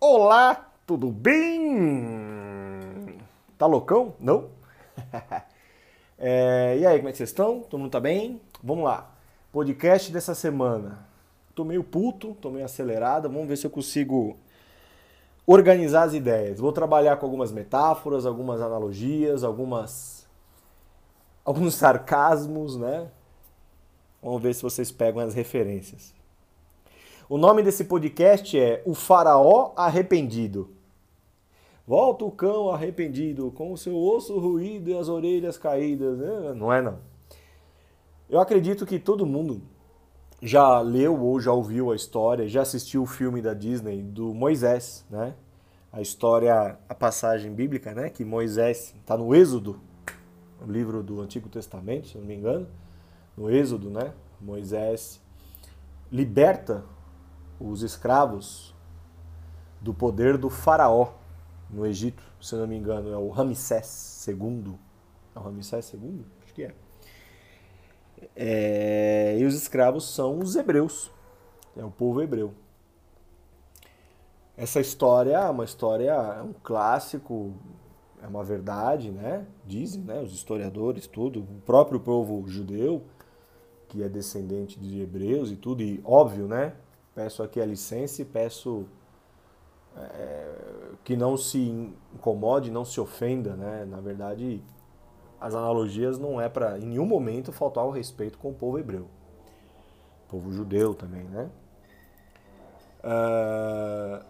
Olá, 0.00 0.70
tudo 0.86 1.10
bem? 1.10 2.06
Tá 3.58 3.66
loucão? 3.66 4.14
Não? 4.20 4.50
é, 6.16 6.78
e 6.78 6.86
aí, 6.86 6.98
como 6.98 7.08
é 7.08 7.10
que 7.10 7.18
vocês 7.18 7.30
estão? 7.30 7.62
Todo 7.62 7.80
mundo 7.80 7.90
tá 7.90 7.98
bem? 7.98 8.40
Vamos 8.62 8.84
lá. 8.84 9.10
Podcast 9.50 10.12
dessa 10.12 10.36
semana. 10.36 11.04
Tô 11.52 11.64
meio 11.64 11.82
puto, 11.82 12.36
tô 12.40 12.48
meio 12.48 12.64
acelerado. 12.64 13.28
Vamos 13.28 13.48
ver 13.48 13.56
se 13.56 13.66
eu 13.66 13.70
consigo 13.72 14.36
organizar 15.44 16.04
as 16.04 16.14
ideias. 16.14 16.60
Vou 16.60 16.70
trabalhar 16.72 17.16
com 17.16 17.26
algumas 17.26 17.50
metáforas, 17.50 18.24
algumas 18.24 18.60
analogias, 18.60 19.42
algumas 19.42 20.28
alguns 21.44 21.74
sarcasmos, 21.74 22.76
né? 22.76 23.10
Vamos 24.22 24.40
ver 24.40 24.54
se 24.54 24.62
vocês 24.62 24.92
pegam 24.92 25.20
as 25.20 25.34
referências. 25.34 26.14
O 27.30 27.36
nome 27.36 27.62
desse 27.62 27.84
podcast 27.84 28.58
é 28.58 28.82
O 28.86 28.94
Faraó 28.94 29.74
Arrependido. 29.76 30.70
Volta 31.86 32.24
o 32.24 32.30
cão 32.30 32.70
arrependido, 32.70 33.50
com 33.50 33.70
o 33.70 33.76
seu 33.76 33.94
osso 33.98 34.38
ruído 34.38 34.88
e 34.88 34.96
as 34.96 35.10
orelhas 35.10 35.58
caídas. 35.58 36.18
É, 36.22 36.54
não 36.54 36.72
é 36.72 36.80
não. 36.80 37.00
Eu 38.30 38.40
acredito 38.40 38.86
que 38.86 38.98
todo 38.98 39.26
mundo 39.26 39.60
já 40.40 40.80
leu 40.80 41.20
ou 41.20 41.38
já 41.38 41.52
ouviu 41.52 41.92
a 41.92 41.96
história, 41.96 42.48
já 42.48 42.62
assistiu 42.62 43.02
o 43.02 43.06
filme 43.06 43.42
da 43.42 43.52
Disney 43.52 44.02
do 44.02 44.32
Moisés, 44.32 45.04
né? 45.10 45.34
A 45.92 46.00
história, 46.00 46.78
a 46.88 46.94
passagem 46.94 47.52
bíblica, 47.52 47.92
né? 47.92 48.08
Que 48.08 48.24
Moisés 48.24 48.94
está 48.98 49.18
no 49.18 49.34
Êxodo, 49.34 49.78
o 50.66 50.70
livro 50.70 51.02
do 51.02 51.20
Antigo 51.20 51.50
Testamento, 51.50 52.08
se 52.08 52.16
não 52.16 52.24
me 52.24 52.34
engano, 52.34 52.66
no 53.36 53.50
Êxodo, 53.50 53.90
né? 53.90 54.14
Moisés 54.40 55.20
liberta 56.10 56.84
os 57.60 57.82
escravos 57.82 58.74
do 59.80 59.92
poder 59.94 60.36
do 60.36 60.50
faraó 60.50 61.12
no 61.70 61.86
Egito, 61.86 62.22
se 62.40 62.54
não 62.54 62.66
me 62.66 62.76
engano, 62.76 63.12
é 63.12 63.16
o 63.16 63.28
Ramsés 63.28 64.26
II. 64.26 64.74
É 65.34 65.38
o 65.38 65.42
Ramsés 65.42 65.92
II? 65.92 66.24
Acho 66.42 66.54
que 66.54 66.64
é. 66.64 66.74
é. 68.34 69.36
E 69.38 69.44
os 69.44 69.54
escravos 69.54 70.14
são 70.14 70.38
os 70.38 70.56
hebreus, 70.56 71.10
é 71.76 71.84
o 71.84 71.90
povo 71.90 72.22
hebreu. 72.22 72.54
Essa 74.56 74.80
história 74.80 75.36
é 75.36 75.50
uma 75.50 75.64
história, 75.64 76.10
é 76.10 76.42
um 76.42 76.52
clássico, 76.52 77.54
é 78.22 78.26
uma 78.26 78.42
verdade, 78.42 79.10
né? 79.10 79.46
Dizem, 79.64 80.02
né, 80.02 80.20
os 80.20 80.32
historiadores, 80.32 81.06
tudo, 81.06 81.40
o 81.40 81.60
próprio 81.64 82.00
povo 82.00 82.42
judeu, 82.48 83.04
que 83.88 84.02
é 84.02 84.08
descendente 84.08 84.78
de 84.80 85.00
hebreus 85.00 85.52
e 85.52 85.56
tudo, 85.56 85.82
e 85.82 86.00
óbvio, 86.04 86.48
né? 86.48 86.74
Peço 87.18 87.42
aqui 87.42 87.60
a 87.60 87.66
licença 87.66 88.22
e 88.22 88.24
peço 88.24 88.86
é, 89.96 90.54
que 91.02 91.16
não 91.16 91.36
se 91.36 91.58
incomode, 92.14 92.70
não 92.70 92.84
se 92.84 93.00
ofenda, 93.00 93.56
né? 93.56 93.84
Na 93.84 94.00
verdade, 94.00 94.62
as 95.40 95.52
analogias 95.52 96.16
não 96.16 96.40
é 96.40 96.48
para 96.48 96.78
em 96.78 96.86
nenhum 96.86 97.04
momento 97.04 97.50
faltar 97.50 97.84
o 97.84 97.90
respeito 97.90 98.38
com 98.38 98.50
o 98.50 98.54
povo 98.54 98.78
hebreu, 98.78 99.08
o 100.26 100.30
povo 100.30 100.52
judeu 100.52 100.94
também, 100.94 101.24
né? 101.24 101.50
Uh, 103.02 104.24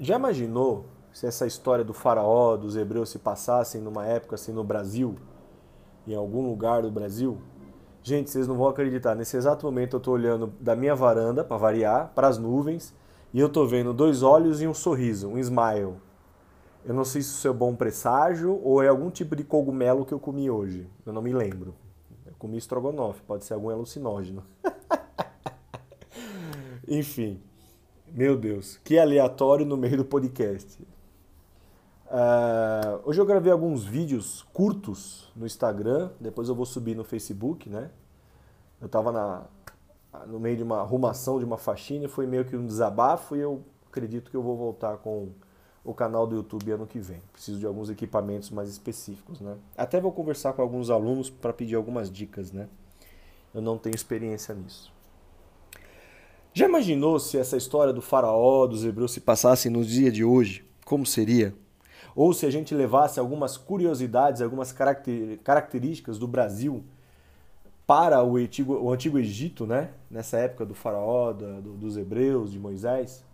já 0.00 0.16
imaginou 0.16 0.86
se 1.12 1.28
essa 1.28 1.46
história 1.46 1.84
do 1.84 1.94
faraó, 1.94 2.56
dos 2.56 2.74
hebreus 2.74 3.10
se 3.10 3.20
passassem 3.20 3.80
numa 3.80 4.04
época 4.04 4.34
assim 4.34 4.50
no 4.50 4.64
Brasil, 4.64 5.14
em 6.08 6.16
algum 6.16 6.44
lugar 6.44 6.82
do 6.82 6.90
Brasil? 6.90 7.40
Gente, 8.04 8.30
vocês 8.30 8.48
não 8.48 8.56
vão 8.56 8.66
acreditar. 8.66 9.14
Nesse 9.14 9.36
exato 9.36 9.64
momento 9.64 9.94
eu 9.94 9.98
estou 9.98 10.14
olhando 10.14 10.52
da 10.58 10.74
minha 10.74 10.94
varanda, 10.94 11.44
para 11.44 11.56
variar, 11.56 12.12
para 12.14 12.26
as 12.26 12.36
nuvens, 12.36 12.92
e 13.32 13.38
eu 13.38 13.46
estou 13.46 13.66
vendo 13.66 13.94
dois 13.94 14.22
olhos 14.22 14.60
e 14.60 14.66
um 14.66 14.74
sorriso, 14.74 15.28
um 15.28 15.38
smile. 15.38 15.94
Eu 16.84 16.94
não 16.94 17.04
sei 17.04 17.22
se 17.22 17.28
isso 17.28 17.46
é 17.46 17.52
bom 17.52 17.76
presságio 17.76 18.60
ou 18.62 18.82
é 18.82 18.88
algum 18.88 19.08
tipo 19.08 19.36
de 19.36 19.44
cogumelo 19.44 20.04
que 20.04 20.12
eu 20.12 20.18
comi 20.18 20.50
hoje. 20.50 20.88
Eu 21.06 21.12
não 21.12 21.22
me 21.22 21.32
lembro. 21.32 21.76
Eu 22.26 22.32
comi 22.38 22.58
estrogonofe, 22.58 23.22
pode 23.22 23.44
ser 23.44 23.54
algum 23.54 23.70
alucinógeno. 23.70 24.42
Enfim, 26.88 27.40
meu 28.08 28.36
Deus, 28.36 28.78
que 28.82 28.98
aleatório 28.98 29.64
no 29.64 29.76
meio 29.76 29.98
do 29.98 30.04
podcast. 30.04 30.84
Uh, 32.12 33.00
hoje 33.04 33.18
eu 33.18 33.24
gravei 33.24 33.50
alguns 33.50 33.86
vídeos 33.86 34.44
curtos 34.52 35.32
no 35.34 35.46
Instagram, 35.46 36.10
depois 36.20 36.46
eu 36.46 36.54
vou 36.54 36.66
subir 36.66 36.94
no 36.94 37.04
Facebook, 37.04 37.70
né? 37.70 37.90
Eu 38.78 38.84
estava 38.84 39.10
na, 39.10 39.44
no 40.26 40.38
meio 40.38 40.58
de 40.58 40.62
uma 40.62 40.80
arrumação 40.80 41.38
de 41.38 41.44
uma 41.46 41.56
faxina, 41.56 42.06
foi 42.10 42.26
meio 42.26 42.44
que 42.44 42.54
um 42.54 42.66
desabafo 42.66 43.34
e 43.34 43.40
eu 43.40 43.64
acredito 43.88 44.30
que 44.30 44.36
eu 44.36 44.42
vou 44.42 44.58
voltar 44.58 44.98
com 44.98 45.30
o 45.82 45.94
canal 45.94 46.26
do 46.26 46.36
YouTube 46.36 46.72
ano 46.72 46.86
que 46.86 46.98
vem. 46.98 47.22
Preciso 47.32 47.58
de 47.58 47.64
alguns 47.64 47.88
equipamentos 47.88 48.50
mais 48.50 48.68
específicos, 48.68 49.40
né? 49.40 49.56
Até 49.74 49.98
vou 49.98 50.12
conversar 50.12 50.52
com 50.52 50.60
alguns 50.60 50.90
alunos 50.90 51.30
para 51.30 51.54
pedir 51.54 51.76
algumas 51.76 52.10
dicas, 52.10 52.52
né? 52.52 52.68
Eu 53.54 53.62
não 53.62 53.78
tenho 53.78 53.96
experiência 53.96 54.54
nisso. 54.54 54.92
Já 56.52 56.66
imaginou 56.66 57.18
se 57.18 57.38
essa 57.38 57.56
história 57.56 57.90
do 57.90 58.02
faraó, 58.02 58.66
dos 58.66 58.84
hebreus 58.84 59.12
se 59.12 59.20
passasse 59.22 59.70
no 59.70 59.82
dia 59.82 60.12
de 60.12 60.22
hoje? 60.22 60.62
Como 60.84 61.06
seria? 61.06 61.54
Ou 62.14 62.32
se 62.32 62.46
a 62.46 62.50
gente 62.50 62.74
levasse 62.74 63.18
algumas 63.18 63.56
curiosidades, 63.56 64.42
algumas 64.42 64.72
características 64.72 66.18
do 66.18 66.26
Brasil 66.26 66.84
para 67.86 68.22
o 68.22 68.36
antigo, 68.36 68.74
o 68.74 68.92
antigo 68.92 69.18
Egito, 69.18 69.66
né? 69.66 69.90
nessa 70.10 70.38
época 70.38 70.64
do 70.64 70.74
faraó, 70.74 71.32
do, 71.32 71.76
dos 71.76 71.96
hebreus, 71.96 72.52
de 72.52 72.58
Moisés. 72.58 73.24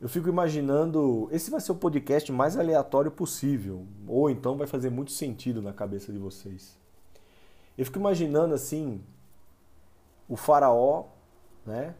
Eu 0.00 0.08
fico 0.08 0.28
imaginando, 0.28 1.28
esse 1.32 1.50
vai 1.50 1.60
ser 1.60 1.72
o 1.72 1.76
podcast 1.76 2.30
mais 2.30 2.58
aleatório 2.58 3.10
possível, 3.10 3.86
ou 4.06 4.28
então 4.28 4.56
vai 4.56 4.66
fazer 4.66 4.90
muito 4.90 5.12
sentido 5.12 5.62
na 5.62 5.72
cabeça 5.72 6.12
de 6.12 6.18
vocês. 6.18 6.78
Eu 7.76 7.84
fico 7.84 7.98
imaginando 7.98 8.54
assim, 8.54 9.00
o 10.28 10.36
faraó, 10.36 11.04
né, 11.64 11.94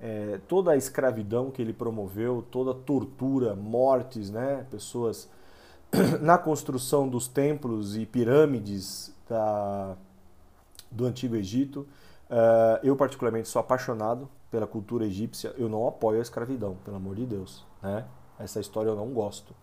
é, 0.00 0.40
toda 0.46 0.72
a 0.72 0.76
escravidão 0.76 1.50
que 1.50 1.60
ele 1.60 1.72
promoveu, 1.72 2.44
toda 2.50 2.70
a 2.70 2.74
tortura, 2.74 3.54
mortes, 3.54 4.30
né, 4.30 4.66
pessoas 4.70 5.28
na 6.20 6.38
construção 6.38 7.08
dos 7.08 7.28
templos 7.28 7.96
e 7.96 8.06
pirâmides 8.06 9.12
da, 9.28 9.96
do 10.90 11.06
Antigo 11.06 11.36
Egito. 11.36 11.86
Uh, 12.30 12.78
eu, 12.82 12.94
particularmente, 12.94 13.48
sou 13.48 13.60
apaixonado 13.60 14.28
pela 14.50 14.66
cultura 14.66 15.06
egípcia. 15.06 15.54
Eu 15.56 15.68
não 15.68 15.86
apoio 15.86 16.18
a 16.18 16.22
escravidão, 16.22 16.76
pelo 16.84 16.96
amor 16.96 17.16
de 17.16 17.24
Deus. 17.24 17.64
Né? 17.82 18.04
Essa 18.38 18.60
história 18.60 18.90
eu 18.90 18.96
não 18.96 19.08
gosto. 19.08 19.54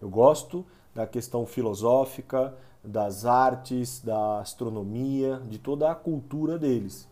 Eu 0.00 0.08
gosto 0.08 0.66
da 0.94 1.06
questão 1.06 1.46
filosófica, 1.46 2.54
das 2.82 3.24
artes, 3.24 4.00
da 4.00 4.40
astronomia, 4.40 5.40
de 5.48 5.58
toda 5.58 5.90
a 5.90 5.94
cultura 5.94 6.58
deles. 6.58 7.08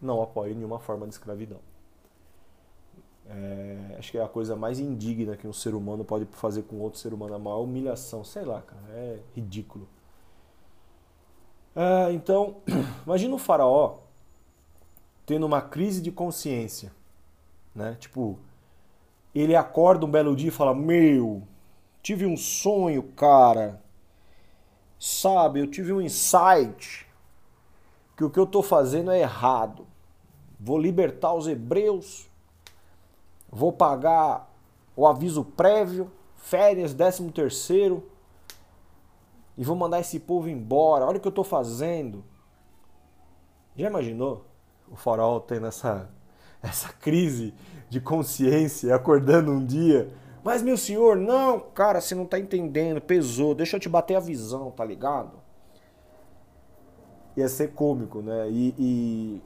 Não 0.00 0.22
apoio 0.22 0.54
nenhuma 0.54 0.78
forma 0.78 1.06
de 1.06 1.14
escravidão. 1.14 1.58
É, 3.34 3.96
acho 3.98 4.10
que 4.10 4.18
é 4.18 4.22
a 4.22 4.28
coisa 4.28 4.54
mais 4.54 4.78
indigna 4.78 5.36
que 5.36 5.48
um 5.48 5.52
ser 5.52 5.74
humano 5.74 6.04
pode 6.04 6.26
fazer 6.32 6.64
com 6.64 6.76
outro 6.80 7.00
ser 7.00 7.14
humano, 7.14 7.34
a 7.34 7.38
maior 7.38 7.62
humilhação, 7.62 8.22
sei 8.22 8.44
lá, 8.44 8.60
cara, 8.60 8.82
é 8.90 9.18
ridículo. 9.34 9.88
É, 11.74 12.12
então, 12.12 12.56
imagina 13.06 13.34
o 13.34 13.38
faraó 13.38 14.00
tendo 15.24 15.46
uma 15.46 15.62
crise 15.62 16.02
de 16.02 16.12
consciência, 16.12 16.92
né? 17.74 17.96
Tipo, 17.98 18.38
ele 19.34 19.56
acorda 19.56 20.04
um 20.04 20.10
belo 20.10 20.36
dia 20.36 20.48
e 20.48 20.52
fala: 20.52 20.74
Meu, 20.74 21.42
tive 22.02 22.26
um 22.26 22.36
sonho, 22.36 23.02
cara. 23.16 23.80
Sabe, 24.98 25.58
eu 25.58 25.66
tive 25.66 25.92
um 25.92 26.00
insight 26.00 27.06
que 28.16 28.22
o 28.22 28.30
que 28.30 28.38
eu 28.38 28.44
estou 28.44 28.62
fazendo 28.62 29.10
é 29.10 29.20
errado. 29.20 29.86
Vou 30.60 30.78
libertar 30.78 31.32
os 31.32 31.48
hebreus 31.48 32.30
vou 33.52 33.70
pagar 33.70 34.50
o 34.96 35.06
aviso 35.06 35.44
prévio, 35.44 36.10
férias, 36.36 36.94
décimo 36.94 37.30
terceiro, 37.30 38.10
e 39.56 39.62
vou 39.62 39.76
mandar 39.76 40.00
esse 40.00 40.18
povo 40.18 40.48
embora. 40.48 41.04
Olha 41.04 41.18
o 41.18 41.20
que 41.20 41.28
eu 41.28 41.30
estou 41.30 41.44
fazendo. 41.44 42.24
Já 43.76 43.88
imaginou 43.88 44.46
o 44.90 44.96
farol 44.96 45.40
tendo 45.40 45.66
essa, 45.66 46.08
essa 46.62 46.88
crise 46.88 47.52
de 47.90 48.00
consciência, 48.00 48.94
acordando 48.94 49.52
um 49.52 49.64
dia? 49.64 50.10
Mas 50.42 50.62
meu 50.62 50.76
senhor, 50.76 51.16
não, 51.16 51.60
cara, 51.60 52.00
você 52.00 52.14
não 52.14 52.24
está 52.24 52.38
entendendo, 52.38 53.00
pesou, 53.00 53.54
deixa 53.54 53.76
eu 53.76 53.80
te 53.80 53.88
bater 53.88 54.14
a 54.14 54.20
visão, 54.20 54.70
tá 54.70 54.84
ligado? 54.84 55.40
Ia 57.36 57.48
ser 57.48 57.72
cômico, 57.72 58.20
né? 58.20 58.50
E, 58.50 58.74
e 58.78 59.42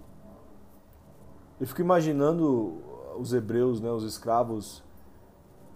eu 1.60 1.66
fico 1.66 1.80
imaginando 1.80 2.82
os 3.18 3.32
hebreus, 3.32 3.80
né, 3.80 3.90
os 3.90 4.04
escravos, 4.04 4.82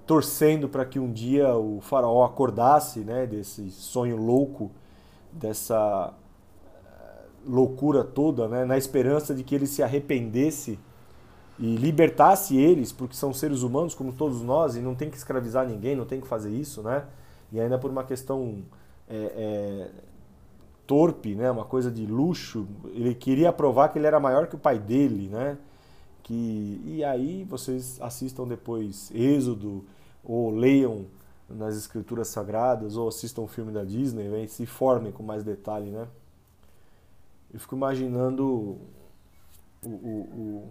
torcendo 0.07 0.69
para 0.69 0.85
que 0.85 0.99
um 0.99 1.13
dia 1.13 1.55
o 1.55 1.81
faraó 1.81 2.25
acordasse 2.25 3.01
né, 3.01 3.27
desse 3.27 3.71
sonho 3.71 4.17
louco, 4.17 4.71
dessa 5.33 6.13
eh, 6.75 7.25
loucura 7.47 8.03
toda, 8.03 8.49
né, 8.49 8.65
na 8.65 8.77
esperança 8.77 9.35
de 9.35 9.45
que 9.45 9.55
ele 9.55 9.67
se 9.67 9.83
arrependesse 9.83 10.79
e 11.61 11.77
libertasse 11.77 12.57
eles, 12.57 12.91
porque 12.91 13.15
são 13.15 13.35
seres 13.35 13.63
humanos 13.63 13.95
como 13.95 14.13
todos 14.13 14.41
nós 14.41 14.77
e 14.77 14.81
não 14.81 14.95
tem 14.95 15.11
que 15.11 15.17
escravizar 15.19 15.69
ninguém, 15.69 15.95
não 15.95 16.07
tem 16.07 16.19
que 16.19 16.27
fazer 16.27 16.51
isso, 16.51 16.83
né? 16.83 17.05
E 17.53 17.61
ainda 17.61 17.79
por 17.79 17.91
uma 17.91 18.03
questão 18.03 18.63
é, 19.07 19.15
é, 19.17 19.91
torpe, 20.87 21.35
né? 21.35 21.51
Uma 21.51 21.67
coisa 21.67 21.91
de 21.91 22.07
luxo. 22.07 22.67
Ele 22.95 23.15
queria 23.15 23.53
provar 23.53 23.91
que 23.91 23.99
ele 23.99 24.07
era 24.07 24.19
maior 24.19 24.47
que 24.47 24.55
o 24.55 24.59
pai 24.59 24.79
dele, 24.79 25.29
né? 25.29 25.59
Que 26.23 26.81
e 26.85 27.05
aí 27.05 27.45
vocês 27.45 28.01
assistam 28.01 28.47
depois 28.47 29.11
Êxodo 29.15 29.85
ou 30.25 30.51
leiam 30.51 31.07
nas 31.49 31.77
escrituras 31.77 32.29
sagradas 32.29 32.97
ou 32.97 33.09
assistam 33.09 33.43
um 33.43 33.49
filme 33.49 33.73
da 33.73 33.85
Disney 33.85 34.29
né? 34.29 34.47
se 34.47 34.65
formem 34.67 35.11
com 35.11 35.23
mais 35.23 35.43
detalhe, 35.43 35.91
né? 35.91 36.07
Eu 37.53 37.59
fico 37.59 37.75
imaginando 37.75 38.79
o, 39.85 39.89
o, 39.89 39.89
o, 39.89 40.69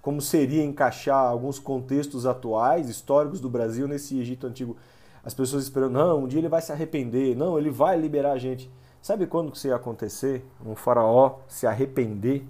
como 0.00 0.20
seria 0.22 0.62
encaixar 0.62 1.26
alguns 1.26 1.58
contextos 1.58 2.24
atuais, 2.24 2.88
históricos 2.88 3.40
do 3.40 3.50
Brasil 3.50 3.88
nesse 3.88 4.18
Egito 4.18 4.46
antigo. 4.46 4.76
As 5.24 5.34
pessoas 5.34 5.64
esperando, 5.64 5.92
não, 5.92 6.24
um 6.24 6.28
dia 6.28 6.38
ele 6.38 6.48
vai 6.48 6.62
se 6.62 6.70
arrepender, 6.70 7.36
não, 7.36 7.58
ele 7.58 7.70
vai 7.70 7.98
liberar 7.98 8.32
a 8.32 8.38
gente. 8.38 8.70
Sabe 9.02 9.26
quando 9.26 9.50
que 9.50 9.56
isso 9.56 9.66
ia 9.66 9.74
acontecer? 9.74 10.44
Um 10.64 10.76
faraó 10.76 11.40
se 11.48 11.66
arrepender 11.66 12.46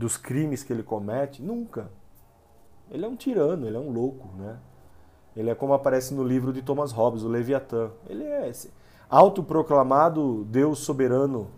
dos 0.00 0.16
crimes 0.16 0.64
que 0.64 0.72
ele 0.72 0.82
comete? 0.82 1.42
Nunca. 1.42 1.90
Ele 2.90 3.04
é 3.04 3.08
um 3.08 3.14
tirano, 3.14 3.66
ele 3.66 3.76
é 3.76 3.80
um 3.80 3.92
louco, 3.92 4.28
né? 4.36 4.58
Ele 5.36 5.50
é 5.50 5.54
como 5.54 5.74
aparece 5.74 6.14
no 6.14 6.24
livro 6.24 6.52
de 6.52 6.62
Thomas 6.62 6.90
Hobbes, 6.90 7.22
o 7.22 7.28
Leviatã. 7.28 7.90
Ele 8.08 8.24
é 8.24 8.48
esse 8.48 8.72
autoproclamado 9.08 10.44
Deus 10.44 10.78
soberano. 10.80 11.48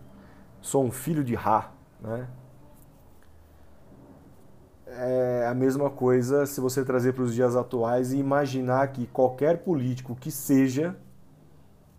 Sou 0.61 0.83
um 0.83 0.91
filho 0.91 1.23
de 1.23 1.33
Ra, 1.35 1.71
né? 2.01 2.27
É 4.85 5.47
a 5.49 5.53
mesma 5.55 5.89
coisa 5.89 6.45
se 6.45 6.61
você 6.61 6.85
trazer 6.85 7.13
para 7.13 7.23
os 7.23 7.33
dias 7.33 7.55
atuais 7.55 8.13
e 8.13 8.17
imaginar 8.17 8.89
que 8.89 9.07
qualquer 9.07 9.63
político 9.63 10.15
que 10.15 10.29
seja 10.29 10.95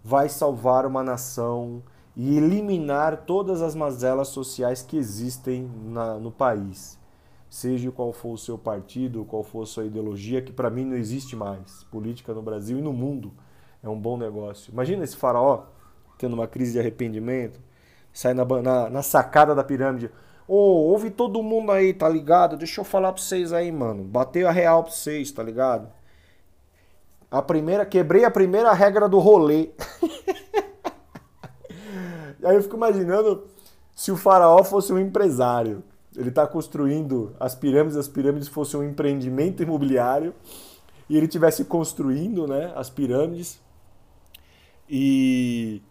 vai 0.02 0.28
salvar 0.28 0.86
uma 0.86 1.02
nação 1.02 1.82
e 2.16 2.36
eliminar 2.36 3.24
todas 3.24 3.62
as 3.62 3.74
mazelas 3.74 4.28
sociais 4.28 4.82
que 4.82 4.96
existem 4.96 5.70
na, 5.86 6.14
no 6.14 6.30
país 6.30 6.98
seja 7.54 7.92
qual 7.92 8.12
for 8.12 8.32
o 8.32 8.38
seu 8.38 8.58
partido, 8.58 9.24
qual 9.24 9.44
for 9.44 9.62
a 9.62 9.66
sua 9.66 9.84
ideologia, 9.84 10.42
que 10.42 10.52
para 10.52 10.68
mim 10.68 10.84
não 10.84 10.96
existe 10.96 11.36
mais. 11.36 11.84
Política 11.84 12.34
no 12.34 12.42
Brasil 12.42 12.76
e 12.78 12.82
no 12.82 12.92
mundo 12.92 13.32
é 13.80 13.88
um 13.88 13.96
bom 13.96 14.16
negócio. 14.16 14.72
Imagina 14.72 15.04
esse 15.04 15.16
faraó 15.16 15.62
tendo 16.18 16.34
uma 16.34 16.48
crise 16.48 16.72
de 16.72 16.80
arrependimento, 16.80 17.60
sai 18.12 18.34
na, 18.34 18.44
na, 18.44 18.90
na 18.90 19.02
sacada 19.02 19.54
da 19.54 19.62
pirâmide. 19.62 20.10
Ô, 20.48 20.56
oh, 20.56 20.90
ouve 20.90 21.10
todo 21.12 21.40
mundo 21.44 21.70
aí, 21.70 21.94
tá 21.94 22.08
ligado? 22.08 22.56
Deixa 22.56 22.80
eu 22.80 22.84
falar 22.84 23.12
pra 23.12 23.22
vocês 23.22 23.52
aí, 23.52 23.70
mano. 23.70 24.02
Bateu 24.02 24.48
a 24.48 24.50
real 24.50 24.82
pra 24.82 24.92
vocês, 24.92 25.30
tá 25.30 25.42
ligado? 25.42 25.88
A 27.30 27.40
primeira, 27.40 27.86
quebrei 27.86 28.24
a 28.24 28.32
primeira 28.32 28.72
regra 28.72 29.08
do 29.08 29.20
rolê. 29.20 29.70
aí 32.44 32.56
eu 32.56 32.62
fico 32.62 32.76
imaginando 32.76 33.44
se 33.94 34.10
o 34.12 34.16
faraó 34.16 34.62
fosse 34.64 34.92
um 34.92 34.98
empresário. 34.98 35.82
Ele 36.16 36.28
está 36.28 36.46
construindo 36.46 37.34
as 37.40 37.54
pirâmides, 37.54 37.96
as 37.96 38.06
pirâmides 38.06 38.48
fossem 38.48 38.78
um 38.78 38.84
empreendimento 38.84 39.62
imobiliário 39.62 40.32
e 41.08 41.16
ele 41.16 41.26
tivesse 41.26 41.64
construindo 41.64 42.46
né, 42.46 42.72
as 42.76 42.88
pirâmides 42.88 43.60
e 44.88 45.82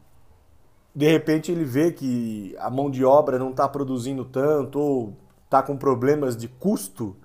de 0.95 1.07
repente 1.09 1.51
ele 1.51 1.65
vê 1.65 1.91
que 1.91 2.55
a 2.59 2.69
mão 2.69 2.89
de 2.89 3.03
obra 3.03 3.39
não 3.39 3.49
está 3.49 3.67
produzindo 3.67 4.23
tanto 4.23 4.79
ou 4.79 5.17
está 5.45 5.61
com 5.61 5.75
problemas 5.75 6.37
de 6.37 6.47
custo 6.47 7.15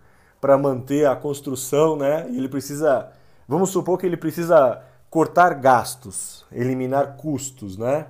para 0.41 0.57
manter 0.57 1.07
a 1.07 1.17
construção, 1.17 1.97
né? 1.97 2.29
E 2.31 2.39
ele 2.39 2.49
precisa, 2.49 3.11
vamos 3.47 3.71
supor 3.71 3.99
que 3.99 4.07
ele 4.07 4.17
precisa 4.17 4.83
cortar 5.11 5.55
gastos, 5.55 6.45
eliminar 6.53 7.17
custos, 7.17 7.77
né? 7.77 8.07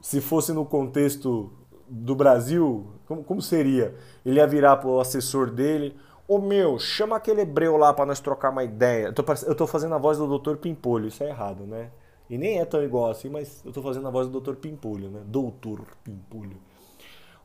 Se 0.00 0.20
fosse 0.20 0.52
no 0.52 0.64
contexto 0.64 1.52
do 1.88 2.14
Brasil, 2.14 2.86
como, 3.06 3.24
como 3.24 3.42
seria? 3.42 3.94
Ele 4.24 4.36
ia 4.36 4.46
virar 4.46 4.76
pro 4.76 5.00
assessor 5.00 5.50
dele, 5.50 5.96
ô 6.26 6.36
oh, 6.36 6.38
meu, 6.38 6.78
chama 6.78 7.16
aquele 7.16 7.40
hebreu 7.40 7.76
lá 7.76 7.92
para 7.92 8.06
nós 8.06 8.20
trocar 8.20 8.50
uma 8.50 8.62
ideia. 8.64 9.06
Eu 9.06 9.12
tô, 9.12 9.24
eu 9.46 9.54
tô 9.54 9.66
fazendo 9.66 9.94
a 9.94 9.98
voz 9.98 10.18
do 10.18 10.38
Dr. 10.38 10.56
Pimpolho, 10.56 11.08
isso 11.08 11.24
é 11.24 11.28
errado, 11.28 11.66
né? 11.66 11.90
E 12.28 12.36
nem 12.36 12.60
é 12.60 12.64
tão 12.64 12.82
igual 12.82 13.10
assim, 13.10 13.30
mas 13.30 13.62
eu 13.64 13.72
tô 13.72 13.82
fazendo 13.82 14.06
a 14.06 14.10
voz 14.10 14.28
do 14.28 14.40
Dr. 14.40 14.54
Pimpolho, 14.56 15.08
né? 15.08 15.22
Doutor 15.24 15.80
Pimpolho. 16.04 16.58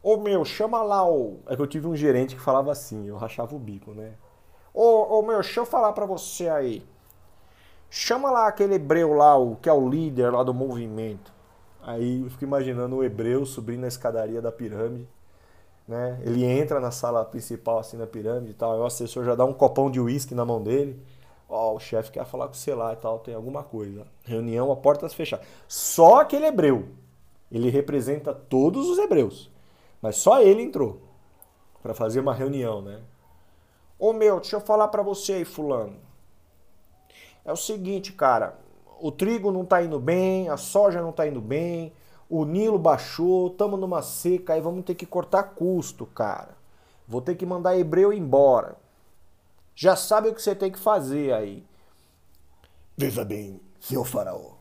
Ô 0.04 0.16
oh, 0.16 0.18
meu, 0.18 0.44
chama 0.44 0.84
lá 0.84 1.10
o. 1.10 1.40
É 1.48 1.56
que 1.56 1.62
eu 1.62 1.68
tive 1.68 1.88
um 1.88 1.96
gerente 1.96 2.36
que 2.36 2.42
falava 2.42 2.70
assim, 2.70 3.08
eu 3.08 3.16
rachava 3.16 3.56
o 3.56 3.60
bico, 3.60 3.92
né? 3.92 4.16
Ô 4.74 5.20
oh, 5.20 5.22
meu, 5.22 5.40
deixa 5.40 5.62
eu 5.62 5.66
falar 5.66 5.94
pra 5.94 6.06
você 6.06 6.50
aí. 6.50 6.86
Chama 7.90 8.30
lá 8.30 8.48
aquele 8.48 8.74
hebreu 8.74 9.14
lá, 9.14 9.38
o 9.38 9.56
que 9.56 9.70
é 9.70 9.74
o 9.74 9.88
líder 9.88 10.32
lá 10.32 10.44
do 10.44 10.54
movimento. 10.54 11.33
Aí 11.86 12.22
eu 12.22 12.30
fico 12.30 12.46
imaginando 12.46 12.96
o 12.96 13.04
hebreu 13.04 13.46
subindo 13.46 13.84
a 13.84 13.88
escadaria 13.88 14.42
da 14.42 14.52
pirâmide. 14.52 15.08
Né? 15.88 16.20
Ele 16.24 16.46
entra 16.46 16.80
na 16.80 16.92
sala 16.92 17.26
principal, 17.26 17.80
assim, 17.80 17.98
na 17.98 18.08
pirâmide 18.08 18.52
e 18.52 18.54
tal. 18.54 18.74
Aí 18.74 18.80
o 18.80 18.86
assessor 18.86 19.26
já 19.26 19.36
dá 19.36 19.44
um 19.44 19.54
copão 19.54 19.92
de 19.92 20.00
uísque 20.00 20.34
na 20.34 20.46
mão 20.46 20.62
dele. 20.64 21.00
Ó, 21.50 21.72
oh, 21.72 21.76
o 21.76 21.80
chefe 21.80 22.12
quer 22.12 22.26
falar 22.26 22.48
com 22.48 22.54
você 22.54 22.74
lá 22.74 22.94
e 22.94 22.96
tal, 22.96 23.20
tem 23.20 23.36
alguma 23.36 23.64
coisa. 23.64 24.08
Reunião 24.24 24.72
a 24.72 24.76
portas 24.76 25.14
fechadas. 25.14 25.46
Só 25.68 26.22
aquele 26.22 26.46
hebreu. 26.46 26.88
Ele 27.52 27.70
representa 27.70 28.34
todos 28.34 28.90
os 28.90 28.98
hebreus. 28.98 29.52
Mas 30.02 30.16
só 30.16 30.42
ele 30.42 30.64
entrou 30.64 31.02
para 31.82 31.94
fazer 31.94 32.22
uma 32.22 32.34
reunião, 32.34 32.82
né? 32.82 33.02
Ô 34.00 34.14
meu, 34.14 34.40
deixa 34.40 34.56
eu 34.56 34.62
falar 34.62 34.88
para 34.88 35.04
você 35.04 35.34
aí, 35.34 35.46
fulano. 35.46 35.98
É 37.46 37.52
o 37.52 37.58
seguinte, 37.58 38.14
cara, 38.14 38.58
o 39.04 39.12
trigo 39.12 39.52
não 39.52 39.64
está 39.64 39.84
indo 39.84 40.00
bem, 40.00 40.48
a 40.48 40.56
soja 40.56 41.02
não 41.02 41.10
está 41.10 41.28
indo 41.28 41.42
bem, 41.42 41.92
o 42.30 42.46
Nilo 42.46 42.80
baixou, 42.80 43.48
estamos 43.48 43.78
numa 43.78 44.02
seca, 44.02 44.54
aí 44.54 44.62
vamos 44.62 44.86
ter 44.86 44.96
que 44.96 45.06
cortar 45.06 45.44
custo, 45.44 46.06
cara. 46.06 46.56
Vou 47.06 47.22
ter 47.22 47.36
que 47.36 47.46
mandar 47.46 47.78
Hebreu 47.78 48.14
embora. 48.14 48.78
Já 49.76 49.98
sabe 49.98 50.30
o 50.30 50.34
que 50.34 50.42
você 50.42 50.56
tem 50.56 50.72
que 50.72 50.80
fazer 50.80 51.34
aí. 51.34 51.68
Veja 52.96 53.26
bem, 53.26 53.60
senhor 53.78 54.06
faraó, 54.06 54.54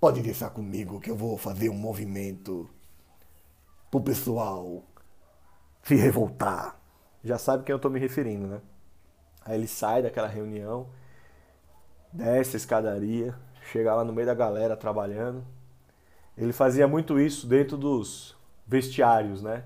pode 0.00 0.22
deixar 0.22 0.48
comigo 0.48 0.98
que 0.98 1.10
eu 1.10 1.16
vou 1.16 1.36
fazer 1.36 1.68
um 1.68 1.76
movimento 1.76 2.66
pro 3.90 4.00
pessoal 4.00 4.84
se 5.82 5.96
revoltar. 5.96 6.80
Já 7.22 7.36
sabe 7.36 7.62
quem 7.62 7.74
eu 7.74 7.78
tô 7.78 7.90
me 7.90 8.00
referindo, 8.00 8.46
né? 8.46 8.62
Aí 9.44 9.54
ele 9.54 9.68
sai 9.68 10.02
daquela 10.02 10.28
reunião, 10.28 10.86
desce 12.10 12.56
a 12.56 12.58
escadaria, 12.58 13.38
chegar 13.70 13.94
lá 13.94 14.04
no 14.04 14.12
meio 14.12 14.26
da 14.26 14.34
galera 14.34 14.76
trabalhando. 14.76 15.44
Ele 16.36 16.52
fazia 16.52 16.86
muito 16.86 17.18
isso 17.18 17.46
dentro 17.46 17.76
dos 17.76 18.36
vestiários, 18.66 19.42
né? 19.42 19.64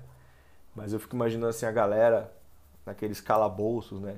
Mas 0.75 0.93
eu 0.93 0.99
fico 0.99 1.15
imaginando 1.15 1.49
assim 1.49 1.65
a 1.65 1.71
galera 1.71 2.31
naqueles 2.85 3.19
calabouços, 3.19 3.99
né? 3.99 4.15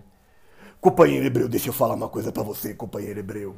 Companheiro 0.80 1.26
Hebreu, 1.26 1.48
deixa 1.48 1.70
eu 1.70 1.74
falar 1.74 1.96
uma 1.96 2.10
coisa 2.10 2.32
para 2.32 2.44
você, 2.44 2.74
companheiro 2.74 3.20
Hebreu. 3.20 3.56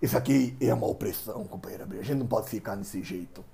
Isso 0.00 0.16
aqui 0.16 0.56
é 0.60 0.72
uma 0.72 0.86
opressão, 0.86 1.44
companheiro 1.44 1.84
Hebreu. 1.84 2.00
A 2.00 2.04
gente 2.04 2.18
não 2.18 2.26
pode 2.26 2.48
ficar 2.48 2.74
desse 2.74 3.02
jeito. 3.02 3.44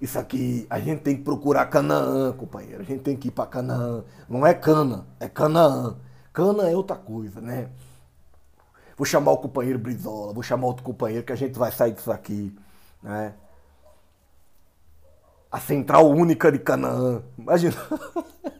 Isso 0.00 0.18
aqui, 0.18 0.66
a 0.68 0.80
gente 0.80 1.00
tem 1.02 1.16
que 1.16 1.22
procurar 1.22 1.66
Canaã, 1.66 2.32
companheiro. 2.32 2.82
A 2.82 2.84
gente 2.84 3.02
tem 3.02 3.16
que 3.16 3.28
ir 3.28 3.30
para 3.30 3.46
Canaã. 3.46 4.02
Não 4.28 4.44
é 4.46 4.52
Cana, 4.52 5.06
é 5.20 5.28
Canaã. 5.28 5.96
Cana 6.32 6.68
é 6.68 6.74
outra 6.74 6.96
coisa, 6.96 7.40
né? 7.40 7.68
Vou 8.96 9.06
chamar 9.06 9.32
o 9.32 9.38
companheiro 9.38 9.78
Brizola, 9.78 10.32
vou 10.32 10.42
chamar 10.42 10.66
outro 10.66 10.82
companheiro 10.82 11.24
que 11.24 11.32
a 11.32 11.36
gente 11.36 11.58
vai 11.58 11.72
sair 11.72 11.92
disso 11.92 12.12
aqui. 12.12 12.54
Né? 13.02 13.34
A 15.50 15.60
central 15.60 16.08
única 16.08 16.50
de 16.50 16.58
Canaã. 16.58 17.22
Imagina. 17.38 17.74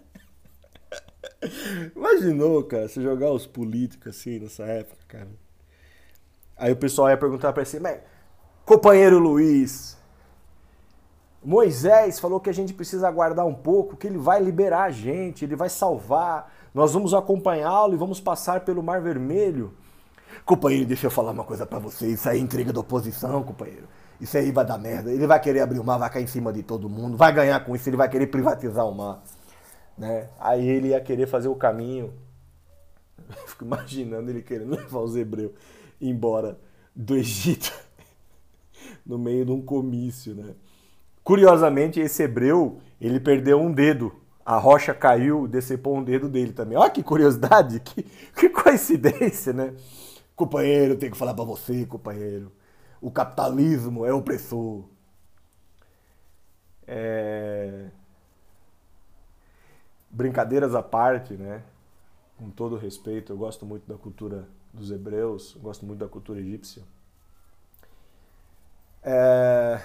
Imaginou, 1.96 2.62
cara, 2.64 2.88
você 2.88 3.02
jogar 3.02 3.32
os 3.32 3.46
políticos 3.46 4.16
assim 4.16 4.38
nessa 4.38 4.64
época, 4.64 5.00
cara. 5.08 5.28
Aí 6.56 6.72
o 6.72 6.76
pessoal 6.76 7.10
ia 7.10 7.16
perguntar 7.16 7.52
para 7.52 7.64
você, 7.64 7.80
mas 7.80 8.00
companheiro 8.64 9.18
Luiz, 9.18 9.98
Moisés 11.44 12.20
falou 12.20 12.38
que 12.38 12.48
a 12.48 12.54
gente 12.54 12.72
precisa 12.72 13.08
aguardar 13.08 13.44
um 13.44 13.54
pouco, 13.54 13.96
que 13.96 14.06
ele 14.06 14.18
vai 14.18 14.40
liberar 14.40 14.84
a 14.84 14.90
gente, 14.90 15.44
ele 15.44 15.56
vai 15.56 15.68
salvar. 15.68 16.52
Nós 16.72 16.92
vamos 16.92 17.12
acompanhá-lo 17.12 17.94
e 17.94 17.96
vamos 17.96 18.20
passar 18.20 18.60
pelo 18.60 18.82
Mar 18.82 19.00
Vermelho. 19.00 19.74
Companheiro, 20.44 20.87
deixa 20.87 21.06
eu 21.06 21.11
falar 21.11 21.32
uma 21.32 21.44
coisa 21.44 21.64
para 21.64 21.78
você. 21.78 22.08
Isso 22.08 22.28
aí 22.28 22.38
é 22.38 22.40
intriga 22.40 22.72
da 22.72 22.80
oposição, 22.80 23.42
companheiro. 23.42 23.87
Isso 24.20 24.37
aí 24.37 24.50
vai 24.50 24.64
dar 24.64 24.78
merda. 24.78 25.11
Ele 25.11 25.26
vai 25.26 25.40
querer 25.40 25.61
abrir 25.61 25.78
o 25.78 25.84
mar, 25.84 25.99
vai 25.99 26.11
cair 26.11 26.25
em 26.25 26.26
cima 26.26 26.52
de 26.52 26.62
todo 26.62 26.88
mundo, 26.88 27.16
vai 27.16 27.32
ganhar 27.32 27.64
com 27.64 27.75
isso, 27.75 27.88
ele 27.88 27.96
vai 27.96 28.08
querer 28.08 28.26
privatizar 28.26 28.87
o 28.87 28.94
mar. 28.94 29.22
Né? 29.96 30.28
Aí 30.40 30.66
ele 30.68 30.88
ia 30.88 31.00
querer 31.00 31.26
fazer 31.26 31.49
o 31.49 31.54
caminho. 31.54 32.12
fico 33.46 33.64
imaginando 33.64 34.30
ele 34.30 34.42
querendo 34.42 34.70
levar 34.75 35.00
os 35.00 35.16
hebreus 35.16 35.52
embora 36.00 36.58
do 36.94 37.16
Egito 37.16 37.72
no 39.06 39.18
meio 39.18 39.44
de 39.44 39.52
um 39.52 39.62
comício, 39.62 40.34
né? 40.34 40.54
Curiosamente, 41.22 42.00
esse 42.00 42.25
hebreu, 42.25 42.80
ele 43.00 43.20
perdeu 43.20 43.61
um 43.61 43.70
dedo 43.70 44.12
a 44.44 44.56
rocha 44.56 44.92
caiu, 44.92 45.46
decepou 45.46 45.96
um 45.96 46.02
dedo 46.02 46.28
dele 46.28 46.52
também. 46.52 46.76
Olha 46.76 46.90
que 46.90 47.02
curiosidade, 47.02 47.78
que, 47.80 48.02
que 48.02 48.49
coincidência, 48.49 49.52
né? 49.52 49.72
Companheiro, 50.34 50.96
tenho 50.96 51.12
que 51.12 51.18
falar 51.18 51.34
para 51.34 51.44
você, 51.44 51.86
companheiro. 51.86 52.52
O 53.00 53.10
capitalismo 53.10 54.06
é 54.06 54.12
opressor. 54.12 54.84
É... 56.86 57.90
Brincadeiras 60.10 60.74
à 60.74 60.82
parte, 60.82 61.34
né? 61.34 61.62
Com 62.36 62.50
todo 62.50 62.76
respeito, 62.76 63.32
eu 63.32 63.36
gosto 63.36 63.64
muito 63.66 63.86
da 63.86 63.96
cultura 63.96 64.48
dos 64.72 64.90
hebreus, 64.90 65.56
gosto 65.60 65.84
muito 65.84 65.98
da 65.98 66.08
cultura 66.08 66.40
egípcia. 66.40 66.82
É... 69.02 69.80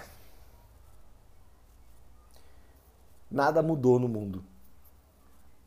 Nada 3.29 3.61
mudou 3.61 3.99
no 3.99 4.07
mundo. 4.07 4.43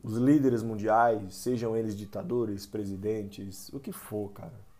Os 0.03 0.17
líderes 0.17 0.63
mundiais, 0.63 1.35
sejam 1.35 1.75
eles 1.75 1.95
ditadores, 1.95 2.65
presidentes, 2.65 3.69
o 3.69 3.79
que 3.79 3.91
for, 3.91 4.31
cara. 4.31 4.70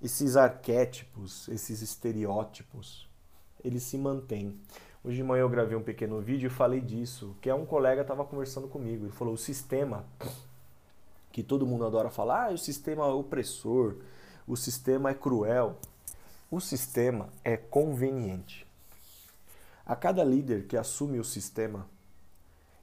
Esses 0.00 0.36
arquétipos, 0.36 1.48
esses 1.48 1.82
estereótipos, 1.82 3.08
eles 3.64 3.82
se 3.82 3.98
mantêm. 3.98 4.56
Hoje 5.02 5.16
de 5.16 5.22
manhã 5.22 5.40
eu 5.42 5.48
gravei 5.48 5.76
um 5.76 5.82
pequeno 5.82 6.20
vídeo 6.20 6.46
e 6.46 6.50
falei 6.50 6.80
disso, 6.80 7.36
que 7.40 7.50
é 7.50 7.54
um 7.54 7.66
colega 7.66 8.02
estava 8.02 8.24
conversando 8.24 8.68
comigo. 8.68 9.04
Ele 9.04 9.12
falou: 9.12 9.34
o 9.34 9.38
sistema 9.38 10.04
que 11.32 11.42
todo 11.42 11.66
mundo 11.66 11.84
adora 11.84 12.10
falar, 12.10 12.50
ah, 12.50 12.52
o 12.52 12.58
sistema 12.58 13.04
é 13.04 13.10
opressor, 13.10 13.96
o 14.46 14.56
sistema 14.56 15.10
é 15.10 15.14
cruel. 15.14 15.76
O 16.50 16.60
sistema 16.60 17.28
é 17.44 17.56
conveniente. 17.56 18.66
A 19.84 19.94
cada 19.94 20.24
líder 20.24 20.66
que 20.66 20.76
assume 20.76 21.18
o 21.18 21.24
sistema, 21.24 21.86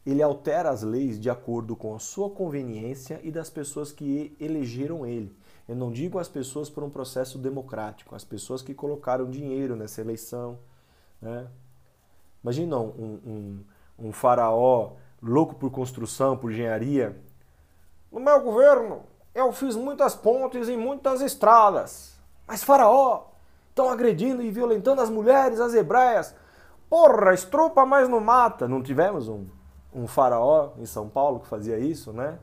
ele 0.06 0.22
altera 0.22 0.70
as 0.70 0.84
leis 0.84 1.20
de 1.20 1.32
acordo 1.32 1.76
com 1.76 1.96
a 1.96 2.00
sua 2.00 2.30
conveniência 2.30 3.20
e 3.24 3.32
das 3.32 3.50
pessoas 3.50 3.92
que 3.92 4.36
elegeram 4.40 5.06
ele. 5.06 5.36
Eu 5.68 5.76
não 5.76 5.92
digo 5.92 6.20
as 6.20 6.28
pessoas 6.28 6.70
por 6.70 6.84
um 6.84 6.90
processo 6.90 7.38
democrático, 7.38 8.16
as 8.16 8.24
pessoas 8.24 8.62
que 8.62 8.74
colocaram 8.74 9.30
dinheiro 9.30 9.76
nessa 9.76 10.02
eleição. 10.02 10.60
Né? 11.22 11.48
Imagina 12.44 12.78
um, 12.78 13.20
um, 13.26 13.64
um 14.08 14.12
faraó 14.12 14.94
louco 15.22 15.56
por 15.56 15.72
construção, 15.72 16.38
por 16.38 16.52
engenharia, 16.52 17.20
no 18.16 18.22
meu 18.22 18.40
governo, 18.40 19.04
eu 19.34 19.52
fiz 19.52 19.76
muitas 19.76 20.16
pontes 20.16 20.70
e 20.70 20.78
muitas 20.78 21.20
estradas. 21.20 22.18
Mas 22.48 22.64
Faraó, 22.64 23.26
estão 23.70 23.90
agredindo 23.90 24.42
e 24.42 24.50
violentando 24.50 25.02
as 25.02 25.10
mulheres, 25.10 25.60
as 25.60 25.74
hebreias. 25.74 26.34
Porra, 26.90 27.34
estrupa, 27.34 27.86
mas 27.86 28.08
não 28.08 28.22
mata. 28.22 28.70
Não 28.70 28.82
tivemos 28.82 29.28
um, 29.28 29.48
um 29.94 30.08
faraó 30.08 30.70
em 30.78 30.86
São 30.86 31.10
Paulo 31.10 31.42
que 31.42 31.48
fazia 31.48 31.78
isso, 31.78 32.14
né? 32.14 32.40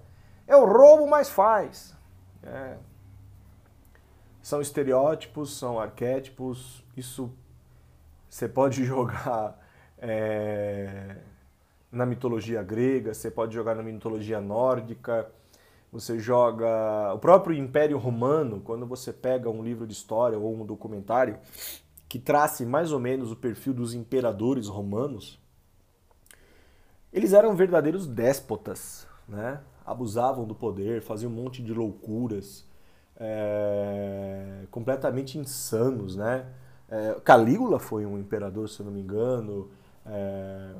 Eu 0.47 0.67
roubo, 0.67 1.07
mas 1.07 1.31
faz. 1.31 1.97
É. 2.43 2.77
São 4.43 4.61
estereótipos, 4.61 5.57
são 5.57 5.79
arquétipos. 5.79 6.85
Isso 6.97 7.33
você 8.29 8.49
pode 8.49 8.85
jogar 8.87 9.59
é, 9.99 11.17
na 11.91 12.05
mitologia 12.05 12.63
grega, 12.63 13.15
você 13.15 13.31
pode 13.31 13.55
jogar 13.55 13.75
na 13.75 13.83
mitologia 13.83 14.41
nórdica 14.41 15.31
você 15.93 16.19
joga 16.19 17.13
o 17.13 17.19
próprio 17.19 17.55
Império 17.55 17.99
Romano, 17.99 18.63
quando 18.65 18.87
você 18.87 19.13
pega 19.13 19.51
um 19.51 19.63
livro 19.63 19.87
de 19.87 19.93
história 19.93 20.39
ou 20.39 20.55
um 20.55 20.65
documentário 20.65 21.39
que 22.09 22.19
trace 22.19 22.65
mais 22.65 22.93
ou 22.93 22.99
menos 22.99 23.31
o 23.31 23.37
perfil 23.37 23.75
dos 23.75 23.93
imperadores 23.93 24.69
romanos, 24.69 25.39
eles 27.13 27.35
eram 27.35 27.55
verdadeiros 27.55 28.07
déspotas, 28.07 29.07
né? 29.29 29.61
abusavam 29.85 30.47
do 30.47 30.55
poder, 30.55 31.03
faziam 31.03 31.31
um 31.31 31.35
monte 31.35 31.63
de 31.63 31.75
loucuras, 31.75 32.67
é, 33.23 34.65
completamente 34.71 35.39
insanos. 35.39 36.17
Né? 36.17 36.45
É, 36.91 37.17
Calígula 37.25 37.79
foi 37.79 38.05
um 38.05 38.19
imperador, 38.19 38.69
se 38.69 38.81
eu 38.81 38.87
não 38.87 38.93
me 38.93 39.01
engano, 39.01 39.71
é, 40.05 40.73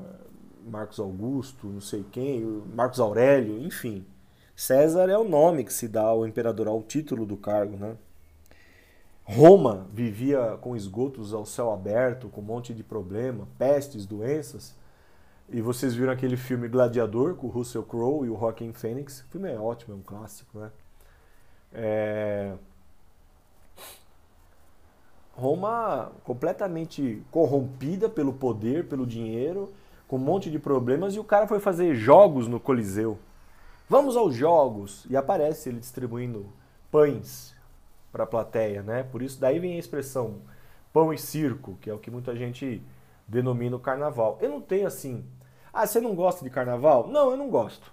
Marcos 0.65 0.99
Augusto, 0.99 1.67
não 1.67 1.81
sei 1.81 2.05
quem, 2.11 2.43
Marcos 2.75 2.99
Aurélio, 2.99 3.57
enfim. 3.63 4.05
César 4.55 5.09
é 5.09 5.17
o 5.17 5.27
nome 5.27 5.63
que 5.63 5.73
se 5.73 5.87
dá 5.87 6.03
ao 6.03 6.27
imperador, 6.27 6.67
ao 6.67 6.83
título 6.83 7.25
do 7.25 7.35
cargo, 7.37 7.77
né? 7.77 7.95
Roma 9.25 9.87
vivia 9.91 10.57
com 10.59 10.75
esgotos 10.75 11.33
ao 11.33 11.45
céu 11.45 11.71
aberto, 11.71 12.27
com 12.27 12.41
um 12.41 12.43
monte 12.43 12.73
de 12.73 12.83
problema, 12.83 13.47
pestes, 13.57 14.05
doenças. 14.05 14.75
E 15.49 15.61
vocês 15.61 15.95
viram 15.95 16.11
aquele 16.11 16.35
filme 16.35 16.67
Gladiador 16.67 17.35
com 17.35 17.47
o 17.47 17.49
Russell 17.49 17.83
Crowe 17.83 18.27
e 18.27 18.29
o 18.29 18.37
Joaquin 18.37 18.73
Phoenix. 18.73 19.21
O 19.21 19.25
filme 19.31 19.49
é 19.49 19.57
ótimo, 19.57 19.93
é 19.93 19.97
um 19.97 20.01
clássico, 20.01 20.59
né? 20.59 20.69
É... 21.73 22.53
Roma 25.35 26.11
completamente 26.23 27.23
corrompida 27.31 28.07
pelo 28.07 28.33
poder, 28.33 28.87
pelo 28.87 29.05
dinheiro, 29.05 29.73
com 30.07 30.17
um 30.17 30.19
monte 30.19 30.51
de 30.51 30.59
problemas, 30.59 31.15
e 31.15 31.19
o 31.19 31.23
cara 31.23 31.47
foi 31.47 31.59
fazer 31.59 31.95
jogos 31.95 32.47
no 32.47 32.59
Coliseu. 32.59 33.17
Vamos 33.89 34.15
aos 34.15 34.35
jogos! 34.35 35.05
E 35.09 35.17
aparece 35.17 35.69
ele 35.69 35.79
distribuindo 35.79 36.45
pães 36.91 37.55
para 38.11 38.25
a 38.25 38.27
plateia, 38.27 38.83
né? 38.83 39.03
Por 39.03 39.23
isso 39.23 39.39
daí 39.39 39.57
vem 39.59 39.75
a 39.75 39.79
expressão 39.79 40.35
pão 40.93 41.11
e 41.11 41.17
circo, 41.17 41.77
que 41.81 41.89
é 41.89 41.93
o 41.93 41.97
que 41.97 42.11
muita 42.11 42.35
gente 42.35 42.83
denomina 43.27 43.75
o 43.75 43.79
carnaval. 43.79 44.37
Eu 44.39 44.49
não 44.49 44.61
tenho 44.61 44.85
assim, 44.85 45.25
ah, 45.73 45.87
você 45.87 45.99
não 45.99 46.13
gosta 46.13 46.43
de 46.43 46.51
carnaval? 46.51 47.07
Não, 47.07 47.31
eu 47.31 47.37
não 47.37 47.49
gosto. 47.49 47.91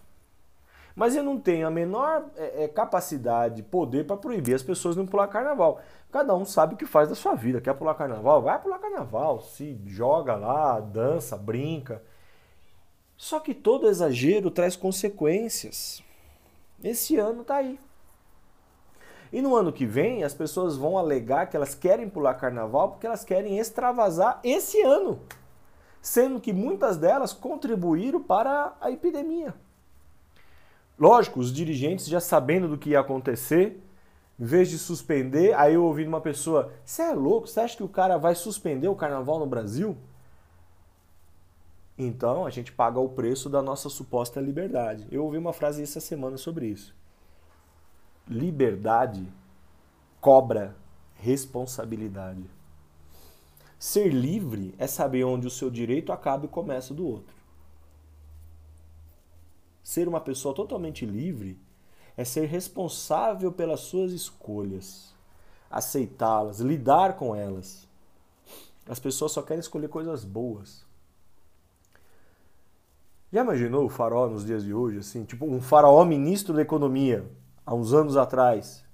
Mas 0.94 1.14
eu 1.14 1.23
não 1.23 1.38
tenho 1.38 1.66
a 1.66 1.70
menor 1.70 2.26
é, 2.37 2.64
é, 2.64 2.68
capacidade, 2.68 3.62
poder 3.62 4.06
para 4.06 4.16
proibir 4.16 4.54
as 4.54 4.62
pessoas 4.62 4.94
de 4.94 5.00
não 5.00 5.06
pular 5.06 5.28
carnaval. 5.28 5.80
Cada 6.11 6.35
um 6.35 6.44
sabe 6.44 6.75
o 6.75 6.76
que 6.76 6.87
faz 6.87 7.09
da 7.09 7.14
sua 7.14 7.35
vida. 7.35 7.61
Quer 7.61 7.75
pular 7.75 7.94
carnaval? 7.94 8.42
Vai 8.42 8.61
pular 8.61 8.78
carnaval. 8.78 9.40
Se 9.40 9.80
joga 9.87 10.35
lá, 10.35 10.80
dança, 10.80 11.37
brinca. 11.37 12.02
Só 13.16 13.38
que 13.38 13.54
todo 13.54 13.88
exagero 13.88 14.50
traz 14.50 14.76
consequências. 14.76 16.02
Esse 16.82 17.16
ano 17.16 17.44
tá 17.44 17.56
aí. 17.56 17.78
E 19.32 19.40
no 19.40 19.54
ano 19.54 19.73
que 19.73 19.87
vem, 19.87 20.25
as 20.25 20.35
pessoas 20.35 20.76
vão 20.76 20.99
alegar 20.99 21.47
que 21.47 21.56
elas 21.56 21.75
querem 21.75 22.09
pular 22.09 22.35
carnaval 22.35 22.90
porque 22.90 23.06
elas 23.06 23.25
querem 23.25 23.59
extravasar 23.59 24.40
esse 24.42 24.80
ano. 24.82 25.20
Sendo 26.02 26.40
que 26.40 26.52
muitas 26.52 26.97
delas 26.97 27.32
contribuíram 27.32 28.20
para 28.20 28.75
a 28.80 28.90
epidemia. 28.90 29.54
Lógico, 31.00 31.40
os 31.40 31.50
dirigentes 31.50 32.07
já 32.07 32.21
sabendo 32.21 32.69
do 32.69 32.76
que 32.76 32.90
ia 32.90 33.00
acontecer, 33.00 33.83
em 34.38 34.45
vez 34.45 34.69
de 34.69 34.78
suspender, 34.78 35.54
aí 35.54 35.73
eu 35.73 35.85
ouvi 35.85 36.07
uma 36.07 36.21
pessoa: 36.21 36.71
Você 36.85 37.00
é 37.00 37.12
louco? 37.14 37.47
Você 37.47 37.59
acha 37.59 37.75
que 37.75 37.83
o 37.83 37.88
cara 37.88 38.19
vai 38.19 38.35
suspender 38.35 38.87
o 38.87 38.95
carnaval 38.95 39.38
no 39.38 39.47
Brasil? 39.47 39.97
Então 41.97 42.45
a 42.45 42.50
gente 42.50 42.71
paga 42.71 43.00
o 43.00 43.09
preço 43.09 43.49
da 43.49 43.62
nossa 43.62 43.88
suposta 43.88 44.42
liberdade. 44.42 45.07
Eu 45.11 45.25
ouvi 45.25 45.38
uma 45.38 45.54
frase 45.54 45.83
essa 45.83 46.00
semana 46.00 46.37
sobre 46.37 46.66
isso. 46.66 46.95
Liberdade 48.28 49.26
cobra 50.21 50.76
responsabilidade. 51.14 52.45
Ser 53.78 54.09
livre 54.09 54.75
é 54.78 54.87
saber 54.87 55.25
onde 55.25 55.47
o 55.47 55.50
seu 55.50 55.71
direito 55.71 56.12
acaba 56.12 56.45
e 56.45 56.49
começa 56.49 56.92
do 56.92 57.07
outro. 57.07 57.39
Ser 59.90 60.06
uma 60.06 60.20
pessoa 60.20 60.54
totalmente 60.54 61.04
livre 61.04 61.59
é 62.16 62.25
ser 62.25 62.47
responsável 62.47 63.50
pelas 63.50 63.80
suas 63.80 64.12
escolhas, 64.12 65.12
aceitá-las, 65.68 66.61
lidar 66.61 67.16
com 67.16 67.35
elas. 67.35 67.88
As 68.88 69.00
pessoas 69.00 69.32
só 69.32 69.42
querem 69.42 69.59
escolher 69.59 69.88
coisas 69.88 70.25
boas. 70.25 70.87
Já 73.32 73.40
imaginou 73.40 73.85
o 73.85 73.88
faraó 73.88 74.28
nos 74.28 74.47
dias 74.47 74.62
de 74.62 74.73
hoje, 74.73 74.99
assim? 74.99 75.25
Tipo, 75.25 75.44
um 75.44 75.61
faraó 75.61 76.04
ministro 76.04 76.54
da 76.54 76.62
economia, 76.62 77.28
há 77.66 77.75
uns 77.75 77.92
anos 77.92 78.16
atrás. 78.16 78.85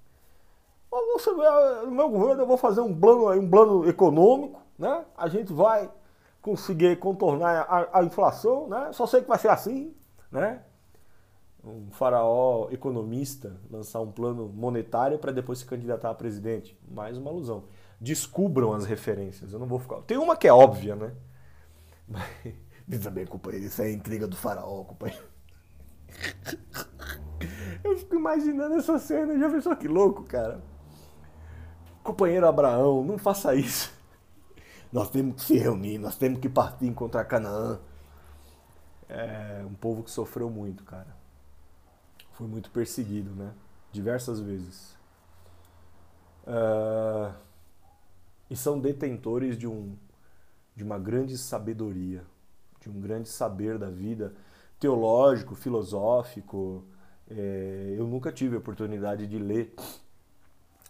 No 0.91 1.91
meu 1.91 2.09
governo 2.09 2.41
eu 2.41 2.47
vou 2.47 2.57
fazer 2.57 2.81
um 2.81 2.99
plano, 2.99 3.38
um 3.38 3.50
plano 3.50 3.87
econômico, 3.87 4.62
né? 4.79 5.05
A 5.15 5.29
gente 5.29 5.53
vai 5.53 5.91
conseguir 6.41 6.99
contornar 6.99 7.67
a, 7.69 7.99
a 7.99 8.03
inflação, 8.03 8.67
né? 8.67 8.95
Só 8.95 9.07
sei 9.07 9.21
que 9.21 9.29
vai 9.29 9.38
ser 9.38 9.50
assim, 9.50 9.95
né? 10.33 10.62
Um 11.66 11.90
faraó 11.90 12.68
economista 12.70 13.61
lançar 13.68 14.00
um 14.00 14.12
plano 14.12 14.49
monetário 14.49 15.18
para 15.18 15.32
depois 15.32 15.58
se 15.58 15.66
candidatar 15.66 16.11
a 16.11 16.14
presidente. 16.14 16.78
Mais 16.88 17.18
uma 17.18 17.30
alusão. 17.30 17.64
Descubram 18.00 18.73
as 18.73 18.85
referências. 18.85 19.52
Eu 19.52 19.58
não 19.58 19.66
vou 19.66 19.80
ficar. 19.80 20.00
Tem 20.02 20.16
uma 20.16 20.37
que 20.37 20.46
é 20.46 20.52
óbvia, 20.52 20.94
né? 20.94 21.12
Mas... 22.06 22.25
Veja 22.88 23.11
bem, 23.11 23.26
companheiro, 23.26 23.66
isso 23.66 23.82
é 23.82 23.90
intriga 23.90 24.28
do 24.28 24.37
faraó, 24.37 24.85
companheiro. 24.85 25.25
Eu 27.82 27.99
fico 27.99 28.14
imaginando 28.14 28.76
essa 28.76 28.99
cena, 28.99 29.37
já 29.37 29.50
pensou 29.50 29.75
que 29.76 29.88
louco, 29.88 30.23
cara? 30.23 30.62
Companheiro 32.02 32.46
Abraão, 32.46 33.04
não 33.04 33.18
faça 33.18 33.54
isso. 33.56 33.92
Nós 34.92 35.11
temos 35.11 35.35
que 35.35 35.42
se 35.42 35.58
reunir, 35.58 35.99
nós 35.99 36.16
temos 36.16 36.38
que 36.38 36.49
partir 36.49 36.87
encontrar 36.87 37.25
Canaã. 37.25 37.80
É 39.08 39.62
um 39.66 39.75
povo 39.75 40.04
que 40.04 40.11
sofreu 40.11 40.49
muito, 40.49 40.85
cara. 40.85 41.14
Foi 42.37 42.47
muito 42.47 42.71
perseguido, 42.71 43.31
né? 43.35 43.50
Diversas 43.90 44.40
vezes. 44.40 44.95
Uh, 46.47 47.35
e 48.50 48.55
são 48.55 48.78
detentores 48.78 49.57
de, 49.57 49.66
um, 49.66 49.97
de 50.75 50.85
uma 50.85 50.99
grande 50.99 51.38
sabedoria, 51.38 52.23
de 52.78 52.90
um 52.90 53.00
grande 53.00 53.31
saber 53.31 53.78
da 53.78 53.88
vida, 53.88 54.35
teológico, 54.78 55.55
filosófico. 55.55 56.85
É, 57.28 57.95
eu 57.97 58.07
nunca 58.07 58.31
tive 58.31 58.55
a 58.55 58.59
oportunidade 58.59 59.26
de 59.26 59.38
ler 59.38 59.75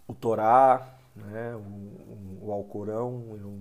o 0.08 0.12
Torá, 0.14 0.98
né, 1.14 1.54
o, 1.54 2.46
o 2.46 2.52
Alcorão. 2.52 3.36
Eu, 3.40 3.56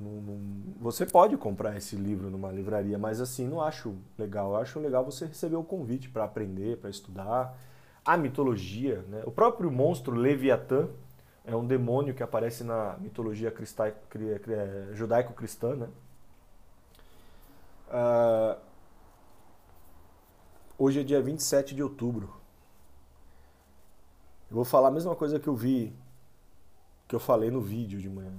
não, 0.00 0.20
não, 0.22 0.74
você 0.80 1.06
pode 1.06 1.36
comprar 1.36 1.76
esse 1.76 1.96
livro 1.96 2.30
numa 2.30 2.50
livraria, 2.52 2.98
mas 2.98 3.20
assim, 3.20 3.46
não 3.46 3.60
acho 3.60 3.94
legal. 4.18 4.52
Eu 4.52 4.56
acho 4.56 4.78
legal 4.78 5.04
você 5.04 5.26
receber 5.26 5.56
o 5.56 5.64
convite 5.64 6.08
para 6.08 6.24
aprender, 6.24 6.78
para 6.78 6.90
estudar. 6.90 7.58
A 8.04 8.16
mitologia, 8.16 9.04
né? 9.08 9.22
o 9.26 9.30
próprio 9.30 9.70
monstro 9.70 10.14
Leviatã 10.14 10.88
é 11.44 11.54
um 11.54 11.66
demônio 11.66 12.14
que 12.14 12.22
aparece 12.22 12.62
na 12.62 12.96
mitologia 12.98 13.52
judaico-cristã. 14.92 15.74
Né? 15.74 15.88
Uh, 17.88 18.60
hoje 20.78 21.00
é 21.00 21.02
dia 21.02 21.20
27 21.20 21.74
de 21.74 21.82
outubro. 21.82 22.34
Eu 24.50 24.56
vou 24.56 24.64
falar 24.64 24.88
a 24.88 24.92
mesma 24.92 25.16
coisa 25.16 25.40
que 25.40 25.48
eu 25.48 25.54
vi, 25.54 25.92
que 27.08 27.14
eu 27.14 27.20
falei 27.20 27.50
no 27.50 27.60
vídeo 27.60 28.00
de 28.00 28.08
manhã. 28.08 28.32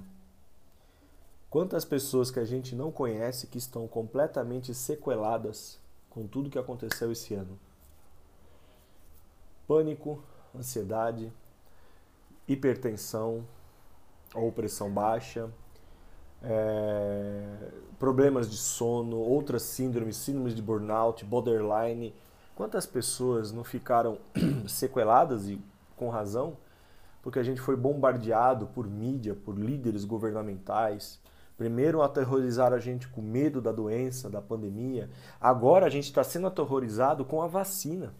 Quantas 1.50 1.82
pessoas 1.82 2.30
que 2.30 2.38
a 2.38 2.44
gente 2.44 2.74
não 2.74 2.92
conhece 2.92 3.46
que 3.46 3.56
estão 3.56 3.88
completamente 3.88 4.74
sequeladas 4.74 5.78
com 6.10 6.26
tudo 6.26 6.50
que 6.50 6.58
aconteceu 6.58 7.10
esse 7.10 7.32
ano? 7.32 7.58
Pânico, 9.66 10.22
ansiedade, 10.54 11.32
hipertensão 12.46 13.46
ou 14.34 14.52
pressão 14.52 14.90
baixa, 14.90 15.48
é, 16.42 17.70
problemas 17.98 18.50
de 18.50 18.56
sono, 18.56 19.16
outras 19.16 19.62
síndromes, 19.62 20.16
síndromes 20.16 20.54
de 20.54 20.60
burnout, 20.60 21.24
borderline. 21.24 22.14
Quantas 22.54 22.84
pessoas 22.84 23.52
não 23.52 23.64
ficaram 23.64 24.18
sequeladas 24.68 25.48
e 25.48 25.58
com 25.96 26.10
razão, 26.10 26.58
porque 27.22 27.38
a 27.38 27.42
gente 27.42 27.60
foi 27.60 27.74
bombardeado 27.74 28.66
por 28.66 28.86
mídia, 28.86 29.34
por 29.34 29.58
líderes 29.58 30.04
governamentais. 30.04 31.18
Primeiro 31.58 32.02
aterrorizaram 32.02 32.76
a 32.76 32.80
gente 32.80 33.08
com 33.08 33.20
medo 33.20 33.60
da 33.60 33.72
doença, 33.72 34.30
da 34.30 34.40
pandemia. 34.40 35.10
Agora 35.40 35.86
a 35.86 35.90
gente 35.90 36.04
está 36.04 36.22
sendo 36.22 36.46
aterrorizado 36.46 37.24
com 37.24 37.42
a 37.42 37.48
vacina. 37.48 38.14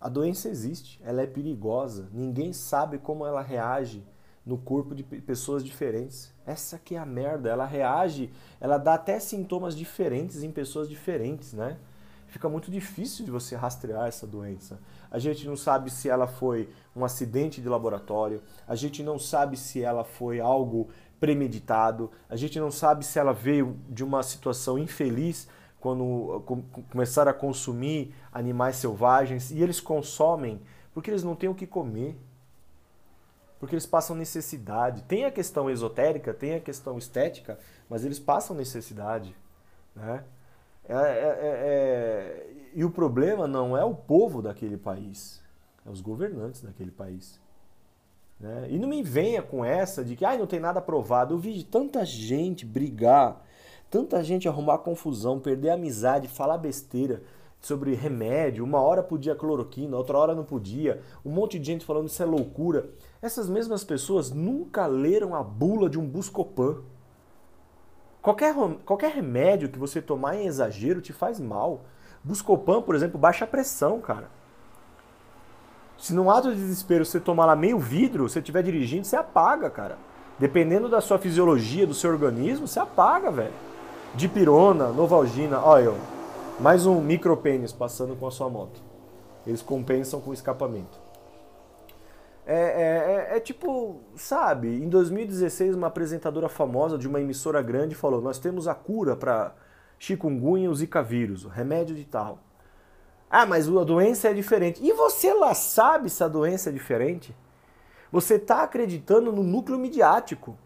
A 0.00 0.08
doença 0.08 0.48
existe, 0.48 0.98
ela 1.04 1.20
é 1.20 1.26
perigosa. 1.26 2.08
Ninguém 2.10 2.54
sabe 2.54 2.96
como 2.96 3.26
ela 3.26 3.42
reage 3.42 4.02
no 4.44 4.56
corpo 4.56 4.94
de 4.94 5.02
pessoas 5.02 5.62
diferentes. 5.62 6.32
Essa 6.46 6.78
que 6.78 6.94
é 6.94 6.98
a 6.98 7.04
merda. 7.04 7.50
Ela 7.50 7.66
reage, 7.66 8.32
ela 8.58 8.78
dá 8.78 8.94
até 8.94 9.20
sintomas 9.20 9.76
diferentes 9.76 10.42
em 10.42 10.50
pessoas 10.50 10.88
diferentes, 10.88 11.52
né? 11.52 11.76
Fica 12.26 12.48
muito 12.48 12.70
difícil 12.70 13.22
de 13.22 13.30
você 13.30 13.54
rastrear 13.54 14.08
essa 14.08 14.26
doença 14.26 14.80
a 15.14 15.18
gente 15.20 15.46
não 15.46 15.56
sabe 15.56 15.92
se 15.92 16.08
ela 16.08 16.26
foi 16.26 16.68
um 16.94 17.04
acidente 17.04 17.60
de 17.60 17.68
laboratório, 17.68 18.42
a 18.66 18.74
gente 18.74 19.00
não 19.00 19.16
sabe 19.16 19.56
se 19.56 19.80
ela 19.80 20.02
foi 20.02 20.40
algo 20.40 20.88
premeditado, 21.20 22.10
a 22.28 22.36
gente 22.36 22.58
não 22.58 22.70
sabe 22.70 23.04
se 23.04 23.18
ela 23.18 23.32
veio 23.32 23.76
de 23.88 24.04
uma 24.04 24.22
situação 24.22 24.78
infeliz 24.78 25.48
quando 25.80 26.42
começaram 26.90 27.30
a 27.30 27.34
consumir 27.34 28.14
animais 28.32 28.76
selvagens 28.76 29.50
e 29.50 29.62
eles 29.62 29.80
consomem 29.80 30.60
porque 30.94 31.10
eles 31.10 31.24
não 31.24 31.34
têm 31.34 31.48
o 31.48 31.54
que 31.54 31.66
comer. 31.66 32.16
Porque 33.58 33.74
eles 33.74 33.86
passam 33.86 34.14
necessidade. 34.14 35.02
Tem 35.02 35.24
a 35.24 35.30
questão 35.30 35.68
esotérica, 35.68 36.32
tem 36.32 36.54
a 36.54 36.60
questão 36.60 36.96
estética, 36.96 37.58
mas 37.88 38.04
eles 38.04 38.18
passam 38.18 38.54
necessidade. 38.54 39.34
Né? 39.94 40.24
É, 40.86 40.94
é, 40.94 40.98
é, 40.98 41.48
é, 41.66 42.70
e 42.74 42.84
o 42.84 42.90
problema 42.90 43.46
não 43.46 43.76
é 43.76 43.84
o 43.84 43.94
povo 43.94 44.42
daquele 44.42 44.76
país, 44.76 45.42
é 45.84 45.90
os 45.90 46.00
governantes 46.00 46.60
daquele 46.62 46.90
país. 46.90 47.40
Né? 48.38 48.68
E 48.70 48.78
não 48.78 48.88
me 48.88 49.02
venha 49.02 49.42
com 49.42 49.64
essa 49.64 50.04
de 50.04 50.16
que 50.16 50.24
ah, 50.24 50.36
não 50.36 50.46
tem 50.46 50.60
nada 50.60 50.80
provado. 50.80 51.34
Eu 51.34 51.38
vi 51.38 51.62
tanta 51.64 52.04
gente 52.04 52.66
brigar, 52.66 53.44
tanta 53.90 54.22
gente 54.22 54.48
arrumar 54.48 54.78
confusão, 54.78 55.38
perder 55.38 55.70
a 55.70 55.74
amizade, 55.74 56.28
falar 56.28 56.58
besteira 56.58 57.22
sobre 57.60 57.94
remédio. 57.94 58.64
Uma 58.64 58.80
hora 58.80 59.02
podia 59.02 59.34
cloroquina, 59.34 59.96
outra 59.96 60.18
hora 60.18 60.34
não 60.34 60.44
podia. 60.44 61.00
Um 61.24 61.30
monte 61.30 61.58
de 61.58 61.66
gente 61.66 61.84
falando 61.84 62.08
isso 62.08 62.22
é 62.22 62.26
loucura. 62.26 62.90
Essas 63.22 63.48
mesmas 63.48 63.82
pessoas 63.82 64.30
nunca 64.30 64.86
leram 64.86 65.34
a 65.34 65.42
bula 65.42 65.88
de 65.88 65.98
um 65.98 66.06
Buscopan. 66.06 66.82
Qualquer, 68.20 68.54
qualquer 68.84 69.12
remédio 69.12 69.68
que 69.68 69.78
você 69.78 70.00
tomar 70.00 70.36
em 70.36 70.46
exagero 70.46 71.00
te 71.00 71.12
faz 71.12 71.38
mal. 71.40 71.84
Buscopan, 72.22 72.82
por 72.82 72.94
exemplo, 72.94 73.18
baixa 73.18 73.46
pressão, 73.46 74.00
cara. 74.00 74.30
Se 76.04 76.12
num 76.12 76.30
ato 76.30 76.50
de 76.50 76.60
desespero 76.60 77.02
você 77.02 77.18
tomar 77.18 77.46
lá 77.46 77.56
meio 77.56 77.78
vidro, 77.78 78.28
você 78.28 78.38
estiver 78.38 78.62
dirigindo, 78.62 79.06
você 79.06 79.16
apaga, 79.16 79.70
cara. 79.70 79.96
Dependendo 80.38 80.86
da 80.86 81.00
sua 81.00 81.18
fisiologia, 81.18 81.86
do 81.86 81.94
seu 81.94 82.10
organismo, 82.10 82.68
você 82.68 82.78
apaga, 82.78 83.30
velho. 83.30 83.54
Dipirona, 84.14 84.88
Novalgina, 84.88 85.64
olha, 85.64 85.94
mais 86.60 86.84
um 86.84 87.00
micropênis 87.00 87.72
passando 87.72 88.14
com 88.16 88.26
a 88.26 88.30
sua 88.30 88.50
moto. 88.50 88.82
Eles 89.46 89.62
compensam 89.62 90.20
com 90.20 90.28
o 90.28 90.34
escapamento. 90.34 90.98
É, 92.44 92.54
é, 92.54 93.32
é, 93.32 93.36
é, 93.38 93.40
tipo, 93.40 94.02
sabe, 94.14 94.84
em 94.84 94.90
2016 94.90 95.74
uma 95.74 95.86
apresentadora 95.86 96.50
famosa 96.50 96.98
de 96.98 97.08
uma 97.08 97.18
emissora 97.18 97.62
grande 97.62 97.94
falou: 97.94 98.20
Nós 98.20 98.38
temos 98.38 98.68
a 98.68 98.74
cura 98.74 99.16
para 99.16 99.54
chikungunya 99.98 100.68
e 100.68 100.74
zika 100.74 101.02
vírus, 101.02 101.44
remédio 101.44 101.96
de 101.96 102.04
tal. 102.04 102.40
Ah, 103.36 103.44
mas 103.44 103.68
a 103.68 103.82
doença 103.82 104.28
é 104.28 104.32
diferente. 104.32 104.80
E 104.80 104.92
você 104.92 105.34
lá 105.34 105.54
sabe 105.54 106.08
se 106.08 106.22
a 106.22 106.28
doença 106.28 106.70
é 106.70 106.72
diferente? 106.72 107.34
Você 108.12 108.36
está 108.36 108.62
acreditando 108.62 109.32
no 109.32 109.42
núcleo 109.42 109.76
midiático. 109.76 110.56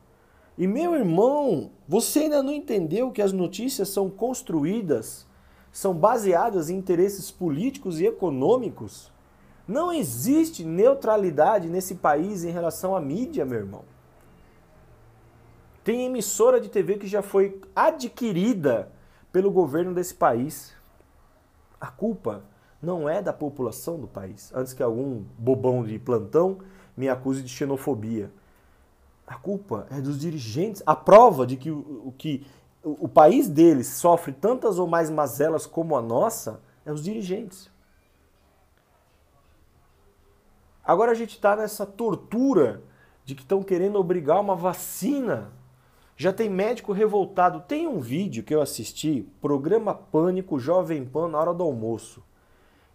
E 0.59 0.67
meu 0.67 0.95
irmão, 0.95 1.71
você 1.89 2.19
ainda 2.19 2.43
não 2.43 2.53
entendeu 2.53 3.11
que 3.11 3.23
as 3.23 3.33
notícias 3.33 3.89
são 3.89 4.11
construídas, 4.11 5.27
são 5.73 5.95
baseadas 5.95 6.69
em 6.69 6.77
interesses 6.77 7.31
políticos 7.31 8.01
e 8.01 8.07
econômicos? 8.07 9.11
Não 9.67 9.91
existe 9.91 10.63
neutralidade 10.63 11.71
nesse 11.71 11.95
país 11.95 12.45
em 12.45 12.51
relação 12.51 12.95
à 12.95 13.01
mídia, 13.01 13.47
meu 13.47 13.61
irmão. 13.61 13.85
Tem 15.83 16.05
emissora 16.05 16.61
de 16.61 16.69
TV 16.69 16.99
que 16.99 17.07
já 17.07 17.23
foi 17.23 17.63
adquirida 17.75 18.93
pelo 19.33 19.51
governo 19.51 19.95
desse 19.95 20.15
país. 20.15 20.75
A 21.81 21.87
culpa 21.87 22.43
não 22.81 23.09
é 23.09 23.21
da 23.21 23.33
população 23.33 23.99
do 23.99 24.07
país, 24.07 24.53
antes 24.55 24.73
que 24.73 24.83
algum 24.83 25.25
bobão 25.37 25.85
de 25.85 25.99
plantão 25.99 26.59
me 26.97 27.09
acuse 27.09 27.43
de 27.43 27.49
xenofobia. 27.49 28.31
A 29.27 29.35
culpa 29.35 29.87
é 29.91 30.01
dos 30.01 30.19
dirigentes. 30.19 30.83
A 30.87 30.97
prova 30.97 31.47
de 31.47 31.57
que 31.57 31.71
o, 31.71 32.15
que 32.17 32.47
o 32.83 33.09
país 33.09 33.49
deles 33.49 33.87
sofre 33.89 34.33
tantas 34.33 34.79
ou 34.79 34.87
mais 34.87 35.11
mazelas 35.11 35.67
como 35.67 35.97
a 35.97 36.03
nossa 36.03 36.61
é 36.87 36.93
os 36.93 37.03
dirigentes. 37.03 37.71
Agora 40.83 41.13
a 41.13 41.15
gente 41.15 41.33
está 41.33 41.55
nessa 41.55 41.85
tortura 41.85 42.83
de 43.23 43.35
que 43.35 43.43
estão 43.43 43.63
querendo 43.63 43.99
obrigar 43.99 44.41
uma 44.41 44.57
vacina. 44.57 45.53
Já 46.17 46.33
tem 46.33 46.49
médico 46.49 46.93
revoltado. 46.93 47.61
Tem 47.61 47.87
um 47.87 48.01
vídeo 48.01 48.43
que 48.43 48.55
eu 48.55 48.63
assisti, 48.63 49.29
programa 49.43 49.93
Pânico 49.93 50.59
Jovem 50.59 51.05
Pan 51.05 51.29
na 51.29 51.39
hora 51.39 51.53
do 51.53 51.63
almoço. 51.63 52.25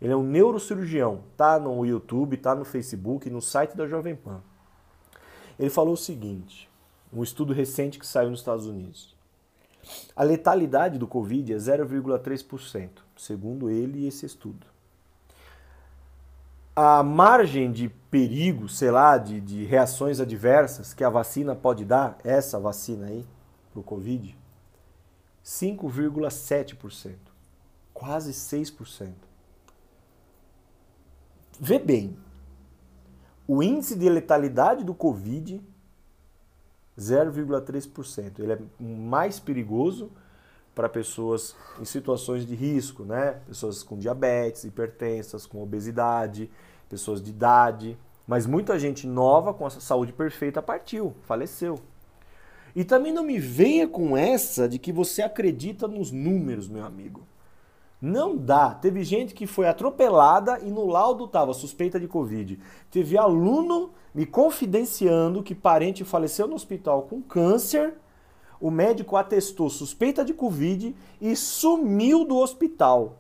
Ele 0.04 0.14
é 0.14 0.16
um 0.16 0.22
neurocirurgião, 0.22 1.24
tá 1.36 1.58
no 1.58 1.84
YouTube, 1.84 2.38
tá 2.38 2.54
no 2.54 2.64
Facebook, 2.64 3.28
no 3.30 3.42
site 3.42 3.76
da 3.76 3.88
Jovem 3.88 4.16
Pan. 4.16 4.44
Ele 5.58 5.70
falou 5.72 5.94
o 5.94 5.98
seguinte, 5.98 6.70
um 7.12 7.24
estudo 7.24 7.54
recente 7.54 7.98
que 7.98 8.06
saiu 8.06 8.30
nos 8.30 8.42
Estados 8.42 8.68
Unidos. 8.68 9.16
A 10.16 10.24
letalidade 10.24 11.00
do 11.00 11.08
Covid 11.08 11.54
é 11.54 11.56
0,3%, 11.56 12.90
segundo 13.18 13.70
ele 13.70 14.00
e 14.00 14.08
esse 14.08 14.26
estudo 14.26 14.74
a 16.76 17.04
margem 17.04 17.72
de 17.72 17.88
perigo, 17.88 18.68
sei 18.68 18.90
lá, 18.90 19.18
de, 19.18 19.40
de 19.40 19.64
reações 19.64 20.20
adversas 20.20 20.94
que 20.94 21.04
a 21.04 21.10
vacina 21.10 21.56
pode 21.56 21.86
dar, 21.86 22.18
essa 22.24 22.60
vacina 22.60 23.08
aí, 23.08 23.26
para 23.72 23.80
o 23.80 23.84
Covid, 23.84 24.36
5,7%. 25.46 27.16
Quase 27.94 28.32
6%. 28.34 29.14
Vê 31.60 31.80
bem, 31.80 32.18
o 33.48 33.62
índice 33.62 33.96
de 33.96 34.10
letalidade 34.10 34.84
do 34.84 34.94
Covid, 34.94 35.62
0,3%. 36.98 38.40
Ele 38.40 38.54
é 38.54 38.60
mais 38.80 39.40
perigoso 39.40 40.12
para 40.74 40.90
pessoas 40.90 41.56
em 41.80 41.86
situações 41.86 42.46
de 42.46 42.56
risco, 42.56 43.04
né? 43.04 43.40
Pessoas 43.46 43.84
com 43.84 43.98
diabetes, 43.98 44.64
hipertensas, 44.64 45.46
com 45.46 45.62
obesidade, 45.62 46.50
pessoas 46.90 47.22
de 47.22 47.30
idade. 47.30 47.98
Mas 48.28 48.46
muita 48.46 48.80
gente 48.80 49.06
nova 49.06 49.54
com 49.54 49.66
a 49.66 49.70
saúde 49.70 50.14
perfeita 50.14 50.62
partiu, 50.62 51.14
faleceu. 51.24 51.80
E 52.76 52.84
também 52.84 53.12
não 53.14 53.24
me 53.24 53.38
venha 53.38 53.88
com 53.88 54.18
essa 54.18 54.68
de 54.68 54.80
que 54.80 54.92
você 54.92 55.22
acredita 55.22 55.88
nos 55.88 56.12
números, 56.12 56.68
meu 56.68 56.84
amigo. 56.84 57.22
Não 58.06 58.36
dá. 58.36 58.74
Teve 58.74 59.02
gente 59.04 59.34
que 59.34 59.48
foi 59.48 59.68
atropelada 59.68 60.60
e 60.60 60.70
no 60.70 60.86
laudo 60.86 61.24
estava 61.24 61.54
suspeita 61.54 61.98
de 61.98 62.08
Covid. 62.08 62.60
Teve 62.92 63.18
aluno 63.18 63.92
me 64.14 64.26
confidenciando 64.26 65.42
que 65.42 65.56
parente 65.56 66.04
faleceu 66.04 66.46
no 66.46 66.56
hospital 66.56 67.04
com 67.04 67.22
câncer 67.22 67.96
o 68.64 68.72
médico 68.72 69.18
atestou 69.18 69.70
suspeita 69.70 70.24
de 70.24 70.34
Covid 70.34 70.96
e 71.20 71.36
sumiu 71.36 72.24
do 72.24 72.38
hospital. 72.38 73.20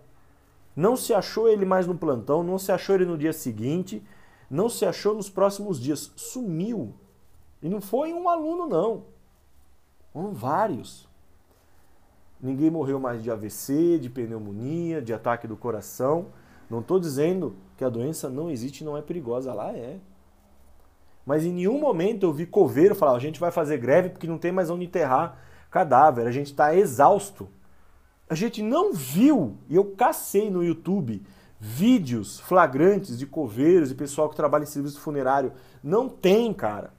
Não 0.74 0.96
se 0.96 1.14
achou 1.14 1.50
ele 1.50 1.66
mais 1.66 1.86
no 1.86 1.98
plantão, 1.98 2.42
não 2.42 2.58
se 2.58 2.72
achou 2.72 2.96
ele 2.96 3.04
no 3.04 3.18
dia 3.18 3.34
seguinte, 3.34 4.02
não 4.50 4.70
se 4.70 4.86
achou 4.86 5.14
nos 5.14 5.30
próximos 5.30 5.82
dias. 5.82 6.14
Sumiu. 6.16 6.94
E 7.62 7.68
não 7.68 7.82
foi 7.82 8.14
um 8.14 8.30
aluno, 8.30 8.68
não. 8.68 9.04
Foram 10.14 10.32
vários. 10.32 11.10
Ninguém 12.44 12.70
morreu 12.70 13.00
mais 13.00 13.24
de 13.24 13.32
AVC, 13.32 13.98
de 13.98 14.10
pneumonia, 14.10 15.02
de 15.02 15.14
ataque 15.14 15.48
do 15.48 15.56
coração. 15.56 16.26
Não 16.70 16.82
estou 16.82 17.00
dizendo 17.00 17.56
que 17.78 17.86
a 17.86 17.90
doença 17.90 18.30
não 18.30 18.52
existe 18.52 18.82
e 18.82 18.84
não 18.84 18.98
é 18.98 19.02
perigosa. 19.02 19.54
Lá 19.54 19.72
é. 19.72 19.98
Mas 21.26 21.46
em 21.46 21.54
nenhum 21.54 21.80
momento 21.80 22.26
eu 22.26 22.34
vi 22.34 22.46
coveiro 22.46 22.94
falar: 22.96 23.16
a 23.16 23.20
gente 23.20 23.40
vai 23.40 23.50
fazer 23.50 23.78
greve 23.78 24.10
porque 24.10 24.28
não 24.28 24.38
tem 24.38 24.52
mais 24.52 24.70
onde 24.70 24.84
enterrar 24.84 25.40
cadáver, 25.72 26.28
a 26.28 26.32
gente 26.32 26.48
está 26.48 26.76
exausto. 26.76 27.48
A 28.30 28.36
gente 28.36 28.62
não 28.62 28.94
viu, 28.94 29.58
e 29.70 29.76
eu 29.76 29.86
cacei 29.86 30.50
no 30.50 30.64
YouTube, 30.64 31.24
vídeos 31.60 32.40
flagrantes 32.42 33.18
de 33.18 33.26
coveiros 33.26 33.90
e 33.90 33.96
pessoal 33.96 34.30
que 34.30 34.36
trabalha 34.36 34.64
em 34.64 34.68
serviço 34.68 35.00
funerário. 35.00 35.54
Não 35.82 36.10
tem, 36.10 36.54
cara. 36.54 36.94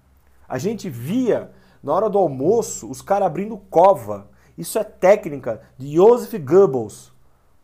A 0.49 0.59
gente 0.59 0.89
via 0.89 1.51
na 1.83 1.93
hora 1.93 2.09
do 2.09 2.19
almoço 2.19 2.91
os 2.91 3.03
caras 3.03 3.27
abrindo 3.27 3.59
cova. 3.69 4.33
Isso 4.57 4.79
é 4.79 4.85
técnica 4.85 5.61
de 5.77 5.95
Joseph 5.95 6.41
Goebbels, 6.41 7.13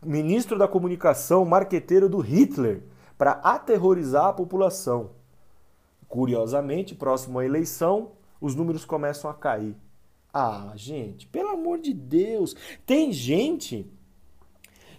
ministro 0.05 0.57
da 0.57 0.67
comunicação, 0.67 1.45
marqueteiro 1.45 2.09
do 2.09 2.19
Hitler, 2.19 2.83
para 3.17 3.33
aterrorizar 3.43 4.25
a 4.25 4.33
população. 4.33 5.11
Curiosamente, 6.07 6.95
próximo 6.95 7.39
à 7.39 7.45
eleição, 7.45 8.11
os 8.41 8.55
números 8.55 8.83
começam 8.83 9.29
a 9.29 9.33
cair. 9.33 9.75
Ah, 10.33 10.73
gente, 10.75 11.27
pelo 11.27 11.49
amor 11.49 11.79
de 11.79 11.93
Deus. 11.93 12.55
Tem 12.85 13.11
gente 13.11 13.89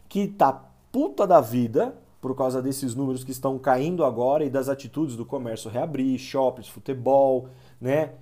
que 0.08 0.28
tá 0.28 0.52
puta 0.90 1.26
da 1.26 1.40
vida 1.40 1.96
por 2.20 2.36
causa 2.36 2.62
desses 2.62 2.94
números 2.94 3.24
que 3.24 3.32
estão 3.32 3.58
caindo 3.58 4.04
agora 4.04 4.44
e 4.44 4.50
das 4.50 4.68
atitudes 4.68 5.16
do 5.16 5.24
comércio 5.24 5.70
reabrir, 5.70 6.18
shoppings, 6.18 6.68
futebol, 6.68 7.48
né? 7.80 8.12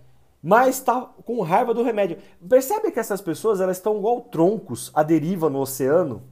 Mas 0.43 0.81
tá 0.81 1.03
com 1.25 1.43
raiva 1.43 1.75
do 1.75 1.83
remédio. 1.83 2.19
Percebe 2.49 2.91
que 2.91 2.99
essas 2.99 3.21
pessoas 3.21 3.61
elas 3.61 3.77
estão 3.77 3.99
igual 3.99 4.23
troncos 4.23 4.91
à 4.95 5.03
deriva 5.03 5.51
no 5.51 5.61
oceano? 5.61 6.23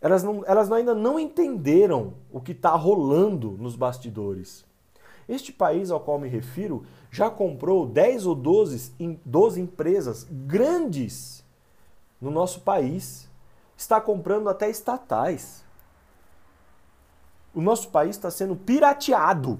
Elas, 0.00 0.22
não, 0.22 0.44
elas 0.46 0.70
ainda 0.70 0.94
não 0.94 1.18
entenderam 1.18 2.14
o 2.30 2.40
que 2.40 2.52
está 2.52 2.70
rolando 2.70 3.52
nos 3.52 3.74
bastidores. 3.74 4.64
Este 5.28 5.52
país 5.52 5.90
ao 5.90 6.00
qual 6.00 6.18
me 6.18 6.28
refiro 6.28 6.84
já 7.10 7.28
comprou 7.30 7.86
10 7.86 8.26
ou 8.26 8.34
12, 8.34 9.18
12 9.24 9.60
empresas 9.60 10.26
grandes 10.30 11.44
no 12.20 12.30
nosso 12.30 12.60
país. 12.60 13.28
Está 13.76 14.00
comprando 14.00 14.48
até 14.48 14.68
estatais. 14.68 15.64
O 17.54 17.60
nosso 17.60 17.88
país 17.88 18.16
está 18.16 18.30
sendo 18.30 18.54
pirateado. 18.54 19.58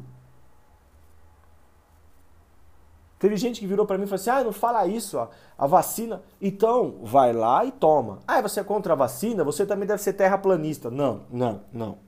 Teve 3.18 3.37
gente 3.37 3.61
que 3.61 3.66
virou 3.66 3.85
para 3.85 3.98
mim 3.98 4.04
e 4.04 4.07
falou 4.07 4.20
assim: 4.20 4.31
ah, 4.31 4.44
não 4.44 4.52
fala 4.52 4.87
isso, 4.87 5.18
ó, 5.18 5.28
a 5.57 5.66
vacina. 5.66 6.22
Então, 6.40 7.00
vai 7.02 7.33
lá 7.33 7.64
e 7.64 7.72
toma. 7.72 8.20
Ah, 8.26 8.40
você 8.40 8.61
é 8.61 8.64
contra 8.64 8.92
a 8.92 8.96
vacina? 8.96 9.42
Você 9.44 9.66
também 9.66 9.87
deve 9.87 10.02
ser 10.02 10.12
terraplanista. 10.12 10.90
Não, 10.90 11.22
não, 11.31 11.62
não. 11.72 11.98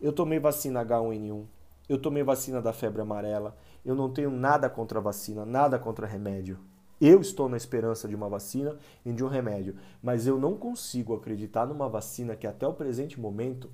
Eu 0.00 0.12
tomei 0.12 0.38
vacina 0.38 0.84
H1N1. 0.84 1.44
Eu 1.88 1.98
tomei 1.98 2.22
vacina 2.22 2.62
da 2.62 2.72
febre 2.72 3.02
amarela. 3.02 3.56
Eu 3.84 3.94
não 3.94 4.08
tenho 4.08 4.30
nada 4.30 4.70
contra 4.70 4.98
a 4.98 5.02
vacina, 5.02 5.44
nada 5.44 5.78
contra 5.78 6.06
remédio. 6.06 6.58
Eu 7.00 7.20
estou 7.20 7.48
na 7.48 7.56
esperança 7.56 8.08
de 8.08 8.14
uma 8.14 8.28
vacina 8.28 8.76
e 9.04 9.12
de 9.12 9.24
um 9.24 9.28
remédio, 9.28 9.76
mas 10.02 10.26
eu 10.26 10.38
não 10.38 10.56
consigo 10.56 11.14
acreditar 11.14 11.66
numa 11.66 11.88
vacina 11.88 12.36
que 12.36 12.46
até 12.46 12.66
o 12.66 12.72
presente 12.72 13.20
momento 13.20 13.68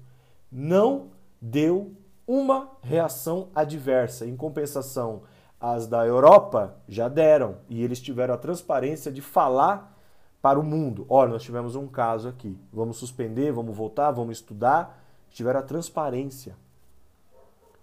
não 0.51 1.11
deu 1.41 1.93
uma 2.27 2.71
reação 2.83 3.49
adversa. 3.55 4.27
Em 4.27 4.37
compensação, 4.37 5.23
as 5.61 5.87
da 5.87 6.07
Europa 6.07 6.75
já 6.89 7.07
deram 7.09 7.57
e 7.69 7.83
eles 7.83 8.01
tiveram 8.01 8.33
a 8.33 8.39
transparência 8.39 9.13
de 9.13 9.21
falar 9.21 9.95
para 10.41 10.59
o 10.59 10.63
mundo: 10.63 11.05
olha, 11.09 11.33
nós 11.33 11.43
tivemos 11.43 11.77
um 11.77 11.87
caso 11.87 12.29
aqui, 12.29 12.59
vamos 12.73 12.97
suspender, 12.97 13.53
vamos 13.53 13.77
voltar, 13.77 14.11
vamos 14.11 14.39
estudar. 14.39 14.99
Tiveram 15.31 15.61
a 15.61 15.63
transparência. 15.63 16.57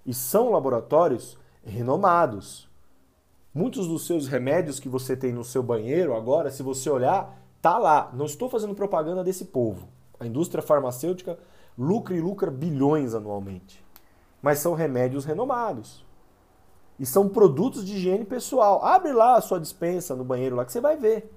E 0.05 0.13
são 0.13 0.51
laboratórios 0.51 1.37
renomados. 1.63 2.67
Muitos 3.53 3.87
dos 3.87 4.05
seus 4.05 4.27
remédios 4.27 4.79
que 4.79 4.89
você 4.89 5.15
tem 5.15 5.31
no 5.31 5.45
seu 5.45 5.63
banheiro 5.63 6.13
agora, 6.13 6.51
se 6.51 6.61
você 6.61 6.89
olhar, 6.89 7.39
tá 7.61 7.77
lá. 7.77 8.11
Não 8.13 8.25
estou 8.25 8.49
fazendo 8.49 8.75
propaganda 8.75 9.23
desse 9.23 9.45
povo. 9.45 9.87
A 10.19 10.25
indústria 10.25 10.61
farmacêutica 10.61 11.39
lucra 11.77 12.15
e 12.15 12.21
lucra 12.21 12.51
bilhões 12.51 13.13
anualmente. 13.13 13.83
Mas 14.41 14.59
são 14.59 14.73
remédios 14.73 15.23
renomados. 15.23 16.05
E 16.99 17.05
são 17.05 17.29
produtos 17.29 17.85
de 17.85 17.95
higiene 17.95 18.25
pessoal. 18.25 18.83
Abre 18.83 19.13
lá 19.13 19.35
a 19.35 19.41
sua 19.41 19.59
dispensa 19.59 20.15
no 20.15 20.23
banheiro 20.23 20.55
lá 20.55 20.65
que 20.65 20.71
você 20.71 20.81
vai 20.81 20.97
ver. 20.97 21.31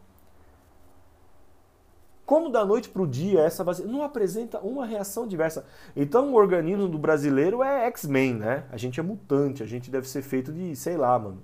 Como 2.24 2.48
da 2.48 2.64
noite 2.64 2.88
para 2.88 3.02
o 3.02 3.06
dia 3.08 3.40
essa 3.40 3.64
vacina 3.64 3.90
não 3.90 4.04
apresenta 4.04 4.60
uma 4.60 4.86
reação 4.86 5.26
diversa. 5.26 5.66
Então 5.96 6.32
o 6.32 6.36
organismo 6.36 6.86
do 6.86 6.96
brasileiro 6.96 7.62
é 7.62 7.86
X-Men, 7.86 8.34
né? 8.34 8.64
A 8.70 8.76
gente 8.76 9.00
é 9.00 9.02
mutante, 9.02 9.62
a 9.62 9.66
gente 9.66 9.90
deve 9.90 10.08
ser 10.08 10.22
feito 10.22 10.52
de, 10.52 10.76
sei 10.76 10.96
lá, 10.96 11.18
mano, 11.18 11.42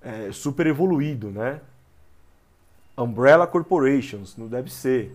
é, 0.00 0.32
super 0.32 0.66
evoluído, 0.66 1.30
né? 1.30 1.60
Umbrella 2.96 3.46
Corporations, 3.46 4.36
não 4.36 4.48
deve 4.48 4.72
ser. 4.72 5.14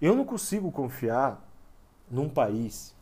Eu 0.00 0.14
não 0.14 0.24
consigo 0.24 0.70
confiar 0.70 1.42
num 2.10 2.28
país 2.28 2.94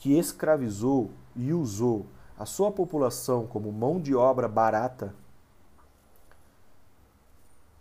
que 0.00 0.18
escravizou 0.18 1.10
e 1.36 1.52
usou 1.52 2.06
a 2.38 2.46
sua 2.46 2.72
população 2.72 3.46
como 3.46 3.70
mão 3.70 4.00
de 4.00 4.14
obra 4.14 4.48
barata 4.48 5.14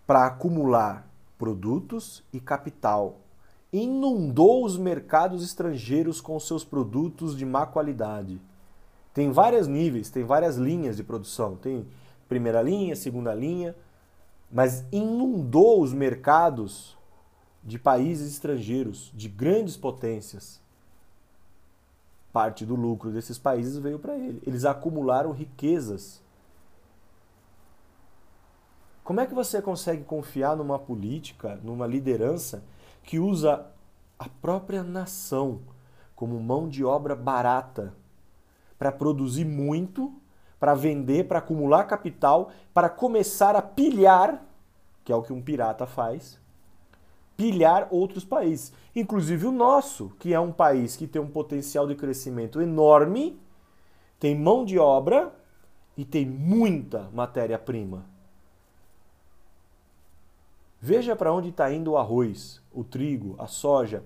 para 0.05 0.25
acumular 0.25 1.09
produtos 1.37 2.21
e 2.33 2.39
capital. 2.41 3.21
Inundou 3.71 4.65
os 4.65 4.77
mercados 4.77 5.41
estrangeiros 5.41 6.19
com 6.19 6.37
seus 6.41 6.65
produtos 6.65 7.37
de 7.37 7.45
má 7.45 7.65
qualidade. 7.65 8.41
Tem 9.13 9.31
vários 9.31 9.65
níveis, 9.65 10.09
tem 10.09 10.25
várias 10.25 10.57
linhas 10.57 10.97
de 10.97 11.03
produção. 11.05 11.55
Tem 11.55 11.87
primeira 12.27 12.61
linha, 12.61 12.97
segunda 12.97 13.33
linha, 13.33 13.73
mas 14.51 14.83
inundou 14.91 15.81
os 15.81 15.93
mercados 15.93 16.97
de 17.63 17.79
países 17.79 18.29
estrangeiros, 18.33 19.09
de 19.15 19.29
grandes 19.29 19.77
potências. 19.77 20.59
Parte 22.31 22.65
do 22.65 22.75
lucro 22.75 23.11
desses 23.11 23.37
países 23.37 23.77
veio 23.77 23.99
para 23.99 24.15
ele. 24.15 24.41
Eles 24.45 24.65
acumularam 24.65 25.31
riquezas 25.31 26.21
como 29.09 29.21
é 29.21 29.25
que 29.25 29.33
você 29.33 29.59
consegue 29.59 30.03
confiar 30.03 30.55
numa 30.55 30.77
política, 30.77 31.59
numa 31.63 31.87
liderança 31.87 32.63
que 33.01 33.17
usa 33.17 33.65
a 34.19 34.29
própria 34.29 34.83
nação 34.83 35.61
como 36.15 36.39
mão 36.39 36.69
de 36.69 36.85
obra 36.85 37.15
barata 37.15 37.91
para 38.77 38.91
produzir 38.91 39.45
muito, 39.45 40.13
para 40.59 40.75
vender, 40.75 41.27
para 41.27 41.39
acumular 41.39 41.85
capital, 41.85 42.51
para 42.71 42.87
começar 42.87 43.55
a 43.55 43.63
pilhar, 43.63 44.45
que 45.03 45.11
é 45.11 45.15
o 45.15 45.23
que 45.23 45.33
um 45.33 45.41
pirata 45.41 45.87
faz, 45.87 46.39
pilhar 47.39 47.87
outros 47.89 48.25
países, 48.25 48.73
inclusive 48.93 49.47
o 49.47 49.51
nosso, 49.53 50.09
que 50.19 50.33
é 50.33 50.39
um 50.41 50.51
país 50.51 50.97
que 50.97 51.07
tem 51.07 51.21
um 51.21 51.29
potencial 51.29 51.87
de 51.87 51.95
crescimento 51.95 52.61
enorme, 52.61 53.39
tem 54.19 54.37
mão 54.37 54.65
de 54.65 54.77
obra 54.77 55.33
e 55.95 56.03
tem 56.03 56.25
muita 56.25 57.09
matéria-prima. 57.13 58.03
Veja 60.81 61.15
para 61.15 61.31
onde 61.31 61.47
está 61.47 61.71
indo 61.71 61.91
o 61.91 61.97
arroz, 61.97 62.61
o 62.73 62.83
trigo, 62.83 63.35
a 63.37 63.47
soja, 63.47 64.03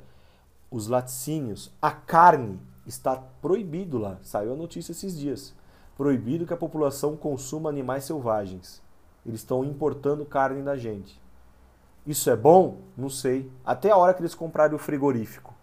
os 0.69 0.88
laticínios, 0.88 1.72
a 1.82 1.89
carne. 1.89 2.60
Está 2.86 3.15
proibido 3.15 3.98
lá. 3.98 4.19
Saiu 4.22 4.54
a 4.54 4.56
notícia 4.56 4.91
esses 4.91 5.17
dias. 5.17 5.56
Proibido 5.98 6.46
que 6.46 6.54
a 6.54 6.58
população 6.58 7.17
consuma 7.17 7.69
animais 7.69 8.04
selvagens. 8.04 8.80
Eles 9.26 9.39
estão 9.39 9.63
importando 9.63 10.24
carne 10.24 10.62
da 10.62 10.76
gente. 10.76 11.22
Isso 12.05 12.29
é 12.29 12.35
bom? 12.35 12.79
Não 12.97 13.09
sei. 13.09 13.49
Até 13.65 13.91
a 13.91 13.97
hora 13.97 14.13
que 14.13 14.21
eles 14.21 14.35
comprarem 14.35 14.75
o 14.75 14.79
frigorífico. 14.79 15.53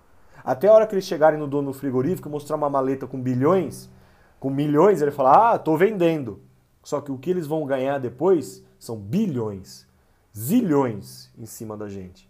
Até 0.42 0.68
a 0.68 0.72
hora 0.72 0.86
que 0.86 0.94
eles 0.94 1.04
chegarem 1.04 1.38
no 1.38 1.46
dono 1.46 1.70
do 1.70 1.78
frigorífico 1.78 2.28
e 2.28 2.30
mostrar 2.30 2.56
uma 2.56 2.70
maleta 2.70 3.06
com 3.06 3.20
bilhões, 3.20 3.90
com 4.38 4.48
milhões, 4.48 5.02
ele 5.02 5.10
fala: 5.10 5.52
"Ah, 5.52 5.58
tô 5.58 5.76
vendendo". 5.76 6.40
Só 6.82 7.00
que 7.00 7.12
o 7.12 7.18
que 7.18 7.30
eles 7.30 7.46
vão 7.46 7.66
ganhar 7.66 7.98
depois 7.98 8.64
são 8.78 8.96
bilhões, 8.96 9.86
zilhões 10.36 11.30
em 11.38 11.44
cima 11.44 11.76
da 11.76 11.88
gente. 11.88 12.28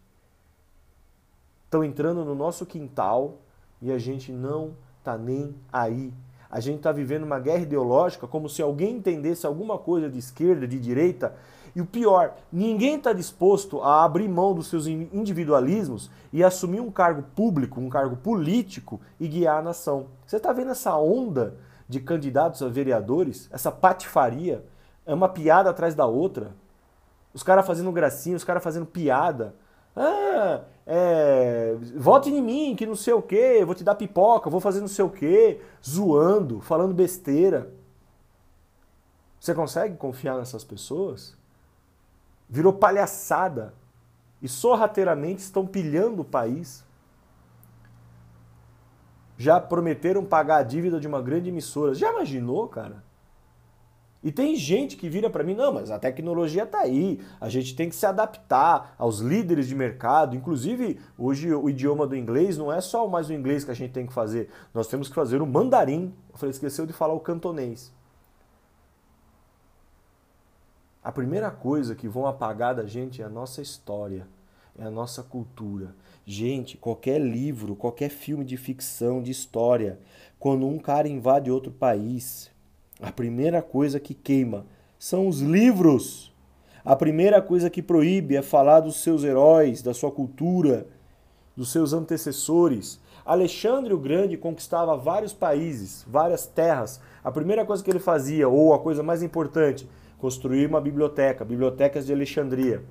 Estão 1.65 1.85
entrando 1.85 2.25
no 2.25 2.35
nosso 2.35 2.67
quintal 2.67 3.39
e 3.81 3.93
a 3.93 3.99
gente 3.99 4.33
não 4.33 4.75
tá 5.05 5.17
nem 5.17 5.55
aí. 5.73 6.13
A 6.51 6.59
gente 6.59 6.79
está 6.79 6.91
vivendo 6.91 7.23
uma 7.23 7.39
guerra 7.39 7.63
ideológica 7.63 8.27
como 8.27 8.49
se 8.49 8.61
alguém 8.61 8.97
entendesse 8.97 9.47
alguma 9.47 9.79
coisa 9.79 10.11
de 10.11 10.19
esquerda, 10.19 10.67
de 10.67 10.81
direita. 10.81 11.37
E 11.75 11.81
o 11.81 11.87
pior, 11.87 12.35
ninguém 12.53 12.97
está 12.97 13.13
disposto 13.13 13.81
a 13.83 14.05
abrir 14.05 14.29
mão 14.29 14.55
dos 14.55 14.69
seus 14.69 14.87
individualismos 14.87 16.11
e 16.33 16.43
assumir 16.43 16.81
um 16.81 16.91
cargo 16.91 17.23
público, 17.35 17.81
um 17.81 17.89
cargo 17.89 18.17
político 18.17 19.01
e 19.19 19.29
guiar 19.29 19.59
a 19.59 19.63
nação. 19.63 20.07
Você 20.27 20.37
está 20.37 20.53
vendo 20.53 20.71
essa 20.71 20.97
onda 20.97 21.57
de 21.89 22.01
candidatos 22.01 22.63
a 22.63 22.69
vereadores, 22.69 23.49
essa 23.53 23.71
patifaria? 23.71 24.65
É 25.07 25.15
uma 25.15 25.29
piada 25.29 25.71
atrás 25.71 25.95
da 25.95 26.07
outra. 26.07 26.55
Os 27.33 27.43
caras 27.43 27.67
fazendo 27.67 27.93
gracinha, 27.93 28.37
os 28.37 28.45
caras 28.45 28.63
fazendo 28.63 28.87
piada. 28.87 29.55
Ah, 29.97 30.63
é, 30.87 31.77
vote 31.97 32.31
em 32.31 32.41
mim, 32.41 32.75
que 32.77 32.87
não 32.87 32.97
sei 32.97 33.13
o 33.13 33.23
que, 33.23 33.65
vou 33.65 33.75
te 33.75 33.85
dar 33.85 33.95
pipoca, 33.95 34.51
vou 34.51 34.61
fazer 34.61 34.81
não 34.81 34.89
sei 34.89 35.05
o 35.05 35.11
que, 35.11 35.61
zoando, 35.85 36.61
falando 36.61 36.95
besteira. 36.95 37.73
Você 39.39 39.55
consegue 39.55 39.97
confiar 39.97 40.37
nessas 40.37 40.65
pessoas? 40.65 41.37
Virou 42.51 42.73
palhaçada. 42.73 43.73
E 44.43 44.49
sorrateiramente 44.49 45.41
estão 45.41 45.67
pilhando 45.67 46.23
o 46.23 46.25
país. 46.25 46.85
Já 49.39 49.61
prometeram 49.61 50.25
pagar 50.25 50.57
a 50.57 50.63
dívida 50.63 50.99
de 50.99 51.07
uma 51.07 51.23
grande 51.23 51.49
emissora. 51.49 51.95
Já 51.95 52.11
imaginou, 52.11 52.67
cara? 52.69 53.05
E 54.23 54.31
tem 54.31 54.55
gente 54.55 54.97
que 54.97 55.09
vira 55.09 55.31
para 55.31 55.43
mim, 55.43 55.55
não, 55.55 55.73
mas 55.73 55.91
a 55.91 55.99
tecnologia 55.99 56.65
está 56.65 56.81
aí, 56.81 57.21
a 57.41 57.49
gente 57.49 57.75
tem 57.75 57.89
que 57.89 57.97
se 57.97 58.05
adaptar 58.05 58.95
aos 58.99 59.21
líderes 59.21 59.67
de 59.67 59.75
mercado. 59.75 60.37
Inclusive, 60.37 61.01
hoje 61.17 61.55
o 61.55 61.71
idioma 61.71 62.07
do 62.07 62.15
inglês 62.15 62.59
não 62.59 62.71
é 62.71 62.83
só 62.83 63.09
mais 63.09 63.31
o 63.31 63.33
inglês 63.33 63.65
que 63.65 63.71
a 63.71 63.75
gente 63.75 63.93
tem 63.93 64.07
que 64.07 64.13
fazer, 64.13 64.51
nós 64.75 64.89
temos 64.89 65.09
que 65.09 65.15
fazer 65.15 65.41
o 65.41 65.47
mandarim. 65.47 66.13
Eu 66.31 66.37
falei, 66.37 66.51
esqueceu 66.51 66.85
de 66.85 66.93
falar 66.93 67.15
o 67.15 67.21
cantonês. 67.21 67.91
A 71.03 71.11
primeira 71.11 71.51
coisa 71.51 71.95
que 71.95 72.07
vão 72.07 72.27
apagar 72.27 72.75
da 72.75 72.85
gente 72.85 73.23
é 73.23 73.25
a 73.25 73.29
nossa 73.31 73.63
história, 73.63 74.27
é 74.79 74.85
a 74.85 74.91
nossa 74.91 75.23
cultura. 75.23 75.95
Gente, 76.27 76.77
qualquer 76.77 77.19
livro, 77.19 77.75
qualquer 77.75 78.11
filme 78.11 78.45
de 78.45 78.59
ficção, 78.59 79.23
de 79.23 79.31
história, 79.31 79.99
quando 80.39 80.67
um 80.67 80.79
cara 80.79 81.09
invade 81.09 81.51
outro 81.51 81.73
país, 81.73 82.51
a 83.01 83.11
primeira 83.11 83.63
coisa 83.63 83.99
que 83.99 84.13
queima 84.13 84.67
são 84.99 85.27
os 85.27 85.41
livros. 85.41 86.35
A 86.85 86.95
primeira 86.95 87.41
coisa 87.41 87.71
que 87.71 87.81
proíbe 87.81 88.37
é 88.37 88.43
falar 88.43 88.81
dos 88.81 89.03
seus 89.03 89.25
heróis, 89.25 89.81
da 89.81 89.95
sua 89.95 90.11
cultura, 90.11 90.87
dos 91.57 91.73
seus 91.73 91.95
antecessores. 91.95 93.01
Alexandre 93.25 93.95
o 93.95 93.99
Grande 93.99 94.37
conquistava 94.37 94.99
vários 94.99 95.33
países, 95.33 96.05
várias 96.07 96.47
terras. 96.47 97.01
A 97.25 97.33
primeira 97.33 97.65
coisa 97.65 97.83
que 97.83 97.91
ele 97.91 97.99
fazia, 97.99 98.47
ou 98.51 98.75
a 98.75 98.79
coisa 98.79 99.03
mais 99.03 99.23
importante, 99.23 99.89
construir 100.21 100.67
uma 100.67 100.81
biblioteca, 100.81 101.45
bibliotecas 101.45 102.07
de 102.07 102.13
Alexandria. 102.13 102.83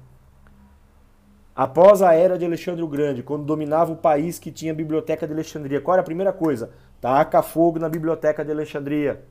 Após 1.55 2.01
a 2.01 2.13
era 2.13 2.37
de 2.37 2.45
Alexandre 2.45 2.81
o 2.81 2.87
Grande, 2.87 3.21
quando 3.21 3.43
dominava 3.43 3.91
o 3.91 3.97
país 3.97 4.39
que 4.39 4.51
tinha 4.51 4.71
a 4.71 4.75
biblioteca 4.75 5.27
de 5.27 5.33
Alexandria, 5.33 5.81
qual 5.81 5.95
era 5.95 6.01
a 6.01 6.05
primeira 6.05 6.33
coisa? 6.33 6.71
Taca 6.99 7.41
fogo 7.41 7.79
na 7.79 7.89
biblioteca 7.89 8.43
de 8.43 8.51
Alexandria 8.51 9.23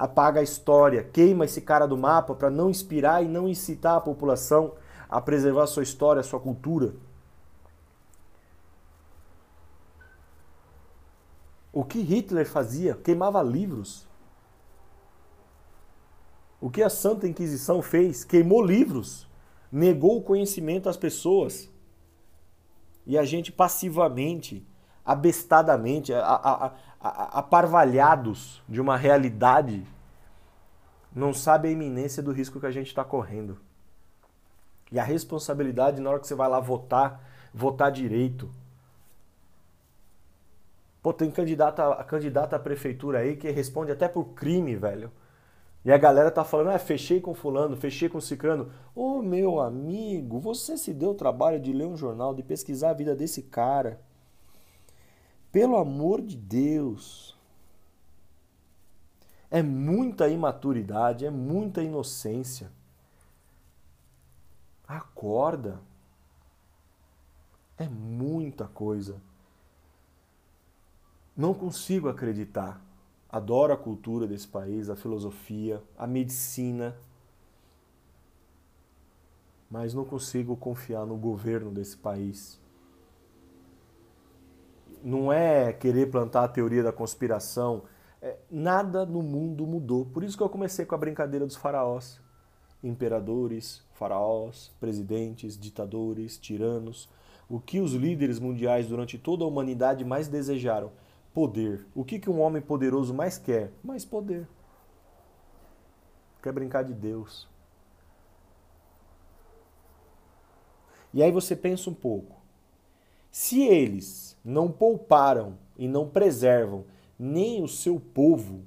apaga 0.00 0.40
a 0.40 0.42
história, 0.42 1.04
queima 1.12 1.44
esse 1.44 1.60
cara 1.60 1.86
do 1.86 1.94
mapa 1.94 2.34
para 2.34 2.48
não 2.48 2.70
inspirar 2.70 3.22
e 3.22 3.28
não 3.28 3.46
incitar 3.46 3.96
a 3.96 4.00
população 4.00 4.72
a 5.10 5.20
preservar 5.20 5.66
sua 5.66 5.82
história, 5.82 6.22
sua 6.22 6.40
cultura. 6.40 6.94
O 11.70 11.84
que 11.84 12.00
Hitler 12.00 12.48
fazia? 12.48 12.94
Queimava 12.94 13.42
livros. 13.42 14.08
O 16.60 16.68
que 16.70 16.82
a 16.82 16.90
Santa 16.90 17.26
Inquisição 17.26 17.80
fez? 17.80 18.22
Queimou 18.22 18.62
livros, 18.62 19.26
negou 19.72 20.18
o 20.18 20.22
conhecimento 20.22 20.88
às 20.88 20.96
pessoas. 20.96 21.70
E 23.06 23.16
a 23.16 23.24
gente 23.24 23.50
passivamente, 23.50 24.66
abestadamente, 25.04 26.12
aparvalhados 27.00 28.62
de 28.68 28.80
uma 28.80 28.96
realidade, 28.96 29.86
não 31.14 31.32
sabe 31.32 31.68
a 31.68 31.72
iminência 31.72 32.22
do 32.22 32.30
risco 32.30 32.60
que 32.60 32.66
a 32.66 32.70
gente 32.70 32.88
está 32.88 33.02
correndo. 33.02 33.58
E 34.92 34.98
a 34.98 35.02
responsabilidade 35.02 36.00
na 36.00 36.10
hora 36.10 36.20
que 36.20 36.26
você 36.26 36.34
vai 36.34 36.48
lá 36.48 36.60
votar, 36.60 37.24
votar 37.54 37.90
direito. 37.90 38.52
Pô, 41.02 41.12
tem 41.12 41.30
candidata, 41.30 42.04
candidata 42.04 42.56
à 42.56 42.58
prefeitura 42.58 43.20
aí 43.20 43.36
que 43.36 43.50
responde 43.50 43.90
até 43.90 44.06
por 44.08 44.24
crime, 44.34 44.76
velho. 44.76 45.10
E 45.84 45.90
a 45.90 45.96
galera 45.96 46.30
tá 46.30 46.44
falando, 46.44 46.68
ah, 46.68 46.78
fechei 46.78 47.20
com 47.20 47.34
fulano, 47.34 47.76
fechei 47.76 48.08
com 48.08 48.20
cicrano. 48.20 48.70
Ô 48.94 49.22
meu 49.22 49.60
amigo, 49.60 50.38
você 50.38 50.76
se 50.76 50.92
deu 50.92 51.10
o 51.10 51.14
trabalho 51.14 51.58
de 51.58 51.72
ler 51.72 51.86
um 51.86 51.96
jornal, 51.96 52.34
de 52.34 52.42
pesquisar 52.42 52.90
a 52.90 52.94
vida 52.94 53.16
desse 53.16 53.42
cara. 53.42 54.00
Pelo 55.50 55.76
amor 55.76 56.20
de 56.20 56.36
Deus. 56.36 57.36
É 59.50 59.62
muita 59.62 60.28
imaturidade, 60.28 61.24
é 61.24 61.30
muita 61.30 61.82
inocência. 61.82 62.70
Acorda. 64.86 65.80
É 67.78 67.88
muita 67.88 68.68
coisa. 68.68 69.20
Não 71.34 71.54
consigo 71.54 72.08
acreditar. 72.08 72.80
Adoro 73.30 73.72
a 73.72 73.76
cultura 73.76 74.26
desse 74.26 74.48
país, 74.48 74.90
a 74.90 74.96
filosofia, 74.96 75.82
a 75.96 76.06
medicina. 76.06 76.96
Mas 79.70 79.94
não 79.94 80.04
consigo 80.04 80.56
confiar 80.56 81.06
no 81.06 81.16
governo 81.16 81.70
desse 81.70 81.96
país 81.96 82.60
não 85.02 85.32
é 85.32 85.72
querer 85.72 86.10
plantar 86.10 86.44
a 86.44 86.48
teoria 86.48 86.82
da 86.82 86.92
conspiração. 86.92 87.82
É, 88.20 88.36
nada 88.50 89.06
no 89.06 89.22
mundo 89.22 89.66
mudou. 89.66 90.04
Por 90.06 90.22
isso 90.22 90.36
que 90.36 90.42
eu 90.42 90.48
comecei 90.48 90.84
com 90.84 90.94
a 90.94 90.98
brincadeira 90.98 91.46
dos 91.46 91.56
faraós. 91.56 92.20
Imperadores, 92.82 93.82
faraós, 93.92 94.72
presidentes, 94.80 95.58
ditadores, 95.58 96.38
tiranos. 96.38 97.08
O 97.48 97.58
que 97.58 97.80
os 97.80 97.92
líderes 97.92 98.38
mundiais 98.38 98.86
durante 98.86 99.18
toda 99.18 99.44
a 99.44 99.46
humanidade 99.46 100.04
mais 100.04 100.28
desejaram? 100.28 100.92
Poder. 101.32 101.86
O 101.94 102.04
que, 102.04 102.18
que 102.18 102.28
um 102.28 102.40
homem 102.40 102.60
poderoso 102.60 103.14
mais 103.14 103.38
quer? 103.38 103.72
Mais 103.82 104.04
poder. 104.04 104.48
Quer 106.42 106.52
brincar 106.52 106.82
de 106.82 106.92
Deus. 106.94 107.48
E 111.12 111.22
aí 111.22 111.30
você 111.30 111.54
pensa 111.54 111.90
um 111.90 111.94
pouco. 111.94 112.36
Se 113.30 113.62
eles 113.62 114.36
não 114.44 114.70
pouparam 114.70 115.58
e 115.76 115.86
não 115.86 116.08
preservam 116.08 116.84
nem 117.18 117.62
o 117.62 117.68
seu 117.68 118.00
povo, 118.00 118.62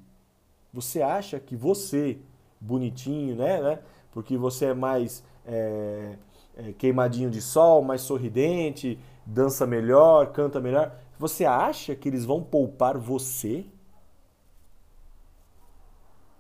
você 0.72 1.02
acha 1.02 1.40
que 1.40 1.56
você, 1.56 2.20
bonitinho, 2.60 3.36
né? 3.36 3.62
né 3.62 3.80
porque 4.12 4.38
você 4.38 4.66
é 4.66 4.74
mais 4.74 5.24
é, 5.46 6.16
é, 6.56 6.74
queimadinho 6.74 7.30
de 7.30 7.42
sol, 7.42 7.82
mais 7.82 8.02
sorridente, 8.02 8.98
dança 9.26 9.66
melhor, 9.66 10.32
canta 10.32 10.60
melhor, 10.60 10.96
você 11.24 11.46
acha 11.46 11.96
que 11.96 12.10
eles 12.10 12.26
vão 12.26 12.44
poupar 12.44 12.98
você? 12.98 13.66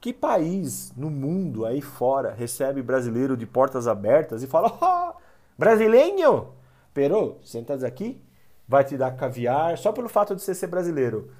Que 0.01 0.11
país 0.11 0.91
no 0.97 1.09
mundo 1.09 1.65
aí 1.65 1.81
fora 1.81 2.33
recebe 2.33 2.81
brasileiro 2.81 3.37
de 3.37 3.45
portas 3.45 3.87
abertas 3.87 4.43
e 4.43 4.47
fala: 4.47 4.77
oh, 4.81 5.17
brasileiro, 5.57 6.53
pero, 6.93 7.37
sentas 7.41 7.81
aqui, 7.81 8.21
vai 8.67 8.83
te 8.83 8.97
dar 8.97 9.15
caviar, 9.15 9.77
só 9.77 9.93
pelo 9.93 10.09
fato 10.09 10.35
de 10.35 10.41
você 10.41 10.53
ser 10.53 10.67
brasileiro. 10.67 11.31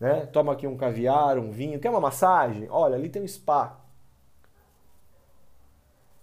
Né? 0.00 0.24
Toma 0.32 0.54
aqui 0.54 0.66
um 0.66 0.76
caviar, 0.76 1.38
um 1.38 1.50
vinho, 1.50 1.78
quer 1.78 1.90
uma 1.90 2.00
massagem? 2.00 2.66
Olha, 2.70 2.96
ali 2.96 3.10
tem 3.10 3.22
um 3.22 3.28
spa. 3.28 3.78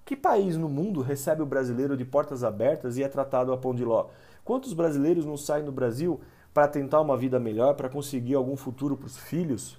Que 0.03 0.15
país 0.15 0.57
no 0.57 0.67
mundo 0.67 1.01
recebe 1.01 1.43
o 1.43 1.45
brasileiro 1.45 1.95
de 1.95 2.03
portas 2.03 2.43
abertas 2.43 2.97
e 2.97 3.03
é 3.03 3.07
tratado 3.07 3.53
a 3.53 3.57
pão 3.57 3.75
de 3.75 3.85
ló? 3.85 4.07
Quantos 4.43 4.73
brasileiros 4.73 5.23
não 5.23 5.37
saem 5.37 5.63
do 5.63 5.71
Brasil 5.71 6.19
para 6.53 6.67
tentar 6.67 7.01
uma 7.01 7.17
vida 7.17 7.39
melhor, 7.39 7.73
para 7.73 7.89
conseguir 7.89 8.35
algum 8.35 8.55
futuro 8.55 8.95
para 8.95 9.07
os 9.07 9.17
filhos 9.17 9.77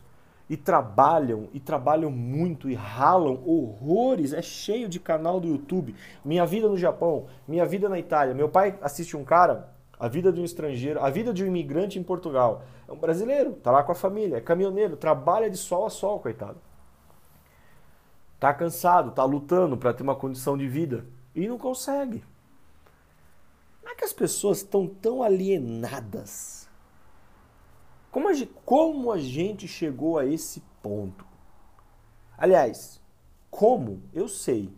e 0.49 0.57
trabalham, 0.57 1.49
e 1.53 1.61
trabalham 1.61 2.11
muito, 2.11 2.69
e 2.69 2.75
ralam 2.75 3.43
horrores. 3.47 4.33
É 4.33 4.43
cheio 4.43 4.89
de 4.89 5.01
canal 5.01 5.41
do 5.41 5.49
YouTube. 5.49 5.95
Minha 6.25 6.45
vida 6.45 6.69
no 6.69 6.77
Japão, 6.77 7.27
minha 7.49 7.65
vida 7.65 7.89
na 7.89 7.99
Itália. 7.99 8.35
Meu 8.35 8.49
pai 8.49 8.79
assiste 8.83 9.17
um 9.17 9.25
cara, 9.25 9.73
a 9.99 10.09
vida 10.09 10.33
de 10.33 10.41
um 10.41 10.45
estrangeiro, 10.45 11.01
a 11.01 11.09
vida 11.09 11.33
de 11.33 11.43
um 11.45 11.47
imigrante 11.47 11.99
em 11.99 12.03
Portugal. 12.03 12.65
É 12.87 12.93
um 12.93 12.99
brasileiro, 12.99 13.53
tá 13.55 13.71
lá 13.71 13.83
com 13.83 13.93
a 13.93 13.95
família, 13.95 14.37
é 14.37 14.41
caminhoneiro, 14.41 14.97
trabalha 14.97 15.49
de 15.49 15.57
sol 15.57 15.87
a 15.87 15.91
sol, 15.91 16.21
coitado. 16.21 16.59
Tá 18.39 18.53
cansado, 18.53 19.13
tá 19.13 19.25
lutando 19.25 19.77
para 19.77 19.95
ter 19.95 20.03
uma 20.03 20.17
condição 20.17 20.59
de 20.59 20.69
vida 20.69 21.07
e 21.35 21.49
não 21.49 21.57
consegue. 21.57 22.23
Como 23.81 23.93
é 23.93 23.97
que 23.97 24.05
as 24.05 24.13
pessoas 24.13 24.59
estão 24.59 24.87
tão 24.87 25.23
alienadas? 25.23 26.64
Como 28.15 28.29
a, 28.29 28.33
gente, 28.33 28.53
como 28.65 29.11
a 29.11 29.19
gente 29.19 29.67
chegou 29.67 30.21
a 30.21 30.25
esse 30.25 30.63
ponto? 30.81 31.27
Aliás, 32.39 33.01
como? 33.51 34.05
Eu 34.13 34.29
sei. 34.29 34.73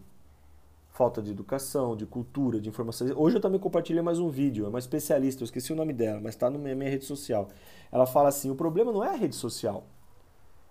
Falta 0.88 1.20
de 1.20 1.32
educação, 1.32 1.94
de 1.94 2.06
cultura, 2.06 2.58
de 2.58 2.70
informação. 2.70 3.06
Hoje 3.14 3.36
eu 3.36 3.40
também 3.42 3.60
compartilhei 3.60 4.00
mais 4.00 4.18
um 4.18 4.30
vídeo. 4.30 4.64
É 4.64 4.68
uma 4.70 4.78
especialista, 4.78 5.42
eu 5.42 5.44
esqueci 5.44 5.70
o 5.70 5.76
nome 5.76 5.92
dela, 5.92 6.18
mas 6.18 6.34
está 6.34 6.48
na 6.48 6.56
minha, 6.56 6.88
rede 6.88 7.04
social. 7.04 7.48
Ela 7.92 8.06
fala 8.06 8.30
assim: 8.30 8.48
o 8.48 8.54
problema 8.54 8.90
não 8.90 9.04
é 9.04 9.10
a 9.10 9.16
rede 9.16 9.36
social. 9.36 9.84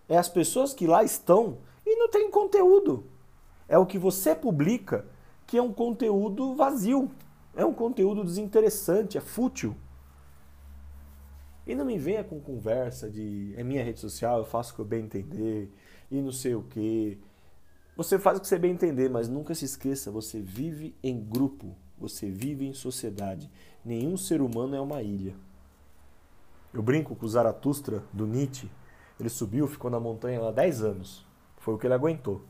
É 0.10 0.17
as 0.17 0.28
pessoas 0.28 0.73
que 0.73 0.88
lá 0.88 1.04
estão 1.04 1.60
e 1.86 1.95
não 1.95 2.10
tem 2.10 2.32
conteúdo. 2.32 3.06
É 3.69 3.78
o 3.78 3.86
que 3.86 3.99
você 3.99 4.34
publica 4.34 5.06
que 5.45 5.56
é 5.56 5.62
um 5.62 5.71
conteúdo 5.71 6.56
vazio. 6.56 7.12
É 7.56 7.63
um 7.63 7.75
conteúdo 7.75 8.23
desinteressante, 8.23 9.19
é 9.19 9.21
fútil. 9.21 9.75
E 11.67 11.73
não 11.73 11.84
me 11.84 11.97
venha 11.97 12.23
com 12.23 12.39
conversa 12.39 13.10
de 13.10 13.54
é 13.58 13.63
minha 13.63 13.84
rede 13.84 13.99
social, 13.99 14.39
eu 14.39 14.45
faço 14.45 14.71
o 14.71 14.75
que 14.75 14.82
eu 14.82 14.86
bem 14.86 15.06
entender 15.06 15.71
e 16.12 16.21
não 16.21 16.32
sei 16.32 16.54
o 16.54 16.62
que. 16.62 17.19
Você 17.97 18.19
faz 18.19 18.38
o 18.38 18.41
que 18.41 18.47
você 18.47 18.60
bem 18.60 18.71
entender, 18.71 19.10
mas 19.10 19.28
nunca 19.28 19.56
se 19.56 19.65
esqueça, 19.65 20.12
você 20.12 20.39
vive 20.39 20.95
em 21.01 21.19
grupo, 21.19 21.75
você 21.97 22.30
vive 22.30 22.67
em 22.67 22.73
sociedade. 22.73 23.49
Nenhum 23.84 24.15
ser 24.15 24.41
humano 24.41 24.75
é 24.75 24.82
uma 24.82 25.01
ilha. 25.01 25.34
Eu 26.73 26.84
brinco 26.84 27.15
com 27.15 27.25
o 27.25 27.30
Zaratustra 27.30 28.04
do 28.13 28.28
Nietzsche. 28.28 28.69
Ele 29.19 29.30
subiu, 29.30 29.65
ficou 29.67 29.89
na 29.89 29.99
montanha 29.99 30.41
lá 30.41 30.51
10 30.51 30.84
anos. 30.84 31.25
Foi 31.58 31.73
o 31.73 31.78
que 31.78 31.88
ele 31.88 31.93
aguentou. 31.93 32.43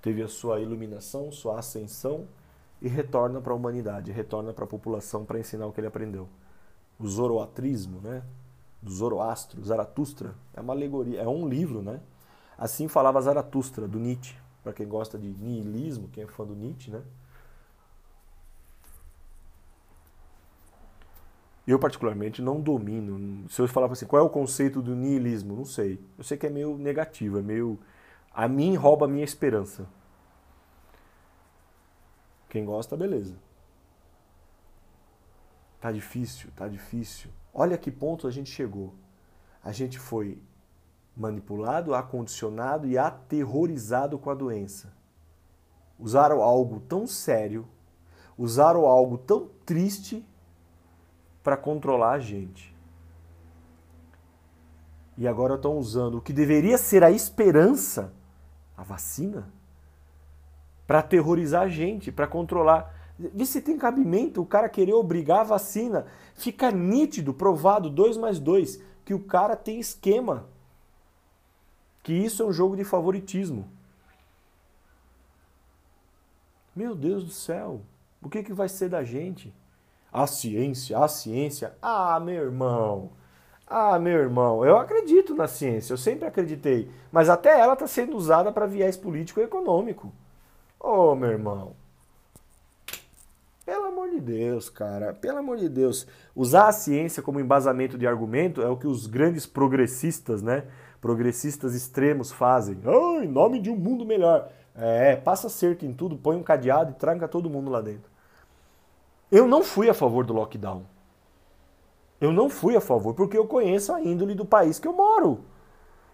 Teve 0.00 0.22
a 0.22 0.28
sua 0.28 0.60
iluminação, 0.60 1.30
sua 1.32 1.58
ascensão 1.58 2.28
e 2.80 2.88
retorna 2.88 3.40
para 3.40 3.52
a 3.52 3.56
humanidade, 3.56 4.12
retorna 4.12 4.52
para 4.52 4.64
a 4.64 4.68
população 4.68 5.24
para 5.24 5.40
ensinar 5.40 5.66
o 5.66 5.72
que 5.72 5.80
ele 5.80 5.88
aprendeu 5.88 6.28
o 7.02 7.08
zoroatrismo, 7.08 8.00
né? 8.00 8.22
Do 8.80 8.90
Zoroastro, 8.90 9.62
Zaratustra, 9.62 10.34
é 10.54 10.60
uma 10.60 10.72
alegoria, 10.72 11.20
é 11.20 11.28
um 11.28 11.48
livro, 11.48 11.82
né? 11.82 12.00
Assim 12.58 12.88
falava 12.88 13.20
Zaratustra, 13.20 13.86
do 13.86 13.98
Nietzsche, 13.98 14.36
para 14.62 14.72
quem 14.72 14.88
gosta 14.88 15.18
de 15.18 15.28
niilismo, 15.28 16.08
quem 16.08 16.24
é 16.24 16.26
fã 16.26 16.44
do 16.44 16.54
Nietzsche, 16.54 16.90
né? 16.90 17.02
Eu, 21.64 21.78
particularmente, 21.78 22.42
não 22.42 22.60
domino. 22.60 23.48
Se 23.48 23.62
eu 23.62 23.68
falar 23.68 23.86
assim, 23.86 24.06
qual 24.06 24.20
é 24.20 24.24
o 24.24 24.28
conceito 24.28 24.82
do 24.82 24.96
niilismo? 24.96 25.54
Não 25.54 25.64
sei. 25.64 26.00
Eu 26.18 26.24
sei 26.24 26.36
que 26.36 26.46
é 26.46 26.50
meio 26.50 26.76
negativo, 26.76 27.38
é 27.38 27.42
meio. 27.42 27.78
A 28.34 28.48
mim 28.48 28.74
rouba 28.74 29.06
a 29.06 29.08
minha 29.08 29.24
esperança. 29.24 29.86
Quem 32.48 32.64
gosta, 32.64 32.96
beleza. 32.96 33.36
Tá 35.82 35.90
difícil, 35.90 36.48
tá 36.54 36.68
difícil. 36.68 37.28
Olha 37.52 37.76
que 37.76 37.90
ponto 37.90 38.28
a 38.28 38.30
gente 38.30 38.48
chegou. 38.48 38.94
A 39.64 39.72
gente 39.72 39.98
foi 39.98 40.40
manipulado, 41.16 41.92
acondicionado 41.92 42.86
e 42.86 42.96
aterrorizado 42.96 44.16
com 44.16 44.30
a 44.30 44.34
doença. 44.34 44.92
Usaram 45.98 46.40
algo 46.40 46.78
tão 46.78 47.04
sério, 47.04 47.66
usaram 48.38 48.86
algo 48.86 49.18
tão 49.18 49.50
triste 49.66 50.24
para 51.42 51.56
controlar 51.56 52.12
a 52.12 52.18
gente. 52.20 52.72
E 55.18 55.26
agora 55.26 55.56
estão 55.56 55.76
usando 55.76 56.18
o 56.18 56.22
que 56.22 56.32
deveria 56.32 56.78
ser 56.78 57.02
a 57.02 57.10
esperança, 57.10 58.12
a 58.76 58.84
vacina, 58.84 59.52
para 60.86 61.00
aterrorizar 61.00 61.62
a 61.62 61.68
gente, 61.68 62.12
para 62.12 62.28
controlar. 62.28 63.01
Vê 63.32 63.46
se 63.46 63.60
tem 63.60 63.78
cabimento 63.78 64.42
o 64.42 64.46
cara 64.46 64.68
querer 64.68 64.94
obrigar 64.94 65.40
a 65.40 65.44
vacina. 65.44 66.06
Fica 66.34 66.70
nítido, 66.70 67.32
provado, 67.32 67.88
2 67.88 68.16
mais 68.16 68.38
2, 68.38 68.82
que 69.04 69.14
o 69.14 69.20
cara 69.20 69.54
tem 69.54 69.78
esquema. 69.78 70.46
Que 72.02 72.12
isso 72.12 72.42
é 72.42 72.46
um 72.46 72.52
jogo 72.52 72.76
de 72.76 72.84
favoritismo. 72.84 73.68
Meu 76.74 76.94
Deus 76.94 77.22
do 77.24 77.30
céu, 77.30 77.82
o 78.20 78.28
que, 78.28 78.42
que 78.42 78.52
vai 78.52 78.68
ser 78.68 78.88
da 78.88 79.04
gente? 79.04 79.54
A 80.10 80.26
ciência, 80.26 80.98
a 80.98 81.06
ciência. 81.06 81.76
Ah, 81.80 82.18
meu 82.18 82.42
irmão. 82.42 83.10
Ah, 83.66 83.98
meu 83.98 84.18
irmão, 84.18 84.64
eu 84.64 84.76
acredito 84.76 85.34
na 85.34 85.46
ciência, 85.46 85.92
eu 85.92 85.96
sempre 85.96 86.26
acreditei. 86.26 86.90
Mas 87.10 87.28
até 87.28 87.58
ela 87.58 87.72
está 87.74 87.86
sendo 87.86 88.16
usada 88.16 88.52
para 88.52 88.66
viés 88.66 88.96
político 88.96 89.40
e 89.40 89.44
econômico. 89.44 90.12
Ô, 90.78 91.12
oh, 91.12 91.14
meu 91.14 91.30
irmão. 91.30 91.81
Pelo 93.72 93.86
amor 93.86 94.10
de 94.10 94.20
Deus, 94.20 94.68
cara, 94.68 95.14
pelo 95.14 95.38
amor 95.38 95.56
de 95.56 95.66
Deus. 95.66 96.06
Usar 96.36 96.68
a 96.68 96.72
ciência 96.72 97.22
como 97.22 97.40
embasamento 97.40 97.96
de 97.96 98.06
argumento 98.06 98.60
é 98.60 98.68
o 98.68 98.76
que 98.76 98.86
os 98.86 99.06
grandes 99.06 99.46
progressistas, 99.46 100.42
né? 100.42 100.64
Progressistas 101.00 101.74
extremos 101.74 102.30
fazem. 102.30 102.78
Oh, 102.84 103.22
em 103.22 103.28
nome 103.28 103.58
de 103.58 103.70
um 103.70 103.76
mundo 103.76 104.04
melhor. 104.04 104.50
É, 104.76 105.16
passa 105.16 105.48
cerca 105.48 105.86
em 105.86 105.92
tudo, 105.94 106.18
põe 106.18 106.36
um 106.36 106.42
cadeado 106.42 106.90
e 106.90 106.94
tranca 106.96 107.26
todo 107.26 107.48
mundo 107.48 107.70
lá 107.70 107.80
dentro. 107.80 108.10
Eu 109.30 109.48
não 109.48 109.62
fui 109.62 109.88
a 109.88 109.94
favor 109.94 110.26
do 110.26 110.34
lockdown. 110.34 110.84
Eu 112.20 112.30
não 112.30 112.50
fui 112.50 112.76
a 112.76 112.80
favor, 112.80 113.14
porque 113.14 113.38
eu 113.38 113.46
conheço 113.46 113.90
a 113.94 114.02
índole 114.02 114.34
do 114.34 114.44
país 114.44 114.78
que 114.78 114.86
eu 114.86 114.92
moro. 114.92 115.46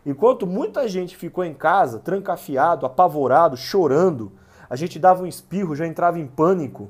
Enquanto 0.07 0.47
muita 0.47 0.87
gente 0.87 1.17
ficou 1.17 1.43
em 1.43 1.55
casa, 1.55 1.99
trancafiado, 1.99 2.87
apavorado, 2.87 3.57
chorando, 3.57 4.31
a 4.71 4.77
gente 4.77 4.97
dava 4.97 5.25
um 5.25 5.27
espirro, 5.27 5.75
já 5.75 5.89
entrava 5.89 6.21
em 6.21 6.27
pânico. 6.29 6.89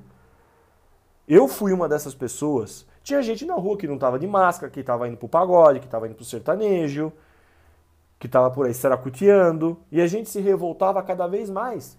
Eu 1.28 1.46
fui 1.46 1.72
uma 1.72 1.88
dessas 1.88 2.14
pessoas. 2.14 2.86
Tinha 3.02 3.22
gente 3.22 3.44
na 3.44 3.54
rua 3.54 3.76
que 3.76 3.86
não 3.86 3.98
tava 3.98 4.18
de 4.18 4.26
máscara, 4.26 4.72
que 4.72 4.82
tava 4.82 5.06
indo 5.06 5.16
pro 5.16 5.28
pagode, 5.28 5.80
que 5.80 5.88
tava 5.88 6.06
indo 6.06 6.14
pro 6.14 6.24
sertanejo, 6.24 7.12
que 8.18 8.26
tava 8.26 8.50
por 8.50 8.66
aí 8.66 8.74
saracuteando, 8.74 9.78
e 9.92 10.00
a 10.00 10.06
gente 10.06 10.28
se 10.28 10.40
revoltava 10.40 11.02
cada 11.02 11.26
vez 11.26 11.50
mais 11.50 11.98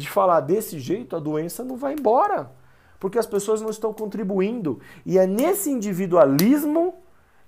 de 0.00 0.08
falar 0.08 0.40
desse 0.40 0.80
jeito 0.80 1.14
a 1.14 1.20
doença 1.20 1.62
não 1.62 1.76
vai 1.76 1.92
embora, 1.92 2.50
porque 2.98 3.18
as 3.18 3.26
pessoas 3.26 3.60
não 3.60 3.70
estão 3.70 3.92
contribuindo. 3.92 4.80
E 5.04 5.18
é 5.18 5.26
nesse 5.26 5.70
individualismo 5.70 6.94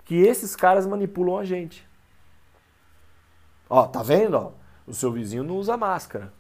que 0.04 0.16
esses 0.16 0.54
caras 0.54 0.86
manipulam 0.86 1.38
a 1.38 1.44
gente. 1.44 1.88
Ó, 3.68 3.86
tá 3.86 4.02
vendo? 4.02 4.36
Ó, 4.36 4.52
o 4.86 4.94
seu 4.94 5.10
vizinho 5.10 5.42
não 5.42 5.56
usa 5.56 5.76
máscara. 5.76 6.32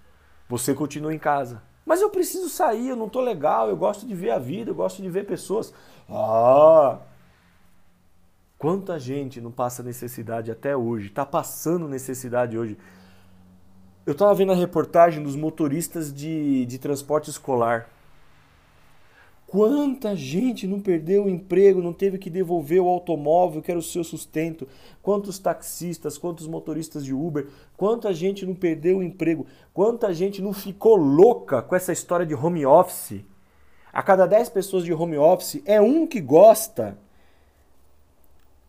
Você 0.48 0.74
continua 0.74 1.14
em 1.14 1.18
casa. 1.18 1.62
Mas 1.84 2.00
eu 2.00 2.10
preciso 2.10 2.48
sair, 2.48 2.88
eu 2.88 2.96
não 2.96 3.08
tô 3.08 3.20
legal, 3.20 3.68
eu 3.68 3.76
gosto 3.76 4.06
de 4.06 4.14
ver 4.14 4.30
a 4.30 4.38
vida, 4.38 4.70
eu 4.70 4.74
gosto 4.74 5.02
de 5.02 5.08
ver 5.10 5.26
pessoas. 5.26 5.74
Ah! 6.08 6.98
Quanta 8.56 8.98
gente 8.98 9.40
não 9.40 9.50
passa 9.50 9.82
necessidade 9.82 10.50
até 10.50 10.76
hoje, 10.76 11.08
está 11.08 11.26
passando 11.26 11.88
necessidade 11.88 12.56
hoje. 12.56 12.78
Eu 14.06 14.12
estava 14.12 14.32
vendo 14.34 14.52
a 14.52 14.54
reportagem 14.54 15.22
dos 15.22 15.34
motoristas 15.34 16.12
de, 16.12 16.64
de 16.66 16.78
transporte 16.78 17.28
escolar. 17.28 17.88
Quanta 19.52 20.16
gente 20.16 20.66
não 20.66 20.80
perdeu 20.80 21.26
o 21.26 21.28
emprego, 21.28 21.82
não 21.82 21.92
teve 21.92 22.16
que 22.16 22.30
devolver 22.30 22.80
o 22.80 22.88
automóvel 22.88 23.60
que 23.60 23.70
era 23.70 23.78
o 23.78 23.82
seu 23.82 24.02
sustento? 24.02 24.66
Quantos 25.02 25.38
taxistas, 25.38 26.16
quantos 26.16 26.46
motoristas 26.46 27.04
de 27.04 27.12
Uber, 27.12 27.46
quanta 27.76 28.14
gente 28.14 28.46
não 28.46 28.54
perdeu 28.54 28.96
o 28.96 29.02
emprego? 29.02 29.44
Quanta 29.74 30.10
gente 30.14 30.40
não 30.40 30.54
ficou 30.54 30.96
louca 30.96 31.60
com 31.60 31.76
essa 31.76 31.92
história 31.92 32.24
de 32.24 32.34
home 32.34 32.64
office? 32.64 33.26
A 33.92 34.02
cada 34.02 34.24
10 34.24 34.48
pessoas 34.48 34.84
de 34.84 34.94
home 34.94 35.18
office 35.18 35.60
é 35.66 35.78
um 35.78 36.06
que 36.06 36.22
gosta. 36.22 36.96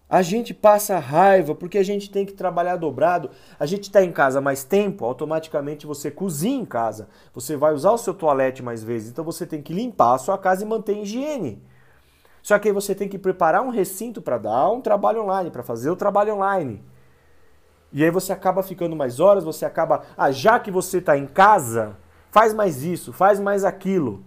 A 0.10 0.22
gente 0.22 0.54
passa 0.54 1.00
raiva 1.00 1.56
porque 1.56 1.78
a 1.78 1.84
gente 1.84 2.12
tem 2.12 2.26
que 2.26 2.34
trabalhar 2.34 2.76
dobrado. 2.76 3.30
A 3.60 3.66
gente 3.66 3.84
está 3.84 4.04
em 4.04 4.12
casa 4.12 4.40
mais 4.40 4.64
tempo, 4.64 5.06
automaticamente 5.06 5.88
você 5.88 6.12
cozinha 6.12 6.62
em 6.62 6.66
casa. 6.66 7.08
Você 7.34 7.56
vai 7.56 7.74
usar 7.74 7.92
o 7.92 7.98
seu 7.98 8.14
toalete 8.14 8.62
mais 8.62 8.84
vezes, 8.84 9.10
então 9.10 9.24
você 9.24 9.46
tem 9.46 9.62
que 9.62 9.74
limpar 9.74 10.14
a 10.14 10.20
sua 10.20 10.38
casa 10.38 10.64
e 10.64 10.68
manter 10.68 10.98
higiene. 10.98 11.64
Só 12.44 12.60
que 12.60 12.68
aí 12.68 12.74
você 12.74 12.94
tem 12.94 13.08
que 13.08 13.18
preparar 13.18 13.64
um 13.64 13.70
recinto 13.70 14.22
para 14.22 14.38
dar 14.38 14.70
um 14.70 14.82
trabalho 14.82 15.24
online, 15.24 15.50
para 15.50 15.64
fazer 15.64 15.90
o 15.90 15.96
trabalho 15.96 16.36
online. 16.36 16.84
E 17.92 18.04
aí 18.04 18.12
você 18.12 18.34
acaba 18.34 18.62
ficando 18.62 18.96
mais 18.96 19.20
horas, 19.20 19.44
você 19.44 19.66
acaba. 19.66 20.04
Ah, 20.18 20.32
já 20.32 20.60
que 20.60 20.70
você 20.70 20.98
está 20.98 21.18
em 21.18 21.26
casa, 21.26 21.96
faz 22.30 22.54
mais 22.54 22.84
isso, 22.84 23.14
faz 23.14 23.40
mais 23.40 23.64
aquilo. 23.64 24.24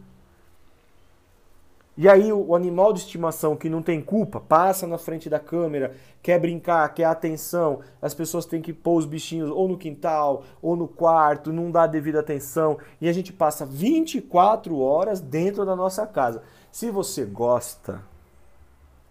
E 1.98 2.06
aí 2.10 2.30
o 2.30 2.54
animal 2.54 2.92
de 2.92 3.00
estimação 3.00 3.56
que 3.56 3.70
não 3.70 3.80
tem 3.80 4.02
culpa 4.02 4.38
passa 4.38 4.86
na 4.86 4.98
frente 4.98 5.30
da 5.30 5.40
câmera, 5.40 5.94
quer 6.22 6.38
brincar, 6.38 6.86
quer 6.92 7.04
atenção. 7.04 7.80
As 8.02 8.12
pessoas 8.12 8.44
têm 8.44 8.60
que 8.60 8.72
pôr 8.72 8.98
os 8.98 9.06
bichinhos 9.06 9.48
ou 9.48 9.66
no 9.66 9.78
quintal 9.78 10.44
ou 10.60 10.76
no 10.76 10.86
quarto, 10.86 11.52
não 11.52 11.70
dá 11.70 11.86
devida 11.86 12.20
atenção. 12.20 12.76
E 13.00 13.08
a 13.08 13.12
gente 13.14 13.32
passa 13.32 13.64
24 13.64 14.78
horas 14.78 15.20
dentro 15.20 15.64
da 15.64 15.74
nossa 15.74 16.06
casa. 16.06 16.42
Se 16.70 16.90
você 16.90 17.24
gosta, 17.24 18.02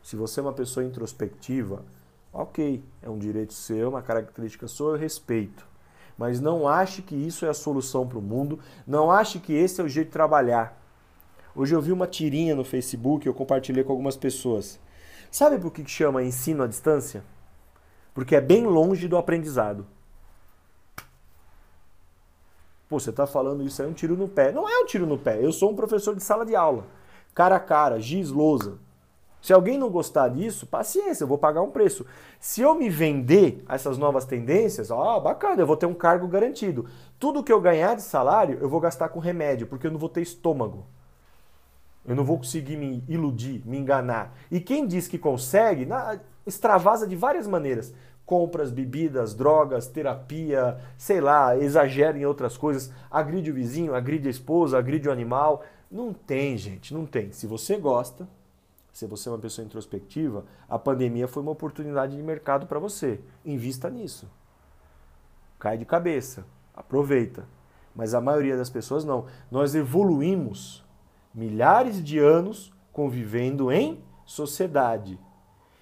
se 0.03 0.15
você 0.15 0.39
é 0.39 0.43
uma 0.43 0.53
pessoa 0.53 0.85
introspectiva, 0.85 1.83
ok, 2.31 2.83
é 3.01 3.09
um 3.09 3.17
direito 3.17 3.53
seu, 3.53 3.89
uma 3.89 4.03
característica 4.03 4.67
sua, 4.67 4.91
eu 4.91 4.99
respeito. 4.99 5.65
Mas 6.15 6.39
não 6.39 6.67
ache 6.67 7.01
que 7.01 7.15
isso 7.15 7.47
é 7.47 7.49
a 7.49 7.53
solução 7.53 8.07
para 8.07 8.19
o 8.19 8.21
mundo, 8.21 8.59
não 8.85 9.09
ache 9.09 9.39
que 9.39 9.53
esse 9.53 9.81
é 9.81 9.83
o 9.83 9.89
jeito 9.89 10.07
de 10.07 10.13
trabalhar. 10.13 10.84
Hoje 11.55 11.73
eu 11.73 11.81
vi 11.81 11.93
uma 11.93 12.05
tirinha 12.05 12.53
no 12.53 12.65
Facebook, 12.65 13.25
eu 13.25 13.33
compartilhei 13.33 13.81
com 13.81 13.93
algumas 13.93 14.17
pessoas. 14.17 14.77
Sabe 15.31 15.57
por 15.57 15.71
que 15.71 15.87
chama 15.87 16.21
ensino 16.21 16.63
à 16.63 16.67
distância? 16.67 17.23
Porque 18.13 18.35
é 18.35 18.41
bem 18.41 18.65
longe 18.65 19.07
do 19.07 19.15
aprendizado. 19.15 19.87
Pô, 22.89 22.99
você 22.99 23.09
está 23.09 23.25
falando 23.25 23.63
isso 23.63 23.81
é 23.81 23.87
um 23.87 23.93
tiro 23.93 24.17
no 24.17 24.27
pé. 24.27 24.51
Não 24.51 24.67
é 24.67 24.79
um 24.79 24.85
tiro 24.85 25.05
no 25.05 25.17
pé. 25.17 25.43
Eu 25.43 25.53
sou 25.53 25.71
um 25.71 25.75
professor 25.75 26.13
de 26.13 26.21
sala 26.21 26.45
de 26.45 26.55
aula. 26.55 26.85
Cara 27.33 27.55
a 27.55 27.59
cara, 27.59 28.01
giz, 28.01 28.29
lousa. 28.29 28.77
Se 29.41 29.53
alguém 29.53 29.77
não 29.77 29.89
gostar 29.89 30.27
disso, 30.29 30.67
paciência, 30.67 31.23
eu 31.23 31.27
vou 31.27 31.37
pagar 31.37 31.61
um 31.61 31.71
preço. 31.71 32.05
Se 32.39 32.61
eu 32.61 32.75
me 32.75 32.89
vender 32.89 33.63
a 33.67 33.75
essas 33.75 33.97
novas 33.97 34.25
tendências, 34.25 34.91
ó, 34.91 35.19
bacana, 35.19 35.61
eu 35.61 35.67
vou 35.67 35.77
ter 35.77 35.85
um 35.85 35.93
cargo 35.93 36.27
garantido. 36.27 36.85
Tudo 37.17 37.43
que 37.43 37.51
eu 37.51 37.61
ganhar 37.61 37.95
de 37.95 38.01
salário, 38.01 38.57
eu 38.59 38.67
vou 38.67 38.79
gastar 38.79 39.09
com 39.09 39.19
remédio, 39.19 39.67
porque 39.67 39.87
eu 39.87 39.91
não 39.91 39.99
vou 39.99 40.09
ter 40.09 40.21
estômago. 40.21 40.85
Eu 42.07 42.15
não 42.15 42.23
vou 42.23 42.37
conseguir 42.37 42.77
me 42.77 43.03
iludir, 43.07 43.61
me 43.65 43.77
enganar. 43.77 44.35
E 44.51 44.59
quem 44.59 44.85
diz 44.85 45.07
que 45.07 45.17
consegue, 45.17 45.85
na, 45.85 46.19
extravasa 46.45 47.07
de 47.07 47.15
várias 47.15 47.47
maneiras. 47.47 47.93
Compras, 48.25 48.71
bebidas, 48.71 49.33
drogas, 49.33 49.87
terapia, 49.87 50.79
sei 50.97 51.21
lá, 51.21 51.57
exagera 51.57 52.17
em 52.17 52.25
outras 52.25 52.57
coisas, 52.57 52.91
agride 53.09 53.51
o 53.51 53.53
vizinho, 53.53 53.93
agride 53.93 54.27
a 54.27 54.31
esposa, 54.31 54.77
agride 54.77 55.07
o 55.07 55.11
animal. 55.11 55.63
Não 55.91 56.11
tem, 56.13 56.57
gente, 56.57 56.93
não 56.93 57.05
tem. 57.05 57.31
Se 57.31 57.45
você 57.45 57.77
gosta, 57.77 58.27
se 58.91 59.05
você 59.05 59.29
é 59.29 59.31
uma 59.31 59.37
pessoa 59.37 59.65
introspectiva, 59.65 60.45
a 60.69 60.79
pandemia 60.79 61.27
foi 61.27 61.43
uma 61.43 61.51
oportunidade 61.51 62.15
de 62.15 62.23
mercado 62.23 62.65
para 62.65 62.79
você. 62.79 63.19
Invista 63.43 63.89
nisso. 63.89 64.27
Cai 65.59 65.77
de 65.77 65.85
cabeça, 65.85 66.45
aproveita. 66.73 67.45
Mas 67.95 68.13
a 68.13 68.21
maioria 68.21 68.57
das 68.57 68.69
pessoas 68.69 69.05
não. 69.05 69.25
Nós 69.51 69.75
evoluímos 69.75 70.84
milhares 71.35 72.01
de 72.01 72.17
anos 72.17 72.71
convivendo 72.93 73.71
em 73.71 73.99
sociedade. 74.25 75.19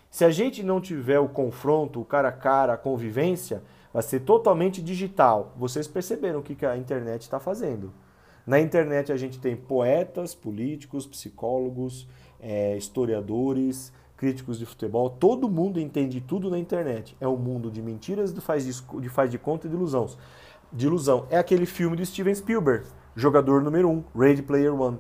Se 0.09 0.25
a 0.25 0.31
gente 0.31 0.63
não 0.63 0.81
tiver 0.81 1.19
o 1.19 1.29
confronto, 1.29 2.01
o 2.01 2.05
cara 2.05 2.29
a 2.29 2.31
cara, 2.31 2.73
a 2.73 2.77
convivência, 2.77 3.63
vai 3.93 4.01
ser 4.01 4.21
totalmente 4.21 4.81
digital. 4.81 5.53
Vocês 5.55 5.87
perceberam 5.87 6.39
o 6.39 6.43
que 6.43 6.65
a 6.65 6.75
internet 6.75 7.21
está 7.21 7.39
fazendo. 7.39 7.93
Na 8.45 8.59
internet 8.59 9.11
a 9.11 9.15
gente 9.15 9.39
tem 9.39 9.55
poetas, 9.55 10.35
políticos, 10.35 11.05
psicólogos, 11.05 12.07
é, 12.39 12.75
historiadores, 12.75 13.93
críticos 14.17 14.59
de 14.59 14.65
futebol. 14.65 15.09
Todo 15.09 15.49
mundo 15.49 15.79
entende 15.79 16.19
tudo 16.19 16.49
na 16.49 16.57
internet. 16.57 17.15
É 17.21 17.27
um 17.27 17.37
mundo 17.37 17.71
de 17.71 17.81
mentiras, 17.81 18.33
de 18.33 18.41
faz 18.41 18.65
de, 18.65 19.09
faz 19.09 19.29
de 19.29 19.37
conta 19.37 19.67
e 19.67 19.69
de 19.69 19.75
ilusão. 19.75 20.07
de 20.71 20.87
ilusão. 20.87 21.27
É 21.29 21.37
aquele 21.37 21.65
filme 21.65 21.95
de 21.95 22.05
Steven 22.05 22.33
Spielberg, 22.33 22.85
jogador 23.15 23.61
número 23.61 23.87
1, 23.89 23.91
um, 23.91 24.03
Ready 24.15 24.41
Player 24.41 24.73
One. 24.73 24.97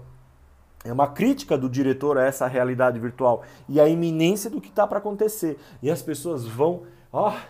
É 0.83 0.91
uma 0.91 1.07
crítica 1.07 1.57
do 1.57 1.69
diretor 1.69 2.17
a 2.17 2.25
essa 2.25 2.45
realidade 2.45 2.99
virtual 2.99 3.43
e 3.69 3.79
a 3.79 3.87
iminência 3.87 4.49
do 4.49 4.59
que 4.59 4.69
está 4.69 4.85
para 4.85 4.97
acontecer. 4.97 5.57
E 5.81 5.89
as 5.89 6.01
pessoas 6.01 6.45
vão. 6.45 6.83
Ah, 7.11 7.45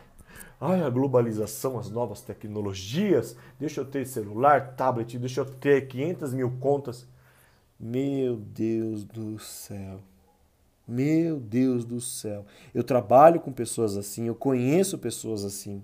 ai, 0.61 0.83
a 0.83 0.89
globalização, 0.89 1.79
as 1.79 1.89
novas 1.89 2.21
tecnologias. 2.21 3.35
Deixa 3.59 3.81
eu 3.81 3.85
ter 3.85 4.05
celular, 4.05 4.75
tablet, 4.75 5.17
deixa 5.17 5.41
eu 5.41 5.45
ter 5.45 5.87
500 5.87 6.33
mil 6.33 6.51
contas. 6.59 7.07
Meu 7.79 8.35
Deus 8.37 9.03
do 9.03 9.39
céu. 9.39 9.99
Meu 10.87 11.39
Deus 11.39 11.85
do 11.85 11.99
céu. 11.99 12.45
Eu 12.73 12.83
trabalho 12.83 13.39
com 13.39 13.51
pessoas 13.51 13.97
assim, 13.97 14.27
eu 14.27 14.35
conheço 14.35 14.97
pessoas 14.97 15.43
assim. 15.43 15.83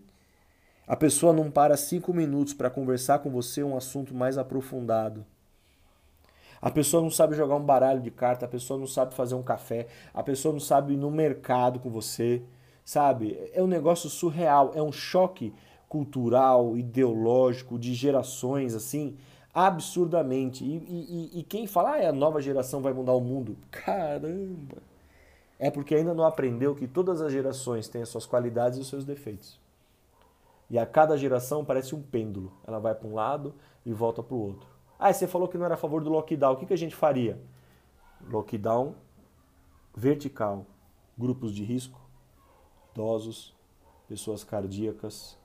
A 0.86 0.96
pessoa 0.96 1.34
não 1.34 1.50
para 1.50 1.78
cinco 1.78 2.14
minutos 2.14 2.54
para 2.54 2.70
conversar 2.70 3.20
com 3.20 3.30
você 3.30 3.64
um 3.64 3.78
assunto 3.78 4.14
mais 4.14 4.38
aprofundado. 4.38 5.26
A 6.62 6.70
pessoa 6.70 7.02
não 7.02 7.10
sabe 7.10 7.36
jogar 7.36 7.56
um 7.56 7.64
baralho 7.64 8.02
de 8.02 8.12
carta, 8.12 8.46
a 8.46 8.50
pessoa 8.50 8.80
não 8.80 8.88
sabe 8.88 9.14
fazer 9.14 9.36
um 9.36 9.44
café, 9.44 9.88
a 10.14 10.22
pessoa 10.22 10.52
não 10.52 10.60
sabe 10.60 10.94
ir 10.94 10.98
no 10.98 11.10
mercado 11.10 11.80
com 11.80 11.90
você, 11.90 12.42
sabe? 12.84 13.40
É 13.54 13.62
um 13.62 13.68
negócio 13.68 14.10
surreal, 14.10 14.72
é 14.76 14.82
um 14.82 14.92
choque 14.92 15.54
cultural, 15.88 16.78
ideológico, 16.78 17.80
de 17.80 17.94
gerações, 17.94 18.76
assim, 18.76 19.18
absurdamente. 19.54 20.64
E, 20.64 21.30
e, 21.34 21.40
e 21.40 21.44
quem 21.44 21.66
fala, 21.66 21.98
ah, 21.98 22.10
a 22.10 22.14
nova 22.14 22.42
geração 22.42 22.82
vai 22.82 22.94
mudar 22.94 23.14
o 23.14 23.22
mundo, 23.22 23.58
caramba! 23.72 24.78
É 25.58 25.70
porque 25.70 25.96
ainda 25.96 26.14
não 26.14 26.24
aprendeu 26.24 26.74
que 26.74 26.88
todas 26.88 27.22
as 27.22 27.34
gerações 27.34 27.90
têm 27.90 28.02
as 28.02 28.10
suas 28.10 28.26
qualidades 28.26 28.78
e 28.78 28.82
os 28.82 28.88
seus 28.88 29.04
defeitos. 29.04 29.60
E 30.70 30.78
a 30.78 30.86
cada 30.86 31.18
geração 31.18 31.66
parece 31.66 31.94
um 31.96 32.02
pêndulo. 32.02 32.52
Ela 32.66 32.80
vai 32.80 32.94
para 32.96 33.08
um 33.08 33.14
lado 33.14 33.54
e 33.86 33.92
volta 33.92 34.24
para 34.24 34.36
o 34.36 34.40
outro. 34.40 34.69
Ah, 35.00 35.14
você 35.14 35.26
falou 35.26 35.48
que 35.48 35.58
não 35.58 35.66
era 35.66 35.76
a 35.76 35.78
favor 35.78 36.04
do 36.04 36.10
lockdown. 36.10 36.54
O 36.54 36.58
que, 36.58 36.66
que 36.66 36.74
a 36.74 36.78
gente 36.78 36.94
faria? 36.94 37.42
Lockdown 38.30 38.96
vertical. 39.96 40.66
Grupos 41.18 41.54
de 41.54 41.64
risco, 41.64 42.00
idosos, 42.92 43.56
pessoas 44.08 44.44
cardíacas. 44.44 45.38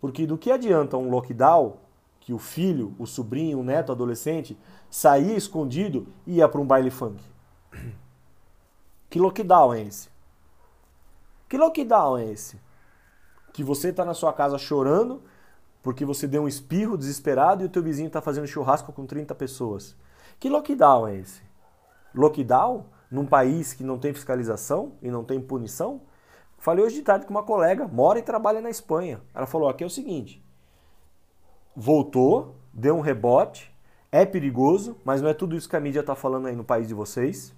Porque 0.00 0.26
do 0.26 0.38
que 0.38 0.50
adianta 0.50 0.96
um 0.96 1.10
lockdown 1.10 1.76
que 2.20 2.32
o 2.32 2.38
filho, 2.38 2.94
o 2.98 3.06
sobrinho, 3.06 3.60
o 3.60 3.64
neto, 3.64 3.88
o 3.88 3.92
adolescente 3.92 4.56
saía 4.90 5.36
escondido 5.36 6.06
e 6.26 6.36
ia 6.36 6.48
para 6.48 6.60
um 6.60 6.66
baile 6.66 6.90
funk? 6.90 7.22
Que 9.08 9.20
lockdown 9.20 9.74
é 9.74 9.82
esse? 9.82 10.08
Que 11.46 11.58
lockdown 11.58 12.16
é 12.16 12.30
esse? 12.30 12.58
Que 13.52 13.62
você 13.62 13.90
está 13.90 14.06
na 14.06 14.14
sua 14.14 14.32
casa 14.32 14.56
chorando 14.56 15.22
porque 15.82 16.04
você 16.04 16.28
deu 16.28 16.42
um 16.42 16.48
espirro 16.48 16.96
desesperado 16.96 17.62
e 17.62 17.66
o 17.66 17.68
teu 17.68 17.82
vizinho 17.82 18.06
está 18.06 18.20
fazendo 18.20 18.46
churrasco 18.46 18.92
com 18.92 19.04
30 19.04 19.34
pessoas. 19.34 19.96
Que 20.38 20.48
lockdown 20.48 21.08
é 21.08 21.16
esse? 21.16 21.42
Lockdown 22.14 22.86
num 23.10 23.26
país 23.26 23.72
que 23.72 23.82
não 23.82 23.98
tem 23.98 24.14
fiscalização 24.14 24.92
e 25.02 25.10
não 25.10 25.24
tem 25.24 25.40
punição? 25.40 26.00
Falei 26.58 26.84
hoje 26.84 26.96
de 26.96 27.02
tarde 27.02 27.26
com 27.26 27.32
uma 27.32 27.42
colega, 27.42 27.88
mora 27.88 28.18
e 28.18 28.22
trabalha 28.22 28.60
na 28.60 28.70
Espanha. 28.70 29.20
Ela 29.34 29.46
falou: 29.46 29.68
aqui 29.68 29.82
é 29.82 29.86
o 29.86 29.90
seguinte, 29.90 30.44
voltou, 31.74 32.54
deu 32.72 32.96
um 32.96 33.00
rebote, 33.00 33.74
é 34.12 34.24
perigoso, 34.24 34.96
mas 35.04 35.20
não 35.20 35.28
é 35.28 35.34
tudo 35.34 35.56
isso 35.56 35.68
que 35.68 35.74
a 35.74 35.80
mídia 35.80 36.00
está 36.00 36.14
falando 36.14 36.46
aí 36.46 36.54
no 36.54 36.64
país 36.64 36.86
de 36.86 36.94
vocês. 36.94 37.52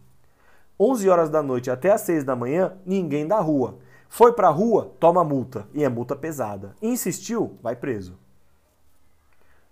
11 0.81 1.09
horas 1.09 1.31
da 1.31 1.43
noite 1.43 1.71
até 1.71 1.93
às 1.93 2.01
6 2.01 2.25
da 2.25 2.35
manhã, 2.35 2.77
ninguém 2.85 3.27
da 3.27 3.39
rua. 3.39 3.79
Foi 4.15 4.33
pra 4.33 4.49
rua, 4.49 4.95
toma 5.01 5.25
multa. 5.25 5.67
E 5.75 5.83
é 5.83 5.89
multa 5.89 6.15
pesada. 6.15 6.77
Insistiu, 6.81 7.59
vai 7.61 7.75
preso. 7.75 8.17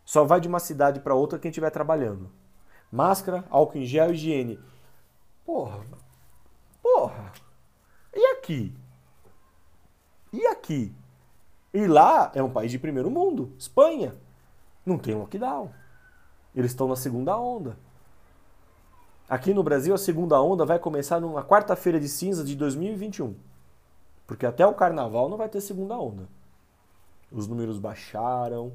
Só 0.04 0.24
vai 0.24 0.40
de 0.40 0.48
uma 0.48 0.58
cidade 0.58 0.98
para 0.98 1.14
outra 1.14 1.38
quem 1.38 1.50
estiver 1.50 1.70
trabalhando. 1.70 2.28
Máscara, 2.90 3.44
álcool 3.48 3.78
em 3.78 3.84
gel, 3.84 4.12
higiene. 4.12 4.58
Porra. 5.46 5.84
Porra. 6.82 7.32
E 8.12 8.26
aqui? 8.32 8.74
E 10.32 10.44
aqui? 10.48 10.92
E 11.72 11.86
lá 11.86 12.32
é 12.34 12.42
um 12.42 12.50
país 12.50 12.72
de 12.72 12.80
primeiro 12.80 13.12
mundo, 13.12 13.52
Espanha. 13.56 14.12
Não 14.84 14.98
tem 14.98 15.14
lockdown. 15.14 15.70
Eles 16.52 16.72
estão 16.72 16.88
na 16.88 16.96
segunda 16.96 17.38
onda. 17.38 17.78
Aqui 19.28 19.54
no 19.54 19.62
Brasil, 19.62 19.94
a 19.94 19.98
segunda 19.98 20.42
onda 20.42 20.66
vai 20.66 20.80
começar 20.80 21.20
numa 21.20 21.44
quarta-feira 21.44 22.00
de 22.00 22.08
cinza 22.08 22.42
de 22.42 22.56
2021. 22.56 23.36
Porque 24.32 24.46
até 24.46 24.66
o 24.66 24.72
carnaval 24.72 25.28
não 25.28 25.36
vai 25.36 25.46
ter 25.46 25.60
segunda 25.60 25.94
onda. 25.94 26.26
Os 27.30 27.46
números 27.46 27.78
baixaram. 27.78 28.72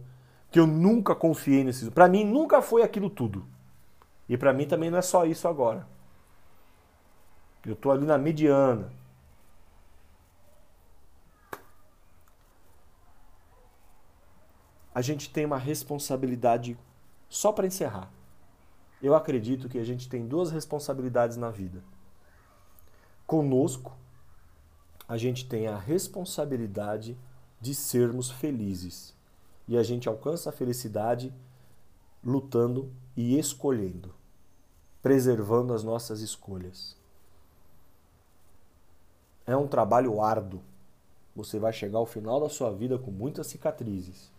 Que 0.52 0.60
eu 0.60 0.68
nunca 0.68 1.16
confiei 1.16 1.64
nesses. 1.64 1.90
Para 1.90 2.08
mim 2.08 2.24
nunca 2.24 2.62
foi 2.62 2.84
aquilo 2.84 3.10
tudo. 3.10 3.44
E 4.30 4.38
para 4.38 4.54
mim 4.54 4.68
também 4.68 4.92
não 4.92 5.00
é 5.00 5.02
só 5.02 5.26
isso 5.26 5.48
agora. 5.48 5.88
Eu 7.66 7.76
tô 7.76 7.90
ali 7.90 8.06
na 8.06 8.20
mediana. 8.20 8.94
A 14.94 15.02
gente 15.02 15.32
tem 15.32 15.44
uma 15.44 15.58
responsabilidade 15.58 16.78
só 17.28 17.52
para 17.52 17.66
encerrar. 17.66 18.12
Eu 19.02 19.16
acredito 19.16 19.68
que 19.68 19.80
a 19.80 19.84
gente 19.84 20.08
tem 20.08 20.28
duas 20.28 20.52
responsabilidades 20.52 21.36
na 21.36 21.50
vida. 21.50 21.84
Conosco 23.26 23.98
a 25.08 25.18
gente 25.18 25.48
tem 25.48 25.68
a 25.68 25.78
responsabilidade 25.78 27.18
de 27.62 27.74
sermos 27.74 28.30
felizes. 28.30 29.16
E 29.68 29.78
a 29.78 29.84
gente 29.84 30.08
alcança 30.08 30.50
a 30.50 30.54
felicidade 30.54 31.34
lutando 32.24 32.92
e 33.16 33.38
escolhendo. 33.38 34.14
preservando 35.02 35.74
as 35.74 35.84
nossas 35.84 36.20
escolhas. 36.20 36.98
É 39.46 39.56
um 39.56 39.68
trabalho 39.68 40.22
árduo. 40.22 40.62
Você 41.34 41.60
vai 41.60 41.72
chegar 41.72 42.00
ao 42.00 42.06
final 42.06 42.42
da 42.42 42.50
sua 42.50 42.72
vida 42.72 42.98
com 42.98 43.12
muitas 43.12 43.48
cicatrizes, 43.48 44.30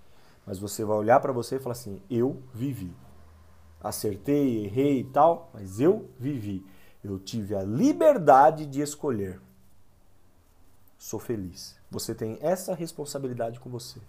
mas 0.45 0.59
você 0.59 0.85
vai 0.85 0.99
olhar 0.99 1.21
para 1.21 1.33
você 1.33 1.57
e 1.57 1.59
falar 1.59 1.73
assim: 1.73 2.03
eu 2.11 2.43
vivi. 2.53 2.93
Acertei, 3.81 4.65
errei 4.65 5.01
e 5.01 5.05
tal, 5.05 5.49
mas 5.55 5.81
eu 5.81 6.11
vivi. 6.19 6.67
Eu 7.03 7.19
tive 7.19 7.55
a 7.55 7.63
liberdade 7.63 8.67
de 8.67 8.83
escolher. 8.83 9.41
Sou 10.99 11.21
feliz. 11.21 11.79
Você 11.89 12.13
tem 12.13 12.37
essa 12.41 12.75
responsabilidade 12.75 13.61
com 13.61 13.71
você. 13.71 14.01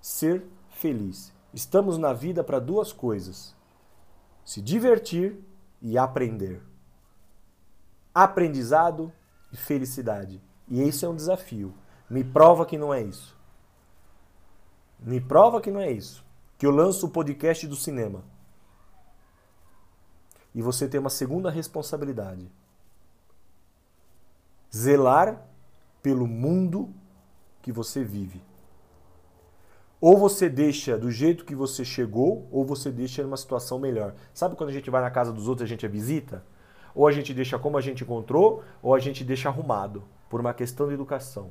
Ser 0.00 0.44
feliz. 0.68 1.32
Estamos 1.54 1.96
na 1.96 2.12
vida 2.12 2.42
para 2.42 2.58
duas 2.58 2.92
coisas: 2.92 3.54
se 4.44 4.60
divertir 4.60 5.38
e 5.80 5.96
aprender. 5.96 6.60
Aprendizado 8.12 9.12
e 9.52 9.56
felicidade. 9.56 10.42
E 10.68 10.82
esse 10.82 11.04
é 11.04 11.08
um 11.08 11.14
desafio. 11.14 11.72
Me 12.10 12.24
prova 12.24 12.66
que 12.66 12.76
não 12.76 12.92
é 12.92 13.00
isso. 13.00 13.38
Me 14.98 15.20
prova 15.20 15.60
que 15.60 15.70
não 15.70 15.80
é 15.80 15.90
isso. 15.90 16.24
Que 16.58 16.66
eu 16.66 16.70
lanço 16.72 17.06
o 17.06 17.10
podcast 17.10 17.66
do 17.66 17.76
cinema. 17.76 18.24
E 20.52 20.60
você 20.60 20.88
tem 20.88 20.98
uma 20.98 21.10
segunda 21.10 21.48
responsabilidade: 21.48 22.50
zelar 24.74 25.53
pelo 26.04 26.26
mundo 26.26 26.92
que 27.62 27.72
você 27.72 28.04
vive. 28.04 28.42
Ou 29.98 30.18
você 30.18 30.50
deixa 30.50 30.98
do 30.98 31.10
jeito 31.10 31.46
que 31.46 31.54
você 31.54 31.82
chegou, 31.82 32.46
ou 32.52 32.62
você 32.62 32.92
deixa 32.92 33.22
numa 33.22 33.38
situação 33.38 33.78
melhor. 33.78 34.14
Sabe 34.34 34.54
quando 34.54 34.68
a 34.68 34.72
gente 34.74 34.90
vai 34.90 35.00
na 35.00 35.10
casa 35.10 35.32
dos 35.32 35.48
outros 35.48 35.64
a 35.64 35.66
gente 35.66 35.86
é 35.86 35.88
visita? 35.88 36.44
Ou 36.94 37.08
a 37.08 37.10
gente 37.10 37.32
deixa 37.32 37.58
como 37.58 37.78
a 37.78 37.80
gente 37.80 38.04
encontrou, 38.04 38.62
ou 38.82 38.94
a 38.94 38.98
gente 38.98 39.24
deixa 39.24 39.48
arrumado, 39.48 40.04
por 40.28 40.42
uma 40.42 40.52
questão 40.52 40.88
de 40.88 40.92
educação. 40.92 41.50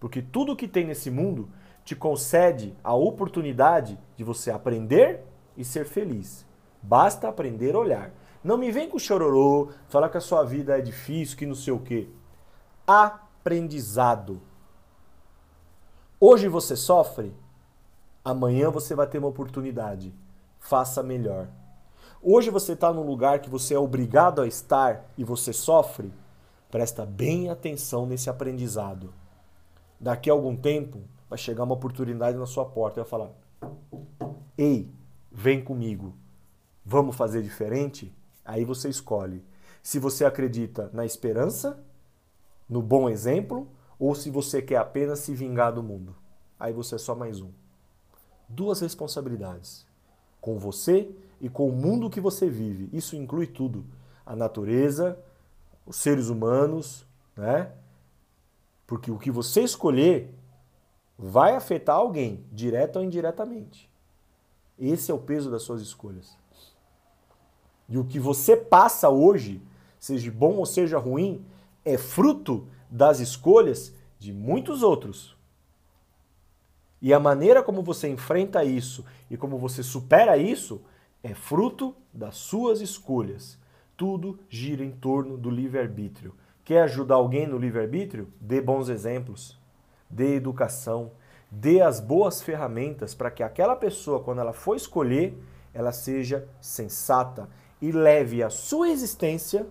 Porque 0.00 0.20
tudo 0.20 0.56
que 0.56 0.66
tem 0.66 0.84
nesse 0.84 1.08
mundo 1.08 1.48
te 1.84 1.94
concede 1.94 2.74
a 2.82 2.92
oportunidade 2.92 3.96
de 4.16 4.24
você 4.24 4.50
aprender 4.50 5.22
e 5.56 5.64
ser 5.64 5.84
feliz. 5.84 6.44
Basta 6.82 7.28
aprender 7.28 7.76
a 7.76 7.78
olhar. 7.78 8.10
Não 8.42 8.58
me 8.58 8.72
vem 8.72 8.88
com 8.88 8.98
chororô, 8.98 9.70
falar 9.86 10.08
que 10.08 10.16
a 10.16 10.20
sua 10.20 10.42
vida 10.42 10.76
é 10.76 10.80
difícil, 10.80 11.36
que 11.36 11.46
não 11.46 11.54
sei 11.54 11.72
o 11.72 11.78
quê. 11.78 12.08
Aprendizado. 13.46 14.42
Hoje 16.18 16.48
você 16.48 16.74
sofre, 16.74 17.32
amanhã 18.24 18.72
você 18.72 18.92
vai 18.92 19.06
ter 19.06 19.18
uma 19.18 19.28
oportunidade. 19.28 20.12
Faça 20.58 21.00
melhor. 21.00 21.46
Hoje 22.20 22.50
você 22.50 22.72
está 22.72 22.92
num 22.92 23.06
lugar 23.06 23.38
que 23.38 23.48
você 23.48 23.74
é 23.74 23.78
obrigado 23.78 24.42
a 24.42 24.48
estar 24.48 25.08
e 25.16 25.22
você 25.22 25.52
sofre, 25.52 26.12
presta 26.72 27.06
bem 27.06 27.48
atenção 27.48 28.04
nesse 28.04 28.28
aprendizado. 28.28 29.14
Daqui 30.00 30.28
a 30.28 30.32
algum 30.32 30.56
tempo 30.56 31.02
vai 31.30 31.38
chegar 31.38 31.62
uma 31.62 31.74
oportunidade 31.74 32.36
na 32.36 32.46
sua 32.46 32.64
porta 32.64 32.98
e 32.98 33.02
vai 33.04 33.08
falar: 33.08 33.30
Ei, 34.58 34.92
vem 35.30 35.62
comigo, 35.62 36.16
vamos 36.84 37.14
fazer 37.14 37.44
diferente? 37.44 38.12
Aí 38.44 38.64
você 38.64 38.88
escolhe 38.88 39.44
se 39.86 40.00
você 40.00 40.24
acredita 40.24 40.90
na 40.92 41.06
esperança, 41.06 41.80
no 42.68 42.82
bom 42.82 43.08
exemplo 43.08 43.68
ou 43.98 44.14
se 44.14 44.30
você 44.30 44.60
quer 44.60 44.76
apenas 44.76 45.20
se 45.20 45.34
vingar 45.34 45.72
do 45.72 45.82
mundo. 45.82 46.14
Aí 46.58 46.72
você 46.72 46.96
é 46.96 46.98
só 46.98 47.14
mais 47.14 47.40
um. 47.40 47.50
Duas 48.48 48.80
responsabilidades. 48.80 49.86
Com 50.40 50.58
você 50.58 51.10
e 51.40 51.48
com 51.48 51.68
o 51.68 51.72
mundo 51.72 52.10
que 52.10 52.20
você 52.20 52.48
vive. 52.48 52.88
Isso 52.92 53.16
inclui 53.16 53.46
tudo: 53.46 53.84
a 54.24 54.36
natureza, 54.36 55.18
os 55.84 55.96
seres 55.96 56.28
humanos, 56.28 57.06
né? 57.36 57.72
Porque 58.86 59.10
o 59.10 59.18
que 59.18 59.30
você 59.30 59.62
escolher 59.62 60.32
vai 61.18 61.56
afetar 61.56 61.96
alguém, 61.96 62.44
direto 62.52 62.96
ou 62.96 63.04
indiretamente. 63.04 63.90
Esse 64.78 65.10
é 65.10 65.14
o 65.14 65.18
peso 65.18 65.50
das 65.50 65.62
suas 65.62 65.80
escolhas. 65.80 66.36
E 67.88 67.96
o 67.96 68.04
que 68.04 68.18
você 68.18 68.56
passa 68.56 69.08
hoje, 69.08 69.62
seja 69.98 70.30
bom 70.30 70.56
ou 70.56 70.66
seja 70.66 70.98
ruim, 70.98 71.44
é 71.86 71.96
fruto 71.96 72.66
das 72.90 73.20
escolhas 73.20 73.94
de 74.18 74.32
muitos 74.32 74.82
outros. 74.82 75.36
E 77.00 77.14
a 77.14 77.20
maneira 77.20 77.62
como 77.62 77.80
você 77.80 78.08
enfrenta 78.08 78.64
isso 78.64 79.04
e 79.30 79.36
como 79.36 79.56
você 79.56 79.84
supera 79.84 80.36
isso 80.36 80.82
é 81.22 81.32
fruto 81.32 81.94
das 82.12 82.36
suas 82.36 82.80
escolhas. 82.80 83.56
Tudo 83.96 84.40
gira 84.48 84.84
em 84.84 84.90
torno 84.90 85.38
do 85.38 85.48
livre-arbítrio. 85.48 86.34
Quer 86.64 86.82
ajudar 86.82 87.14
alguém 87.14 87.46
no 87.46 87.56
livre-arbítrio? 87.56 88.32
Dê 88.40 88.60
bons 88.60 88.88
exemplos, 88.88 89.56
dê 90.10 90.34
educação, 90.34 91.12
dê 91.48 91.80
as 91.80 92.00
boas 92.00 92.42
ferramentas 92.42 93.14
para 93.14 93.30
que 93.30 93.44
aquela 93.44 93.76
pessoa, 93.76 94.18
quando 94.18 94.40
ela 94.40 94.52
for 94.52 94.74
escolher, 94.74 95.40
ela 95.72 95.92
seja 95.92 96.48
sensata 96.60 97.48
e 97.80 97.92
leve 97.92 98.42
a 98.42 98.50
sua 98.50 98.88
existência 98.88 99.66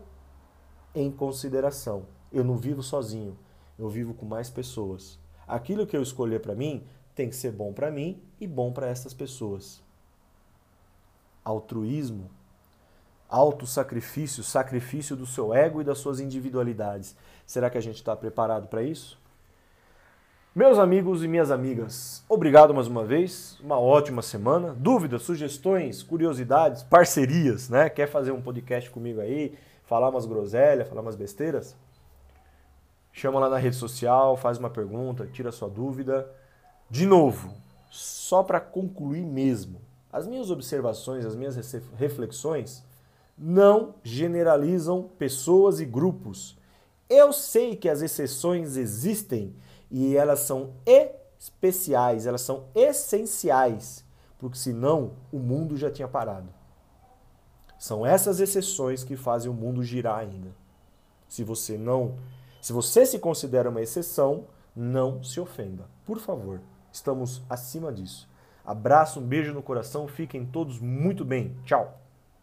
em 0.96 1.12
consideração. 1.12 2.06
Eu 2.32 2.43
não 2.43 2.58
vivo 2.58 2.82
sozinho, 2.82 3.38
eu 3.78 3.89
vivo 3.89 4.14
com 4.14 4.26
mais 4.26 4.50
pessoas. 4.50 5.20
Aquilo 5.48 5.86
que 5.86 5.96
eu 5.96 6.02
escolher 6.02 6.39
para 6.39 6.56
mim 6.56 6.84
tem 7.14 7.30
que 7.30 7.36
ser 7.36 7.52
bom 7.52 7.72
para 7.74 7.91
mim 7.91 8.22
e 8.39 8.48
bom 8.48 8.72
para 8.72 8.88
essas 8.88 9.14
pessoas. 9.14 9.84
Altruísmo, 11.43 12.32
autossacrifício, 13.30 14.43
sacrifício 14.43 15.16
do 15.16 15.26
seu 15.26 15.54
ego 15.54 15.82
e 15.82 15.84
das 15.84 15.98
suas 15.98 16.20
individualidades. 16.20 17.16
Será 17.46 17.70
que 17.70 17.78
a 17.78 17.82
gente 17.82 17.98
está 17.98 18.16
preparado 18.16 18.68
para 18.68 18.82
isso? 18.82 19.20
Meus 20.56 20.80
amigos 20.80 21.22
e 21.22 21.28
minhas 21.28 21.52
amigas, 21.52 22.24
obrigado 22.30 22.74
mais 22.74 22.88
uma 22.88 23.04
vez, 23.04 23.60
uma 23.60 23.78
ótima 23.78 24.22
semana. 24.22 24.74
Dúvidas, 24.74 25.24
sugestões, 25.24 26.02
curiosidades, 26.02 26.82
parcerias, 26.82 27.70
né? 27.70 27.89
Quer 27.89 28.08
fazer 28.08 28.32
um 28.32 28.41
podcast 28.41 28.89
comigo 28.89 29.20
aí, 29.20 29.54
falar 29.86 30.10
umas 30.10 30.26
groselhas, 30.26 30.88
falar 30.88 31.02
umas 31.02 31.16
besteiras? 31.16 31.76
chama 33.16 33.40
lá 33.40 33.50
na 33.50 33.58
rede 33.58 33.78
social, 33.78 34.36
faz 34.36 34.58
uma 34.58 34.70
pergunta, 34.70 35.26
tira 35.26 35.50
sua 35.50 35.70
dúvida. 35.70 36.30
De 36.90 37.06
novo, 37.06 37.54
só 37.90 38.44
para 38.44 38.60
concluir 38.60 39.26
mesmo, 39.26 39.80
as 40.12 40.28
minhas 40.28 40.52
observações, 40.52 41.26
as 41.26 41.34
minhas 41.34 41.56
reflexões 41.98 42.84
não 43.38 43.96
generalizam 44.04 45.10
pessoas 45.18 45.80
e 45.80 45.86
grupos. 45.86 46.58
Eu 47.10 47.32
sei 47.32 47.78
que 47.78 47.88
as 47.88 48.02
exceções 48.02 48.76
existem 48.76 49.56
e 49.90 50.18
elas 50.18 50.42
são 50.42 50.74
especiais, 50.86 52.28
elas 52.28 52.42
são 52.42 52.66
essenciais, 52.76 54.04
porque 54.38 54.58
senão 54.58 55.14
o 55.32 55.40
mundo 55.40 55.78
já 55.78 55.90
tinha 55.90 56.08
parado. 56.08 56.50
São 57.86 58.04
essas 58.04 58.40
exceções 58.40 59.04
que 59.04 59.16
fazem 59.16 59.52
o 59.52 59.54
mundo 59.54 59.84
girar 59.84 60.18
ainda. 60.18 60.50
Se 61.28 61.44
você 61.44 61.78
não 61.78 62.16
se 62.60 62.74
você 62.74 63.06
se 63.06 63.20
considera 63.20 63.70
uma 63.70 63.80
exceção, 63.80 64.48
não 64.76 65.24
se 65.24 65.40
ofenda. 65.40 65.86
Por 66.04 66.18
favor, 66.18 66.62
estamos 66.92 67.44
acima 67.48 67.94
disso. 67.94 68.28
Abraço, 68.66 69.20
um 69.20 69.24
beijo 69.24 69.54
no 69.54 69.62
coração, 69.62 70.08
fiquem 70.08 70.48
todos 70.48 70.80
muito 70.80 71.24
bem. 71.24 71.56
Tchau! 71.64 72.02